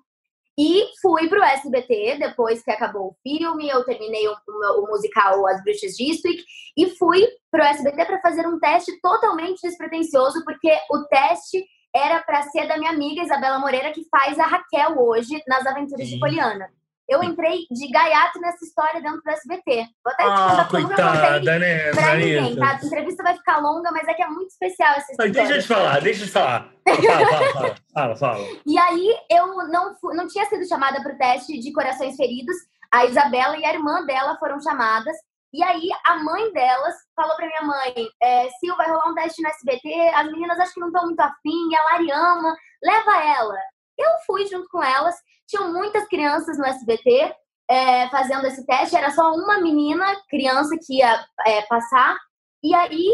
E 0.59 0.85
fui 1.01 1.29
para 1.29 1.39
o 1.39 1.43
SBT 1.43 2.17
depois 2.19 2.61
que 2.61 2.71
acabou 2.71 3.07
o 3.07 3.15
filme. 3.23 3.69
Eu 3.69 3.85
terminei 3.85 4.27
o, 4.27 4.33
o, 4.33 4.83
o 4.83 4.87
musical 4.87 5.47
As 5.47 5.63
Bruxas 5.63 5.93
de 5.93 6.11
Eastwick 6.11 6.43
e 6.77 6.89
fui 6.97 7.25
para 7.49 7.63
o 7.63 7.67
SBT 7.67 8.05
para 8.05 8.21
fazer 8.21 8.45
um 8.45 8.59
teste 8.59 8.99
totalmente 9.01 9.61
despretensioso, 9.61 10.43
porque 10.43 10.69
o 10.91 11.05
teste 11.05 11.65
era 11.95 12.21
para 12.21 12.43
ser 12.43 12.67
da 12.67 12.77
minha 12.77 12.91
amiga 12.91 13.23
Isabela 13.23 13.59
Moreira, 13.59 13.91
que 13.91 14.07
faz 14.09 14.39
a 14.39 14.45
Raquel 14.45 14.99
hoje 14.99 15.41
nas 15.47 15.65
Aventuras 15.65 16.07
Sim. 16.07 16.15
de 16.15 16.19
Poliana 16.19 16.69
eu 17.11 17.21
entrei 17.21 17.65
de 17.69 17.89
gaiato 17.89 18.39
nessa 18.39 18.63
história 18.63 19.01
dentro 19.01 19.21
do 19.21 19.29
SBT. 19.29 19.85
Vou 20.03 20.13
até 20.13 20.23
te 20.23 20.29
ah, 20.29 20.67
coitada, 20.71 21.59
né, 21.59 21.91
pra 21.91 22.15
ninguém, 22.15 22.55
tá? 22.55 22.79
A 22.81 22.85
entrevista 22.85 23.21
vai 23.21 23.35
ficar 23.35 23.57
longa, 23.57 23.91
mas 23.91 24.07
é 24.07 24.13
que 24.13 24.23
é 24.23 24.27
muito 24.27 24.49
especial 24.51 24.93
essa 24.93 25.11
história. 25.11 25.33
Mas 25.33 25.33
deixa 25.33 25.55
eu 25.55 25.61
te 25.61 25.67
falar, 25.67 26.01
deixa 26.01 26.23
eu 26.23 26.27
te 26.27 26.31
falar. 26.31 26.71
Fala, 26.87 27.01
fala, 27.01 27.53
fala, 27.53 27.75
fala, 27.93 28.15
fala. 28.39 28.47
E 28.65 28.77
aí, 28.77 29.13
eu 29.29 29.67
não, 29.67 29.93
não 30.13 30.27
tinha 30.27 30.45
sido 30.45 30.65
chamada 30.65 31.03
para 31.03 31.13
o 31.13 31.17
teste 31.17 31.59
de 31.59 31.73
corações 31.73 32.15
feridos. 32.15 32.55
A 32.89 33.05
Isabela 33.05 33.57
e 33.57 33.65
a 33.65 33.73
irmã 33.73 34.05
dela 34.05 34.37
foram 34.37 34.61
chamadas. 34.61 35.15
E 35.53 35.63
aí, 35.63 35.89
a 36.05 36.15
mãe 36.17 36.51
delas 36.53 36.95
falou 37.15 37.35
pra 37.35 37.47
minha 37.47 37.63
mãe: 37.63 37.93
é, 38.21 38.49
Sil, 38.57 38.75
vai 38.77 38.89
rolar 38.89 39.09
um 39.09 39.15
teste 39.15 39.41
no 39.41 39.49
SBT, 39.49 39.93
as 40.15 40.31
meninas 40.31 40.59
acho 40.59 40.73
que 40.73 40.79
não 40.79 40.87
estão 40.87 41.05
muito 41.05 41.19
afim, 41.19 41.75
a 41.75 41.83
Lari 41.83 42.11
ama, 42.11 42.55
leva 42.83 43.23
ela. 43.23 43.57
Eu 43.97 44.09
fui 44.25 44.45
junto 44.47 44.67
com 44.69 44.81
elas 44.81 45.15
tinham 45.51 45.71
muitas 45.73 46.07
crianças 46.07 46.57
no 46.57 46.65
SBT 46.65 47.35
é, 47.69 48.09
fazendo 48.09 48.47
esse 48.47 48.65
teste, 48.65 48.95
era 48.95 49.11
só 49.11 49.31
uma 49.33 49.59
menina, 49.59 50.05
criança, 50.29 50.77
que 50.81 50.97
ia 50.97 51.25
é, 51.45 51.61
passar. 51.63 52.17
E 52.63 52.73
aí 52.73 53.09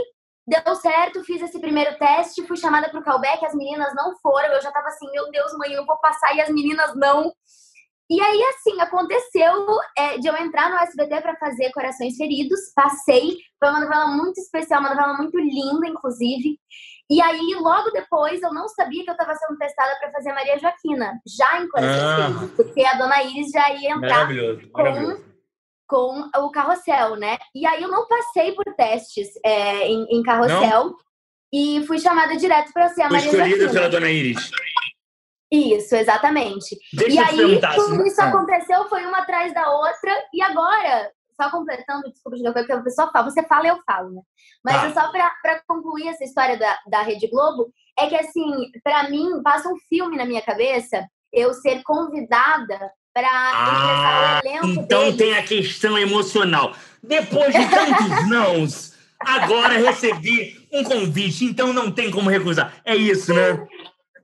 deu 0.47 0.76
certo, 0.76 1.23
fiz 1.23 1.41
esse 1.41 1.60
primeiro 1.60 1.97
teste, 1.97 2.45
fui 2.47 2.56
chamada 2.56 2.89
para 2.89 3.00
o 3.00 3.04
callback, 3.04 3.43
as 3.45 3.56
meninas 3.56 3.93
não 3.95 4.15
foram. 4.17 4.50
Eu 4.50 4.62
já 4.62 4.69
estava 4.69 4.88
assim, 4.88 5.10
meu 5.12 5.30
Deus, 5.32 5.52
mãe, 5.58 5.73
eu 5.73 5.86
vou 5.86 5.97
passar 5.97 6.36
e 6.36 6.41
as 6.41 6.50
meninas 6.50 6.95
não. 6.95 7.32
E 8.10 8.22
aí, 8.22 8.41
assim, 8.43 8.80
aconteceu 8.80 9.67
é, 9.98 10.17
de 10.17 10.28
eu 10.28 10.36
entrar 10.38 10.70
no 10.70 10.78
SBT 10.78 11.22
para 11.22 11.36
fazer 11.36 11.72
Corações 11.74 12.15
Feridos, 12.15 12.72
passei, 12.74 13.36
foi 13.60 13.70
uma 13.70 13.82
novela 13.82 14.08
muito 14.08 14.39
especial, 14.39 14.80
uma 14.80 14.91
novela 14.91 15.13
muito 15.17 15.38
linda, 15.38 15.88
inclusive. 15.88 16.58
E 17.10 17.22
aí, 17.22 17.56
logo 17.60 17.89
depois, 17.91 18.41
eu 18.41 18.54
não 18.54 18.67
sabia 18.70 19.04
que 19.04 19.10
eu 19.10 19.13
estava 19.13 19.34
sendo 19.36 19.58
testada 19.58 19.98
para 20.00 20.12
fazer 20.12 20.32
Maria 20.34 20.58
Joaquina, 20.58 21.20
já 21.26 21.62
em 21.62 21.70
Coração 21.70 22.46
ah. 22.46 22.50
porque 22.56 22.84
a 22.86 22.93
dona 22.96 23.24
Iris 23.24 23.52
já 23.52 23.72
ia 23.74 23.91
entrar 23.91 24.10
maravilhoso, 24.10 24.70
com, 24.70 24.82
maravilhoso. 24.82 25.26
com 25.88 26.30
o 26.38 26.52
carrossel, 26.52 27.15
né? 27.17 27.38
E 27.54 27.65
aí 27.65 27.84
eu 27.84 27.89
não 27.89 28.08
passei 28.08 28.54
por 28.54 28.65
testes 28.76 29.30
é, 29.46 29.88
em, 29.88 30.06
em, 30.10 30.24
carrossel 30.24 30.86
não? 30.86 30.98
e 31.54 31.86
fui 31.88 32.00
chamada 32.00 32.36
direto 32.38 32.72
para 32.74 32.89
ser 32.89 33.04
a 33.04 33.10
Maria 33.10 33.32
Joaquina. 33.32 33.48
escolhida 33.48 33.74
pela 33.74 33.89
dona 33.89 34.10
Iris. 34.10 34.52
Isso, 35.51 35.95
exatamente. 35.95 36.77
Deixa 36.93 37.15
e 37.15 37.19
aí, 37.19 37.62
tudo 37.75 38.05
isso 38.05 38.21
aconteceu, 38.21 38.88
foi 38.89 39.05
uma 39.05 39.19
atrás 39.19 39.53
da 39.53 39.69
outra, 39.71 40.12
e 40.33 40.41
agora, 40.41 41.10
só 41.39 41.49
completando, 41.49 42.10
desculpa, 42.12 42.38
de 42.38 42.65
que 42.65 42.71
a 42.71 42.81
pessoa 42.81 43.12
fala, 43.12 43.29
você 43.29 43.43
fala 43.43 43.65
e 43.65 43.69
eu 43.69 43.79
falo, 43.86 44.10
né? 44.12 44.21
Mas 44.63 44.75
ah. 44.75 44.88
é 44.88 44.93
só 44.93 45.12
para 45.12 45.62
concluir 45.67 46.10
essa 46.10 46.23
história 46.23 46.57
da, 46.57 46.77
da 46.88 47.01
Rede 47.01 47.27
Globo, 47.27 47.71
é 47.97 48.07
que 48.07 48.15
assim, 48.15 48.71
para 48.83 49.10
mim, 49.10 49.41
passa 49.41 49.69
um 49.69 49.77
filme 49.88 50.17
na 50.17 50.25
minha 50.25 50.41
cabeça 50.41 51.07
eu 51.31 51.53
ser 51.53 51.81
convidada 51.83 52.91
para 53.13 53.27
ah, 53.29 54.41
o 54.43 54.47
elenco 54.47 54.67
Então 54.67 55.01
deles. 55.01 55.17
tem 55.17 55.38
a 55.38 55.43
questão 55.43 55.97
emocional. 55.97 56.73
Depois 57.01 57.53
de 57.53 57.67
tantos 57.69 58.27
nãos, 58.29 58.93
agora 59.19 59.77
recebi 59.77 60.67
um 60.71 60.83
convite, 60.83 61.45
então 61.45 61.73
não 61.73 61.91
tem 61.91 62.12
como 62.12 62.29
recusar. 62.29 62.73
É 62.86 62.95
isso, 62.95 63.33
né? 63.33 63.67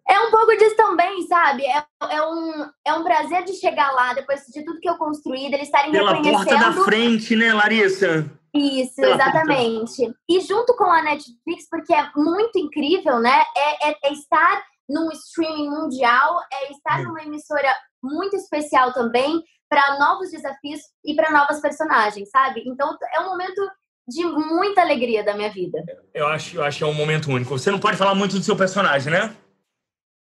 É 0.08 0.20
um 0.20 0.32
pouco 0.32 0.56
disso 0.58 0.76
também, 0.76 1.26
sabe? 1.28 1.64
É, 1.66 1.84
é, 2.10 2.22
um, 2.22 2.70
é 2.86 2.94
um 2.94 3.04
prazer 3.04 3.44
de 3.46 3.54
chegar 3.54 3.92
lá, 3.92 4.14
depois 4.14 4.42
de 4.48 4.64
tudo 4.64 4.80
que 4.80 4.90
eu 4.90 4.98
construí, 4.98 5.46
eles 5.46 5.62
estarem 5.62 5.92
Pela 5.92 6.14
reconhecendo... 6.14 6.46
Pela 6.46 6.60
porta 6.60 6.80
da 6.80 6.86
frente, 6.86 7.36
né, 7.36 7.54
Larissa? 7.54 8.30
Isso, 8.54 8.96
Pela 8.96 9.16
exatamente. 9.16 10.06
Porta. 10.06 10.20
E 10.30 10.42
junto 10.42 10.76
com 10.76 10.92
a 10.92 11.02
Netflix, 11.02 11.68
porque 11.70 11.94
é 11.94 12.10
muito 12.16 12.60
incrível, 12.60 13.20
né? 13.20 13.44
É, 13.56 13.90
é, 13.90 13.96
é 14.04 14.14
estar 14.14 14.64
num 14.90 15.10
streaming 15.12 15.70
mundial, 15.70 16.40
é 16.52 16.72
estar 16.72 17.00
hum. 17.00 17.04
numa 17.06 17.24
emissora 17.24 17.74
muito 18.02 18.36
especial 18.36 18.92
também 18.94 19.42
para 19.70 19.98
novos 19.98 20.30
desafios 20.30 20.82
e 21.04 21.16
para 21.16 21.32
novas 21.32 21.60
personagens, 21.60 22.30
sabe? 22.30 22.64
Então 22.68 22.96
é 23.16 23.22
um 23.22 23.30
momento 23.30 23.62
de 24.08 24.24
muita 24.26 24.82
alegria 24.82 25.24
da 25.24 25.34
minha 25.34 25.50
vida. 25.50 25.84
Eu 26.14 26.28
acho, 26.28 26.58
eu 26.58 26.64
acho 26.64 26.78
que 26.78 26.84
é 26.84 26.88
um 26.88 26.94
momento 26.94 27.32
único. 27.32 27.58
Você 27.58 27.72
não 27.72 27.80
pode 27.80 27.98
falar 27.98 28.14
muito 28.14 28.38
do 28.38 28.44
seu 28.44 28.56
personagem, 28.56 29.12
né? 29.12 29.36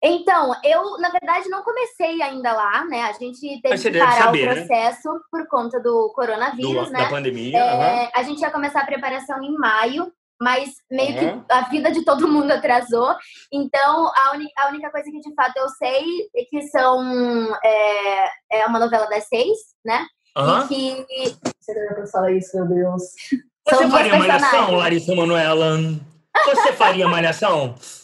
Então, 0.04 0.56
eu, 0.64 0.98
na 0.98 1.10
verdade, 1.10 1.48
não 1.48 1.62
comecei 1.62 2.22
ainda 2.24 2.54
lá, 2.54 2.84
né? 2.86 3.04
A 3.04 3.12
gente 3.14 3.62
teve 3.62 3.78
que 3.78 4.00
parar 4.00 4.24
saber, 4.24 4.44
o 4.44 4.56
né? 4.56 4.66
processo 4.66 5.14
né? 5.14 5.20
por 5.30 5.48
conta 5.48 5.80
do 5.80 6.12
coronavírus, 6.16 6.88
do, 6.88 6.92
né? 6.92 7.04
Da 7.04 7.10
pandemia. 7.10 7.60
É, 7.60 8.04
uhum. 8.04 8.10
A 8.16 8.24
gente 8.24 8.42
ia 8.42 8.50
começar 8.50 8.82
a 8.82 8.86
preparação 8.86 9.44
em 9.44 9.54
maio, 9.54 10.12
mas 10.42 10.72
meio 10.90 11.12
uhum. 11.12 11.44
que 11.44 11.54
a 11.54 11.62
vida 11.70 11.92
de 11.92 12.04
todo 12.04 12.28
mundo 12.28 12.50
atrasou. 12.50 13.16
Então, 13.54 14.08
a, 14.08 14.34
a, 14.58 14.70
única 14.70 14.90
coisa 14.90 15.12
que 15.12 15.20
de 15.20 15.36
fato 15.36 15.56
eu 15.58 15.70
sei 15.70 16.04
é 16.36 16.46
que 16.46 16.64
são. 16.64 17.56
É, 17.64 18.30
é 18.54 18.66
uma 18.66 18.80
novela 18.80 19.06
das 19.08 19.28
seis, 19.28 19.58
né? 19.86 20.04
Uhum. 20.36 20.64
E 20.64 20.68
que. 20.68 21.38
Você 21.60 21.74
deve 21.76 22.08
falar 22.08 22.32
isso, 22.32 22.58
meu 22.58 22.68
Deus. 22.68 23.04
Você 23.70 23.88
faria 23.88 24.18
malhação, 24.18 24.76
Larissa 24.78 25.16
Manoela? 25.16 25.78
Você 26.46 26.74
faria 26.74 27.08
malhação? 27.08 27.76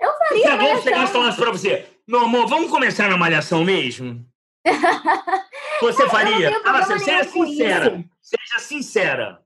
Eu 0.00 0.12
faria. 0.18 0.52
Alguém 0.52 0.82
chegasse 0.82 1.10
e 1.10 1.12
falasse 1.12 1.36
pra 1.38 1.50
você, 1.50 1.86
meu 2.06 2.20
amor, 2.20 2.48
vamos 2.48 2.70
começar 2.70 3.08
na 3.08 3.16
malhação 3.16 3.64
mesmo? 3.64 4.24
Você 5.80 6.08
faria? 6.08 6.60
Ah, 6.64 6.82
seja 6.84 7.24
sincera. 7.24 8.04
Seja 8.20 8.58
sincera. 8.58 9.42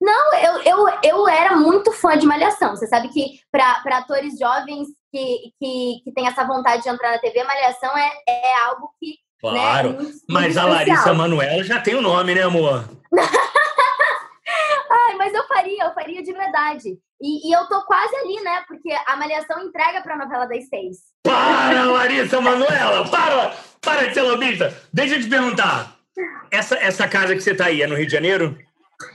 Não, 0.00 0.34
eu, 0.34 0.62
eu, 0.62 0.88
eu 1.02 1.28
era 1.28 1.56
muito 1.56 1.92
fã 1.92 2.16
de 2.16 2.26
Malhação. 2.26 2.74
Você 2.74 2.86
sabe 2.86 3.08
que 3.08 3.40
para 3.50 3.82
atores 3.98 4.38
jovens 4.38 4.88
que, 5.12 5.52
que, 5.58 6.00
que 6.04 6.12
têm 6.12 6.26
essa 6.26 6.44
vontade 6.44 6.84
de 6.84 6.88
entrar 6.88 7.10
na 7.10 7.18
TV, 7.18 7.42
Malhação 7.42 7.96
é, 7.98 8.10
é 8.28 8.62
algo 8.64 8.90
que. 9.00 9.16
Claro. 9.40 9.90
Né, 9.90 9.98
muito, 9.98 10.18
mas 10.28 10.54
muito 10.54 10.58
a 10.58 10.64
Larissa 10.64 11.14
Manoela 11.14 11.62
já 11.62 11.80
tem 11.80 11.94
o 11.94 11.98
um 11.98 12.02
nome, 12.02 12.34
né, 12.34 12.42
amor? 12.42 12.88
Ai, 14.90 15.14
mas 15.16 15.34
eu 15.34 15.46
faria, 15.46 15.84
eu 15.84 15.94
faria 15.94 16.22
de 16.22 16.32
verdade. 16.32 16.98
E, 17.20 17.48
e, 17.48 17.52
eu 17.52 17.66
tô 17.66 17.82
quase 17.82 18.14
ali, 18.16 18.40
né? 18.42 18.62
Porque 18.68 18.90
a 19.06 19.16
Malhação 19.16 19.60
entrega 19.60 20.02
pra 20.02 20.16
novela 20.16 20.46
das 20.46 20.68
seis. 20.68 20.98
Para, 21.22 21.84
Larissa 21.84 22.40
Manuela! 22.40 23.08
Para! 23.08 23.54
Para 23.80 24.06
de 24.06 24.14
ser 24.14 24.22
lobista! 24.22 24.72
Deixa 24.92 25.16
eu 25.16 25.20
te 25.20 25.28
perguntar. 25.28 25.96
Essa, 26.50 26.76
essa 26.76 27.08
casa 27.08 27.34
que 27.34 27.40
você 27.40 27.54
tá 27.54 27.66
aí 27.66 27.82
é 27.82 27.86
no 27.86 27.96
Rio 27.96 28.06
de 28.06 28.12
Janeiro? 28.12 28.56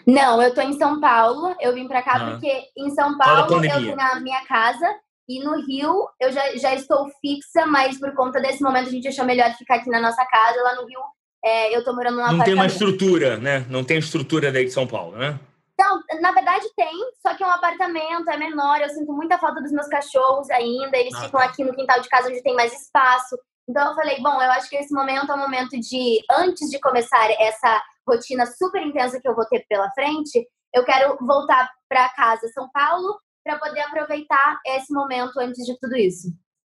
Não, 0.05 0.41
eu 0.41 0.53
tô 0.53 0.61
em 0.61 0.77
São 0.77 0.99
Paulo. 0.99 1.55
Eu 1.59 1.73
vim 1.73 1.87
pra 1.87 2.01
cá 2.01 2.15
ah. 2.15 2.31
porque 2.31 2.51
em 2.77 2.89
São 2.91 3.17
Paulo 3.17 3.53
eu 3.53 3.61
tenho 3.61 3.99
a 3.99 4.19
minha 4.19 4.45
casa. 4.45 4.87
E 5.27 5.41
no 5.41 5.55
Rio 5.65 6.07
eu 6.19 6.31
já, 6.31 6.55
já 6.57 6.75
estou 6.75 7.09
fixa, 7.21 7.65
mas 7.65 7.97
por 7.97 8.13
conta 8.13 8.41
desse 8.41 8.61
momento 8.61 8.87
a 8.87 8.91
gente 8.91 9.07
achou 9.07 9.23
melhor 9.23 9.53
ficar 9.53 9.75
aqui 9.75 9.89
na 9.89 10.01
nossa 10.01 10.25
casa. 10.25 10.61
Lá 10.61 10.75
no 10.75 10.85
Rio 10.85 10.99
é, 11.43 11.75
eu 11.75 11.83
tô 11.83 11.93
morando 11.93 12.17
numa 12.17 12.31
Não 12.31 12.43
tem 12.43 12.53
uma 12.53 12.65
estrutura, 12.65 13.37
né? 13.37 13.65
Não 13.69 13.83
tem 13.83 13.97
estrutura 13.97 14.51
daí 14.51 14.65
de 14.65 14.71
São 14.71 14.85
Paulo, 14.85 15.17
né? 15.17 15.39
Não, 15.83 16.01
na 16.21 16.31
verdade 16.31 16.65
tem, 16.77 16.93
só 17.21 17.35
que 17.35 17.43
é 17.43 17.47
um 17.47 17.51
apartamento, 17.51 18.29
é 18.29 18.37
menor. 18.37 18.79
Eu 18.79 18.89
sinto 18.89 19.11
muita 19.11 19.37
falta 19.37 19.61
dos 19.61 19.71
meus 19.71 19.87
cachorros 19.87 20.49
ainda. 20.49 20.97
Eles 20.97 21.13
ah, 21.15 21.21
ficam 21.21 21.39
tá. 21.41 21.45
aqui 21.45 21.63
no 21.63 21.75
quintal 21.75 21.99
de 21.99 22.07
casa 22.07 22.29
onde 22.29 22.41
tem 22.41 22.55
mais 22.55 22.73
espaço. 22.73 23.37
Então 23.67 23.89
eu 23.89 23.95
falei, 23.95 24.21
bom, 24.21 24.41
eu 24.41 24.51
acho 24.51 24.69
que 24.69 24.77
esse 24.77 24.93
momento 24.93 25.31
é 25.31 25.35
um 25.35 25.39
momento 25.39 25.77
de, 25.79 26.21
antes 26.31 26.69
de 26.69 26.79
começar 26.79 27.29
essa 27.39 27.81
rotina 28.07 28.45
super 28.45 28.81
intensa 28.81 29.19
que 29.19 29.27
eu 29.27 29.35
vou 29.35 29.45
ter 29.45 29.65
pela 29.69 29.89
frente, 29.91 30.45
eu 30.73 30.83
quero 30.83 31.17
voltar 31.21 31.69
para 31.87 32.09
casa, 32.09 32.47
São 32.49 32.69
Paulo, 32.73 33.17
para 33.43 33.57
poder 33.57 33.81
aproveitar 33.81 34.59
esse 34.65 34.93
momento 34.93 35.39
antes 35.39 35.65
de 35.65 35.77
tudo 35.79 35.95
isso. 35.95 36.29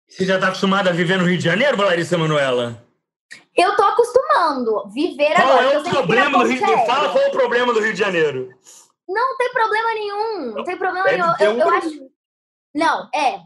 Você 0.08 0.24
já 0.24 0.36
está 0.36 0.48
acostumada 0.48 0.90
a 0.90 0.92
viver 0.92 1.18
no 1.18 1.24
Rio 1.24 1.36
de 1.36 1.44
Janeiro, 1.44 1.76
Larissa 1.76 2.16
Manuela? 2.16 2.82
Eu 3.54 3.76
tô 3.76 3.82
acostumando. 3.82 4.88
Viver 4.88 5.34
qual 5.34 5.48
agora. 5.48 5.64
Qual 5.64 5.74
é 5.74 5.78
o 5.78 5.90
problema 5.90 6.38
do 6.38 6.44
Rio 6.44 6.54
de 6.54 6.60
Janeiro? 6.60 6.86
Fala 6.86 7.08
qual 7.10 7.24
é 7.24 7.28
o 7.28 7.32
problema 7.32 7.74
do 7.74 7.80
Rio 7.80 7.92
de 7.92 7.98
Janeiro. 7.98 8.48
Não 9.08 9.36
tem 9.36 9.52
problema 9.52 9.94
nenhum. 9.94 10.54
Não 10.54 10.64
tem 10.64 10.76
problema 10.76 11.06
nenhum. 11.10 11.32
Eu, 11.40 11.52
um 11.52 11.58
eu 11.60 11.70
acho. 11.70 12.10
Não, 12.74 13.08
é. 13.14 13.40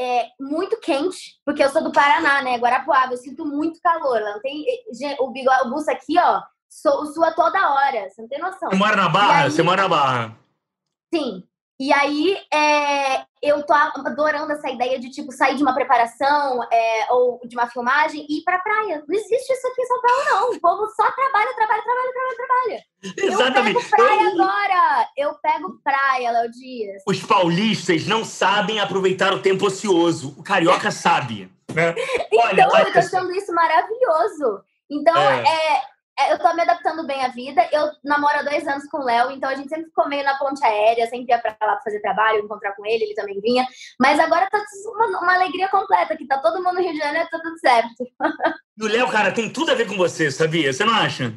É 0.00 0.28
muito 0.40 0.80
quente, 0.80 1.38
porque 1.44 1.62
eu 1.62 1.68
sou 1.68 1.84
do 1.84 1.92
Paraná, 1.92 2.42
né? 2.42 2.56
Guarapuava, 2.56 3.12
eu 3.12 3.18
sinto 3.18 3.44
muito 3.44 3.78
calor. 3.82 4.20
Não 4.20 4.40
tem. 4.40 4.64
O 5.20 5.30
bigode, 5.30 5.68
o 5.68 5.70
buço 5.70 5.90
aqui, 5.90 6.18
ó, 6.18 6.40
sua 6.68 7.30
toda 7.32 7.70
hora. 7.74 8.08
Você 8.08 8.22
não 8.22 8.28
tem 8.28 8.38
noção. 8.40 8.70
Você 8.70 8.76
mora 8.76 8.96
na 8.96 9.08
Barra? 9.10 9.42
aí- 9.44 9.50
Você 9.50 9.62
mora 9.62 9.82
na 9.82 9.88
Barra. 9.88 10.36
Sim. 11.14 11.46
E 11.82 11.92
aí, 11.92 12.38
é, 12.54 13.24
eu 13.42 13.60
tô 13.64 13.72
adorando 13.72 14.52
essa 14.52 14.70
ideia 14.70 15.00
de, 15.00 15.10
tipo, 15.10 15.32
sair 15.32 15.56
de 15.56 15.64
uma 15.64 15.74
preparação 15.74 16.62
é, 16.72 17.06
ou 17.10 17.40
de 17.44 17.56
uma 17.56 17.66
filmagem 17.66 18.24
e 18.28 18.38
ir 18.38 18.44
pra 18.44 18.60
praia. 18.60 19.02
Não 19.04 19.12
existe 19.16 19.52
isso 19.52 19.66
aqui 19.66 19.82
em 19.82 19.86
São 19.86 20.00
Paulo, 20.00 20.24
não. 20.26 20.50
O 20.52 20.60
povo 20.60 20.86
só 20.94 21.10
trabalha, 21.10 21.52
trabalha, 21.56 21.82
trabalha, 21.82 22.12
trabalha, 22.12 22.36
trabalha. 22.36 22.82
Exatamente. 23.34 23.74
Eu 23.74 23.82
pego 23.82 23.96
praia 23.96 24.28
agora! 24.28 25.08
Eu 25.16 25.34
pego 25.42 25.80
praia, 25.82 26.30
Léo 26.30 26.50
Dias. 26.52 27.02
Os 27.04 27.20
paulistas 27.20 28.06
não 28.06 28.24
sabem 28.24 28.78
aproveitar 28.78 29.34
o 29.34 29.42
tempo 29.42 29.66
ocioso. 29.66 30.36
O 30.38 30.42
carioca 30.44 30.92
sabe. 30.92 31.50
Né? 31.74 31.96
Olha, 32.44 32.62
Então, 32.62 32.78
eu 32.78 32.92
tô 32.92 32.98
achando 33.00 33.32
isso 33.32 33.52
maravilhoso. 33.52 34.62
Então, 34.88 35.20
é, 35.20 35.42
é, 35.42 35.82
eu 36.30 36.38
tô 36.38 36.52
me 36.54 36.62
adaptando 36.62 37.06
bem 37.06 37.24
à 37.24 37.28
vida. 37.28 37.66
Eu 37.72 37.90
namoro 38.04 38.38
há 38.38 38.42
dois 38.42 38.66
anos 38.66 38.84
com 38.90 38.98
o 38.98 39.04
Léo, 39.04 39.30
então 39.30 39.48
a 39.48 39.54
gente 39.54 39.68
sempre 39.68 39.86
ficou 39.86 40.08
meio 40.08 40.24
na 40.24 40.36
ponte 40.36 40.64
aérea, 40.64 41.06
sempre 41.06 41.32
ia 41.32 41.38
pra 41.38 41.56
lá 41.60 41.80
fazer 41.82 42.00
trabalho, 42.00 42.44
encontrar 42.44 42.72
com 42.74 42.84
ele, 42.86 43.04
ele 43.04 43.14
também 43.14 43.40
vinha. 43.40 43.66
Mas 43.98 44.18
agora 44.20 44.48
tá 44.50 44.62
uma, 44.86 45.20
uma 45.20 45.34
alegria 45.34 45.68
completa, 45.68 46.16
que 46.16 46.26
tá 46.26 46.38
todo 46.38 46.62
mundo 46.62 46.74
no 46.74 46.80
Rio 46.80 46.92
de 46.92 46.98
Janeiro, 46.98 47.28
tá 47.30 47.40
tudo 47.42 47.58
certo. 47.58 48.04
O 48.80 48.86
Léo, 48.86 49.08
cara, 49.10 49.30
tem 49.30 49.52
tudo 49.52 49.70
a 49.70 49.74
ver 49.74 49.86
com 49.86 49.96
você, 49.96 50.30
sabia? 50.30 50.72
Você 50.72 50.82
não 50.84 50.94
acha? 50.94 51.32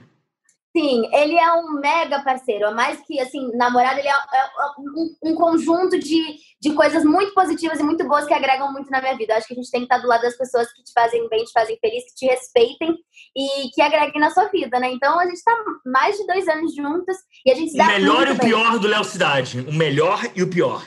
Sim, 0.75 1.09
ele 1.13 1.35
é 1.37 1.53
um 1.53 1.79
mega 1.79 2.21
parceiro. 2.21 2.65
É 2.65 2.73
mais 2.73 2.99
que, 3.05 3.17
assim, 3.21 3.49
namorado, 3.55 3.97
ele 3.97 4.09
é, 4.09 4.11
é 4.11 4.47
um, 4.77 5.31
um 5.31 5.35
conjunto 5.35 5.97
de, 5.97 6.35
de 6.59 6.73
coisas 6.73 7.05
muito 7.05 7.33
positivas 7.33 7.79
e 7.79 7.83
muito 7.83 8.05
boas 8.05 8.25
que 8.25 8.33
agregam 8.33 8.73
muito 8.73 8.89
na 8.91 8.99
minha 8.99 9.15
vida. 9.15 9.31
Eu 9.33 9.37
acho 9.37 9.47
que 9.47 9.53
a 9.53 9.55
gente 9.55 9.71
tem 9.71 9.81
que 9.81 9.85
estar 9.85 9.99
do 9.99 10.07
lado 10.07 10.23
das 10.23 10.37
pessoas 10.37 10.69
que 10.73 10.83
te 10.83 10.91
fazem 10.91 11.29
bem, 11.29 11.45
te 11.45 11.51
fazem 11.53 11.77
feliz, 11.79 12.03
que 12.09 12.15
te 12.15 12.25
respeitem 12.25 12.93
e 13.37 13.69
que 13.73 13.81
agreguem 13.81 14.19
na 14.19 14.31
sua 14.31 14.49
vida, 14.49 14.77
né? 14.77 14.91
Então, 14.91 15.17
a 15.17 15.25
gente 15.25 15.41
tá 15.43 15.55
mais 15.85 16.17
de 16.17 16.27
dois 16.27 16.45
anos 16.49 16.75
juntos 16.75 17.15
e 17.45 17.51
a 17.51 17.55
gente 17.55 17.71
se 17.71 17.77
O 17.77 17.77
dá 17.77 17.85
melhor 17.85 18.27
muito 18.27 18.29
e 18.29 18.31
o 18.33 18.37
bem. 18.37 18.47
pior 18.49 18.77
do 18.77 18.87
Léo 18.89 19.03
Cidade. 19.05 19.61
O 19.61 19.73
melhor 19.73 20.19
e 20.35 20.43
o 20.43 20.49
pior. 20.49 20.85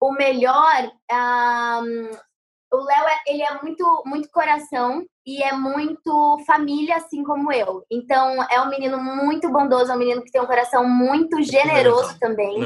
o 0.00 0.12
melhor, 0.12 0.92
o 2.74 2.84
Léo 2.84 3.06
é, 3.06 3.18
ele 3.28 3.42
é 3.42 3.62
muito 3.62 4.02
muito 4.04 4.28
coração 4.30 5.04
e 5.26 5.42
é 5.42 5.52
muito 5.52 6.38
família, 6.46 6.96
assim 6.96 7.22
como 7.22 7.52
eu. 7.52 7.84
Então 7.90 8.42
é 8.50 8.60
um 8.60 8.68
menino 8.68 8.98
muito 8.98 9.50
bondoso, 9.50 9.90
é 9.90 9.94
um 9.94 9.98
menino 9.98 10.22
que 10.22 10.30
tem 10.30 10.40
um 10.40 10.46
coração 10.46 10.86
muito 10.88 11.42
generoso 11.42 12.18
também. 12.18 12.58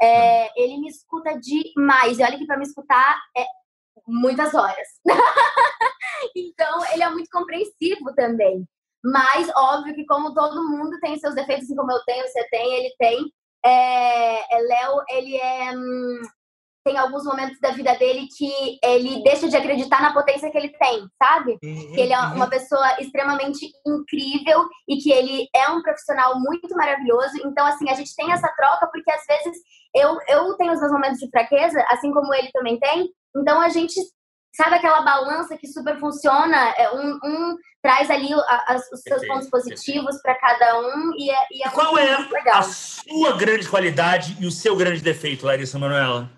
É, 0.00 0.62
ele 0.62 0.78
me 0.78 0.88
escuta 0.88 1.38
demais. 1.38 2.18
E 2.18 2.22
olha 2.22 2.38
que 2.38 2.46
para 2.46 2.58
me 2.58 2.64
escutar 2.64 3.18
é 3.36 3.44
muitas 4.06 4.54
horas. 4.54 4.88
então 6.36 6.84
ele 6.92 7.02
é 7.02 7.10
muito 7.10 7.30
compreensivo 7.30 8.14
também. 8.14 8.64
Mas 9.04 9.48
óbvio 9.54 9.94
que 9.94 10.04
como 10.06 10.34
todo 10.34 10.68
mundo 10.68 10.98
tem 11.00 11.18
seus 11.18 11.34
defeitos, 11.34 11.64
assim 11.64 11.76
como 11.76 11.92
eu 11.92 12.00
tenho, 12.04 12.26
você 12.26 12.48
tem, 12.48 12.74
ele 12.74 12.94
tem. 12.98 13.32
É, 13.64 14.56
é, 14.56 14.60
Léo, 14.60 15.02
ele 15.10 15.36
é 15.36 15.72
hum, 15.76 16.20
tem 16.86 16.96
alguns 16.96 17.24
momentos 17.24 17.58
da 17.60 17.72
vida 17.72 17.92
dele 17.96 18.28
que 18.38 18.78
ele 18.82 19.22
deixa 19.24 19.48
de 19.48 19.56
acreditar 19.56 20.00
na 20.00 20.12
potência 20.12 20.48
que 20.52 20.56
ele 20.56 20.68
tem, 20.78 21.04
sabe? 21.20 21.58
Que 21.60 22.00
ele 22.00 22.12
é 22.12 22.18
Uhum. 22.20 22.34
uma 22.36 22.48
pessoa 22.48 23.00
extremamente 23.00 23.66
incrível 23.84 24.64
e 24.88 24.96
que 24.98 25.10
ele 25.10 25.48
é 25.54 25.68
um 25.68 25.82
profissional 25.82 26.38
muito 26.38 26.72
maravilhoso. 26.76 27.36
Então, 27.44 27.66
assim, 27.66 27.90
a 27.90 27.94
gente 27.94 28.14
tem 28.14 28.30
essa 28.32 28.48
troca 28.56 28.86
porque 28.92 29.10
às 29.10 29.26
vezes 29.26 29.58
eu, 29.94 30.16
eu 30.28 30.54
tenho 30.56 30.72
os 30.72 30.78
meus 30.80 30.92
momentos 30.92 31.18
de 31.18 31.28
fraqueza, 31.28 31.84
assim 31.88 32.12
como 32.12 32.32
ele 32.32 32.50
também 32.52 32.78
tem. 32.78 33.08
Então, 33.36 33.60
a 33.60 33.68
gente 33.68 33.94
sabe 34.54 34.76
aquela 34.76 35.02
balança 35.02 35.56
que 35.58 35.66
super 35.66 35.98
funciona. 35.98 36.56
É, 36.78 36.90
Um, 36.94 37.18
um 37.24 37.56
traz 37.82 38.10
ali 38.10 38.32
a- 38.32 38.64
as- 38.74 38.90
os 38.92 39.00
seus 39.00 39.26
pontos 39.26 39.50
positivos 39.50 40.20
para 40.22 40.34
cada 40.36 40.78
um 40.80 41.12
e 41.16 41.30
é, 41.30 41.38
e 41.52 41.62
é 41.62 41.66
E 41.68 41.70
qual 41.70 41.98
é 41.98 42.16
legal. 42.16 42.58
a 42.58 42.62
sua 42.62 43.36
grande 43.36 43.68
qualidade 43.68 44.36
e 44.40 44.46
o 44.46 44.50
seu 44.50 44.74
grande 44.76 45.00
defeito, 45.02 45.46
Larissa 45.46 45.78
Manoela? 45.78 46.30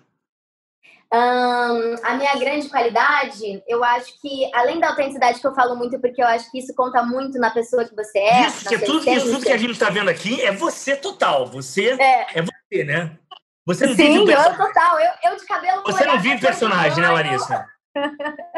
Ahn, 1.11 1.95
a 2.03 2.13
minha 2.15 2.35
grande 2.35 2.69
qualidade, 2.69 3.63
eu 3.67 3.83
acho 3.83 4.13
que, 4.21 4.49
além 4.53 4.79
da 4.79 4.89
autenticidade 4.89 5.39
que 5.39 5.47
eu 5.47 5.55
falo 5.55 5.75
muito, 5.75 5.99
porque 5.99 6.21
eu 6.21 6.27
acho 6.27 6.51
que 6.51 6.59
isso 6.59 6.73
conta 6.75 7.01
muito 7.01 7.39
na 7.39 7.49
pessoa 7.49 7.83
que 7.83 7.95
você 7.95 8.19
é. 8.19 8.47
isso, 8.47 8.69
que 8.69 8.77
sua 8.77 8.85
tudo, 8.85 9.09
isso 9.09 9.25
tudo 9.31 9.43
que 9.43 9.51
a 9.51 9.57
gente 9.57 9.71
está 9.71 9.89
vendo 9.89 10.09
aqui 10.09 10.39
é 10.41 10.51
você 10.51 10.95
total. 10.95 11.47
Você 11.47 11.97
É. 11.99 12.39
é 12.39 12.41
você, 12.43 12.83
né? 12.83 13.17
Você 13.65 13.87
não 13.87 13.95
vive 13.95 14.11
Sim, 14.13 14.17
o 14.19 14.21
eu 14.21 14.25
personagem. 14.27 14.57
total. 14.57 14.99
Eu, 14.99 15.31
eu 15.31 15.37
de 15.37 15.45
cabelo 15.45 15.83
Você 15.83 16.05
não 16.05 16.19
vive 16.19 16.39
personagem, 16.41 17.01
né. 17.01 17.09
Larissa? 17.09 17.65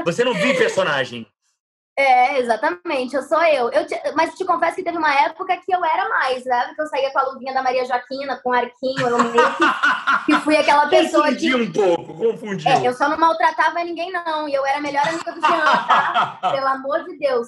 Você 0.06 0.24
não 0.24 0.34
vive 0.34 0.58
personagem. 0.58 1.28
É, 1.98 2.40
exatamente, 2.40 3.16
eu 3.16 3.22
sou 3.22 3.42
eu. 3.44 3.70
eu 3.70 3.86
te- 3.86 4.02
mas 4.16 4.34
te 4.36 4.46
confesso 4.46 4.76
que 4.78 4.84
teve 4.84 4.98
uma 4.98 5.14
época 5.14 5.58
que 5.58 5.72
eu 5.76 5.84
era 5.84 6.08
mais, 6.10 6.42
sabe? 6.44 6.74
Que 6.74 6.82
eu 6.82 6.88
saía 6.88 7.12
com 7.12 7.20
a 7.20 7.24
luvinha 7.30 7.54
da 7.54 7.62
Maria 7.62 7.86
Joaquina, 7.86 8.40
com 8.42 8.54
arquinho, 8.54 9.08
eu 9.08 9.18
meio 9.18 9.56
que, 9.56 9.64
que 10.26 10.40
fui 10.42 10.56
aquela 10.56 10.88
pessoa 10.88 11.26
Confundiu 11.26 11.58
que. 11.60 11.64
um 11.64 11.72
pouco, 11.96 12.14
confundiu. 12.18 12.72
É, 12.72 12.88
eu 12.88 12.94
só 12.94 13.10
não 13.10 13.18
maltratava 13.18 13.84
ninguém, 13.84 14.12
não. 14.12 14.48
E 14.48 14.54
eu 14.54 14.66
era 14.66 14.78
a 14.78 14.82
melhor 14.82 15.06
amiga 15.08 15.32
do 15.34 15.42
Jean, 15.42 15.66
tá? 15.88 16.40
Pelo 16.52 16.68
amor 16.68 17.04
de 17.04 17.18
Deus. 17.20 17.48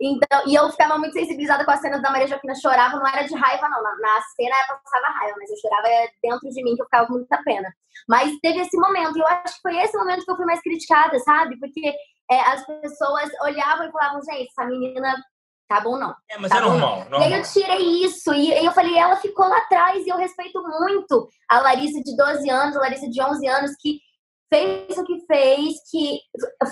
Então, 0.00 0.42
e 0.48 0.54
eu 0.56 0.68
ficava 0.70 0.98
muito 0.98 1.12
sensibilizada 1.12 1.64
com 1.64 1.70
as 1.70 1.80
cenas 1.80 2.02
da 2.02 2.10
Maria 2.10 2.26
Joaquina. 2.26 2.54
Chorava, 2.56 2.96
não 2.96 3.06
era 3.06 3.22
de 3.22 3.34
raiva, 3.36 3.68
não. 3.68 3.80
Na, 3.80 3.90
na 3.96 4.20
cena 4.36 4.56
eu 4.68 4.76
passava 4.82 5.18
raiva, 5.20 5.36
mas 5.38 5.48
eu 5.50 5.56
chorava 5.56 5.88
dentro 6.20 6.50
de 6.50 6.64
mim, 6.64 6.74
que 6.74 6.82
eu 6.82 6.86
ficava 6.86 7.06
com 7.06 7.12
muita 7.14 7.40
pena. 7.44 7.72
Mas 8.08 8.36
teve 8.42 8.58
esse 8.60 8.76
momento, 8.76 9.16
e 9.16 9.20
eu 9.20 9.26
acho 9.28 9.54
que 9.54 9.62
foi 9.62 9.78
esse 9.78 9.96
momento 9.96 10.24
que 10.24 10.30
eu 10.30 10.36
fui 10.36 10.44
mais 10.44 10.60
criticada, 10.60 11.16
sabe? 11.20 11.56
Porque 11.60 11.94
é, 12.30 12.40
as 12.40 12.64
pessoas 12.66 13.30
olhavam 13.42 13.86
e 13.86 13.92
falavam, 13.92 14.22
gente, 14.22 14.48
essa 14.48 14.66
menina 14.66 15.14
tá 15.68 15.80
bom, 15.80 15.98
não. 15.98 16.14
É, 16.30 16.38
mas 16.38 16.50
Tá 16.50 16.58
é 16.58 16.60
bom, 16.62 16.70
normal. 16.70 16.98
E 16.98 17.02
aí 17.02 17.08
normal. 17.10 17.30
eu 17.30 17.42
tirei 17.42 18.04
isso, 18.04 18.34
e 18.34 18.52
aí 18.52 18.64
eu 18.64 18.72
falei, 18.72 18.96
ela 18.96 19.16
ficou 19.16 19.46
lá 19.48 19.58
atrás, 19.58 20.04
e 20.06 20.08
eu 20.08 20.16
respeito 20.16 20.62
muito 20.62 21.28
a 21.48 21.60
Larissa 21.60 22.00
de 22.02 22.16
12 22.16 22.50
anos, 22.50 22.76
a 22.76 22.80
Larissa 22.80 23.08
de 23.08 23.22
11 23.22 23.46
anos, 23.46 23.70
que 23.80 23.98
fez 24.52 24.96
o 24.98 25.04
que 25.04 25.20
fez, 25.26 25.74
que 25.90 26.20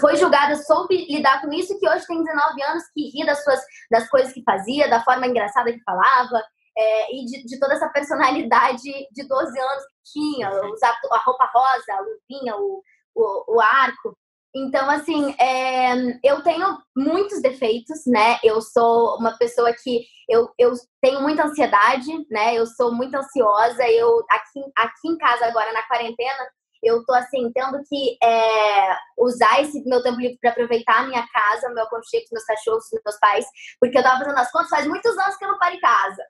foi 0.00 0.16
julgada, 0.16 0.54
soube 0.56 1.06
lidar 1.10 1.40
com 1.40 1.52
isso, 1.52 1.78
que 1.78 1.88
hoje 1.88 2.06
tem 2.06 2.22
19 2.22 2.62
anos, 2.62 2.84
que 2.94 3.10
ri 3.10 3.26
das, 3.26 3.42
suas, 3.42 3.60
das 3.90 4.08
coisas 4.08 4.32
que 4.32 4.42
fazia, 4.44 4.88
da 4.88 5.02
forma 5.02 5.26
engraçada 5.26 5.72
que 5.72 5.82
falava, 5.82 6.42
é, 6.76 7.14
e 7.14 7.24
de, 7.24 7.44
de 7.44 7.58
toda 7.58 7.74
essa 7.74 7.88
personalidade 7.88 8.82
de 8.82 9.28
12 9.28 9.58
anos 9.58 9.84
que 9.84 10.20
tinha, 10.20 10.50
usar 10.66 10.96
a 11.10 11.18
roupa 11.18 11.50
rosa, 11.52 11.92
a 11.92 12.00
luvinha, 12.00 12.56
o, 12.56 12.82
o, 13.14 13.56
o 13.56 13.60
arco. 13.60 14.16
Então, 14.54 14.88
assim, 14.90 15.34
é, 15.40 15.94
eu 16.22 16.42
tenho 16.42 16.78
muitos 16.96 17.40
defeitos, 17.40 18.04
né? 18.06 18.38
Eu 18.44 18.60
sou 18.60 19.16
uma 19.16 19.36
pessoa 19.38 19.72
que 19.72 20.04
eu, 20.28 20.50
eu 20.58 20.72
tenho 21.00 21.22
muita 21.22 21.44
ansiedade, 21.44 22.10
né? 22.30 22.54
Eu 22.54 22.66
sou 22.66 22.92
muito 22.94 23.14
ansiosa. 23.14 23.82
Eu 23.88 24.24
aqui, 24.30 24.60
aqui 24.76 25.08
em 25.08 25.16
casa 25.16 25.46
agora 25.46 25.72
na 25.72 25.82
quarentena, 25.88 26.48
eu 26.82 27.04
tô 27.04 27.14
assim 27.14 27.50
tendo 27.54 27.80
que 27.88 28.18
é, 28.22 28.96
usar 29.16 29.62
esse 29.62 29.82
meu 29.84 30.02
tempo 30.02 30.20
livre 30.20 30.36
para 30.40 30.50
aproveitar 30.50 30.98
a 30.98 31.06
minha 31.06 31.24
casa, 31.28 31.72
meu 31.72 31.84
aconchego, 31.84 32.26
meus 32.32 32.44
cachorros, 32.44 32.84
os 32.92 33.00
meus 33.04 33.18
pais, 33.20 33.46
porque 33.80 33.96
eu 33.96 34.02
tava 34.02 34.18
fazendo 34.18 34.38
as 34.38 34.50
contas 34.50 34.68
faz 34.68 34.86
muitos 34.86 35.16
anos 35.16 35.36
que 35.36 35.44
eu 35.44 35.48
não 35.48 35.58
paro 35.58 35.74
em 35.76 35.80
casa. 35.80 36.26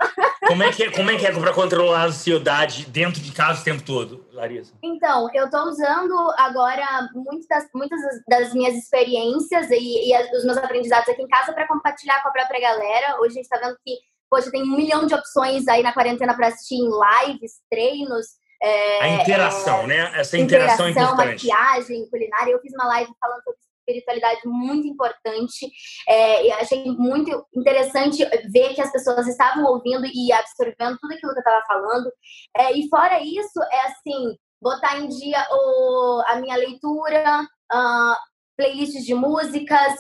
Como 0.47 0.63
é 0.63 0.73
que 0.73 0.83
é, 0.83 0.91
como 0.91 1.11
é, 1.11 1.17
que 1.17 1.27
é 1.27 1.33
para 1.33 1.55
controlar 1.55 2.03
a 2.03 2.07
ansiedade 2.07 2.85
dentro 2.87 3.23
de 3.23 3.33
casa 3.33 3.63
o 3.63 3.65
tempo 3.65 3.83
todo, 3.83 4.27
Larissa? 4.33 4.75
Então, 5.03 5.29
eu 5.35 5.51
tô 5.51 5.65
usando 5.65 6.15
agora 6.39 7.09
muitas 7.13 7.49
das, 7.49 7.69
muitas 7.75 8.01
das 8.29 8.55
minhas 8.55 8.77
experiências 8.77 9.69
e, 9.69 10.13
e 10.13 10.37
os 10.37 10.45
meus 10.45 10.57
aprendizados 10.57 11.09
aqui 11.09 11.21
em 11.21 11.27
casa 11.27 11.53
para 11.53 11.67
compartilhar 11.67 12.23
com 12.23 12.29
a 12.29 12.33
própria 12.33 12.61
galera. 12.61 13.21
Hoje 13.21 13.33
a 13.33 13.43
gente 13.43 13.49
tá 13.49 13.59
vendo 13.59 13.77
que, 13.85 13.97
poxa, 14.31 14.49
tem 14.53 14.63
um 14.63 14.77
milhão 14.77 15.05
de 15.05 15.13
opções 15.13 15.67
aí 15.67 15.83
na 15.83 15.93
quarentena 15.93 16.37
para 16.37 16.47
assistir 16.47 16.77
em 16.77 16.89
lives, 17.27 17.55
treinos. 17.69 18.27
é, 18.63 19.03
A 19.03 19.09
interação, 19.09 19.89
né? 19.89 20.13
Essa 20.15 20.39
interação, 20.39 20.87
é 20.87 20.91
importante. 20.91 21.49
maquiagem, 21.49 22.09
culinária. 22.09 22.53
Eu 22.53 22.61
fiz 22.61 22.73
uma 22.73 22.87
live 22.87 23.11
falando 23.21 23.43
sobre 23.43 23.59
espiritualidade 23.83 24.41
muito 24.45 24.87
importante. 24.87 25.69
É, 26.09 26.47
e 26.47 26.53
achei 26.53 26.85
muito 26.93 27.45
interessante 27.55 28.25
ver 28.53 28.75
que 28.75 28.81
as 28.81 28.93
pessoas 28.93 29.27
estavam 29.27 29.65
ouvindo 29.65 30.07
e 30.07 30.33
absorvendo 30.33 30.97
tudo 31.01 31.13
aquilo 31.13 31.33
que 31.33 31.39
eu 31.39 31.43
estava 31.43 31.65
falando. 31.67 32.13
É, 32.57 32.73
e 32.73 32.89
fora 32.89 33.21
isso, 33.21 33.61
é 33.61 33.87
assim, 33.87 34.37
botar 34.63 34.99
em 34.99 35.09
dia 35.09 35.45
o, 35.51 36.23
a 36.29 36.37
minha 36.37 36.57
leitura, 36.57 37.47
ah, 37.71 38.19
playlists 38.57 39.05
de 39.05 39.15
músicas. 39.15 39.93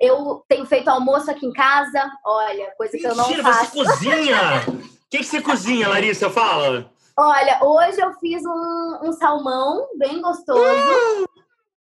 Eu 0.00 0.42
tenho 0.48 0.66
feito 0.66 0.88
almoço 0.88 1.30
aqui 1.30 1.46
em 1.46 1.52
casa, 1.52 2.10
olha, 2.24 2.74
coisa 2.76 2.96
que 2.98 3.06
eu 3.06 3.14
não 3.14 3.28
Mentira, 3.28 3.42
faço. 3.42 3.70
você 3.72 3.84
cozinha! 3.84 4.38
O 4.68 5.08
que, 5.08 5.18
que 5.18 5.24
você 5.24 5.40
cozinha, 5.40 5.88
Larissa? 5.88 6.28
Fala. 6.28 6.90
Olha, 7.18 7.60
hoje 7.62 8.00
eu 8.00 8.12
fiz 8.14 8.42
um, 8.44 8.98
um 9.04 9.12
salmão 9.12 9.88
bem 9.96 10.20
gostoso. 10.20 11.26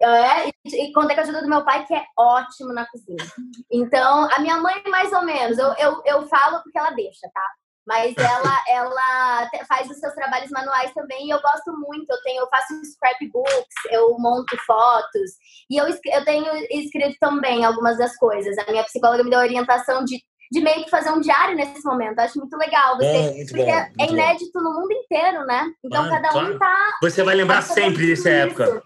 É, 0.03 0.49
e, 0.49 0.53
e 0.65 0.93
contei 0.93 1.15
com 1.15 1.21
a 1.21 1.25
ajuda 1.25 1.43
do 1.43 1.49
meu 1.49 1.63
pai, 1.65 1.85
que 1.87 1.95
é 1.95 2.05
ótimo 2.19 2.73
na 2.73 2.87
cozinha. 2.87 3.23
Então, 3.71 4.29
a 4.33 4.39
minha 4.41 4.57
mãe, 4.57 4.83
mais 4.89 5.13
ou 5.13 5.23
menos, 5.23 5.59
eu, 5.59 5.73
eu, 5.75 6.03
eu 6.05 6.27
falo 6.27 6.63
porque 6.63 6.79
ela 6.79 6.91
deixa, 6.91 7.29
tá? 7.33 7.45
Mas 7.87 8.15
ela, 8.17 8.65
ela 8.69 9.51
faz 9.67 9.91
os 9.91 9.99
seus 9.99 10.15
trabalhos 10.15 10.51
manuais 10.51 10.93
também 10.95 11.27
e 11.27 11.31
eu 11.31 11.41
gosto 11.41 11.73
muito. 11.79 12.11
Eu 12.11 12.23
tenho, 12.23 12.43
eu 12.43 12.49
faço 12.49 12.75
scrapbooks, 12.85 13.75
eu 13.91 14.17
monto 14.19 14.57
fotos 14.67 15.31
e 15.69 15.77
eu, 15.77 15.87
eu 15.89 16.25
tenho 16.25 16.47
escrito 16.71 17.17
também 17.21 17.65
algumas 17.65 17.99
das 17.99 18.17
coisas. 18.17 18.57
A 18.59 18.71
minha 18.71 18.85
psicóloga 18.85 19.25
me 19.25 19.31
deu 19.31 19.39
orientação 19.41 20.05
de, 20.05 20.23
de 20.53 20.61
meio 20.61 20.85
que 20.85 20.91
fazer 20.91 21.11
um 21.11 21.21
diário 21.21 21.57
nesse 21.57 21.85
momento. 21.85 22.19
Eu 22.19 22.25
acho 22.25 22.39
muito 22.39 22.57
legal. 22.57 22.97
Você, 22.97 23.07
É, 23.07 23.33
muito 23.35 23.49
porque 23.49 23.65
bom, 23.65 23.73
é 23.73 24.07
inédito 24.07 24.61
no 24.61 24.75
mundo 24.75 24.93
inteiro, 24.93 25.45
né? 25.47 25.67
Então 25.85 26.07
Claro, 26.07 26.23
cada 26.23 26.29
um 26.29 26.33
claro. 26.33 26.59
tá. 26.59 26.99
Você 27.03 27.23
vai 27.23 27.35
lembrar 27.35 27.63
sempre 27.63 28.07
dessa 28.07 28.29
isso. 28.31 28.63
época. 28.63 28.83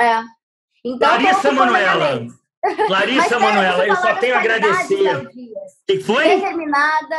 É. 0.00 0.22
Então, 0.84 1.08
Larissa 1.08 1.32
tô 1.40 1.48
ocupando 1.48 1.62
a 1.62 1.66
Manuela. 1.66 2.14
mente. 2.16 2.34
Mas 2.64 2.88
Larissa 2.90 3.28
quero 3.28 3.40
Manuela, 3.42 3.86
eu 3.86 3.96
só 3.96 4.14
tenho 4.16 4.34
a 4.34 4.38
agradecer. 4.38 5.28
Que 5.86 6.00
foi? 6.00 6.24
Determinada. 6.28 7.16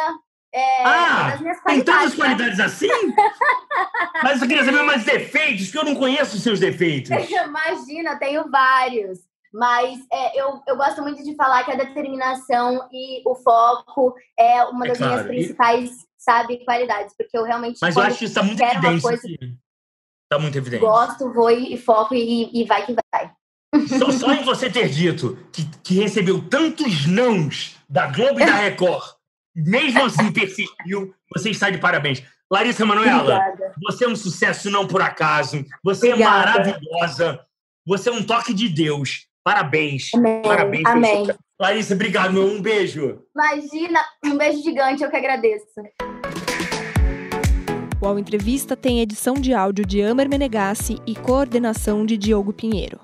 É, 0.58 0.84
Ah, 0.86 1.38
Tem 1.66 1.82
tantas 1.84 2.16
qualidades 2.16 2.60
assim? 2.62 2.88
Mas 4.24 4.42
eu 4.42 4.48
queria 4.48 4.64
saber 4.64 4.84
mais 4.84 5.04
defeitos, 5.04 5.70
que 5.70 5.78
eu 5.78 5.84
não 5.84 5.96
conheço 5.96 6.38
os 6.38 6.44
seus 6.44 6.60
defeitos. 6.60 7.12
Imagina, 7.30 8.18
tenho 8.18 8.50
vários. 8.50 9.20
Mas 9.54 10.00
é, 10.12 10.42
eu, 10.42 10.62
eu 10.68 10.76
gosto 10.78 11.02
muito 11.02 11.24
de 11.24 11.36
falar 11.36 11.64
que 11.64 11.72
a 11.72 11.76
determinação 11.76 12.88
e 12.92 13.22
o 13.26 13.36
foco 13.36 14.14
é 14.38 14.64
uma 14.66 14.86
É 14.86 14.90
das 14.90 14.98
claro, 14.98 15.12
minhas 15.14 15.26
e- 15.26 15.28
principais, 15.30 15.92
sabe, 16.18 16.64
qualidades. 16.66 17.14
Porque 17.18 17.38
eu 17.38 17.44
realmente 17.44 17.78
Mas 17.82 17.96
eu 17.96 18.02
acho 18.04 18.18
que 18.20 18.26
isso 18.26 18.32
está 18.34 18.44
muito 18.44 18.62
evidente. 18.62 19.02
coisa-. 19.02 19.28
Tá 20.30 20.40
muito 20.40 20.58
evidente. 20.58 20.82
gosto, 20.82 21.32
vou 21.34 21.52
e, 21.52 21.74
e 21.74 21.78
foco 21.78 22.16
e, 22.16 22.50
e 22.62 22.66
vai 22.66 22.86
que 22.86 22.96
vai. 23.14 23.32
Só, 24.00 24.10
só 24.12 24.32
em 24.34 24.44
você 24.44 24.70
ter 24.70 24.90
dito 24.90 25.38
que, 25.52 25.64
que 25.84 25.96
recebeu 26.02 26.42
tantos 26.50 27.06
nãos 27.06 27.78
da 27.90 28.08
Globo 28.08 28.40
e 28.40 28.46
da 28.46 28.56
Record, 28.56 29.04
mesmo 29.56 30.04
assim 30.04 30.32
persistiu, 30.32 31.14
você 31.34 31.50
está 31.50 31.70
de 31.70 31.78
parabéns. 31.78 32.22
Larissa 32.52 32.86
Manoela, 32.86 33.38
Obrigada. 33.38 33.74
você 33.82 34.06
é 34.06 34.08
um 34.08 34.16
sucesso 34.16 34.70
não 34.70 34.86
por 34.88 35.02
acaso. 35.02 35.66
Você 35.84 36.10
é 36.10 36.14
Obrigada. 36.14 36.38
maravilhosa. 36.60 37.40
Você 37.88 38.10
é 38.10 38.12
um 38.12 38.24
toque 38.24 38.54
de 38.54 38.70
Deus. 38.70 39.28
Parabéns. 39.44 40.12
Amém. 40.14 40.42
Parabéns. 40.42 40.86
Amém. 40.86 41.28
Larissa, 41.60 41.94
obrigado, 41.94 42.34
meu. 42.34 42.44
Um 42.46 42.62
beijo. 42.62 43.22
Imagina, 43.34 44.00
um 44.26 44.38
beijo 44.38 44.62
gigante, 44.62 45.04
eu 45.04 45.10
que 45.10 45.16
agradeço. 45.16 45.66
O 48.02 48.08
Ao 48.08 48.20
Entrevista 48.20 48.76
tem 48.76 49.02
edição 49.02 49.36
de 49.36 49.54
áudio 49.54 49.86
de 49.86 50.02
Amer 50.02 50.30
Menegassi 50.30 51.00
e 51.08 51.16
coordenação 51.16 52.06
de 52.06 52.18
Diogo 52.18 52.52
Pinheiro. 52.52 53.00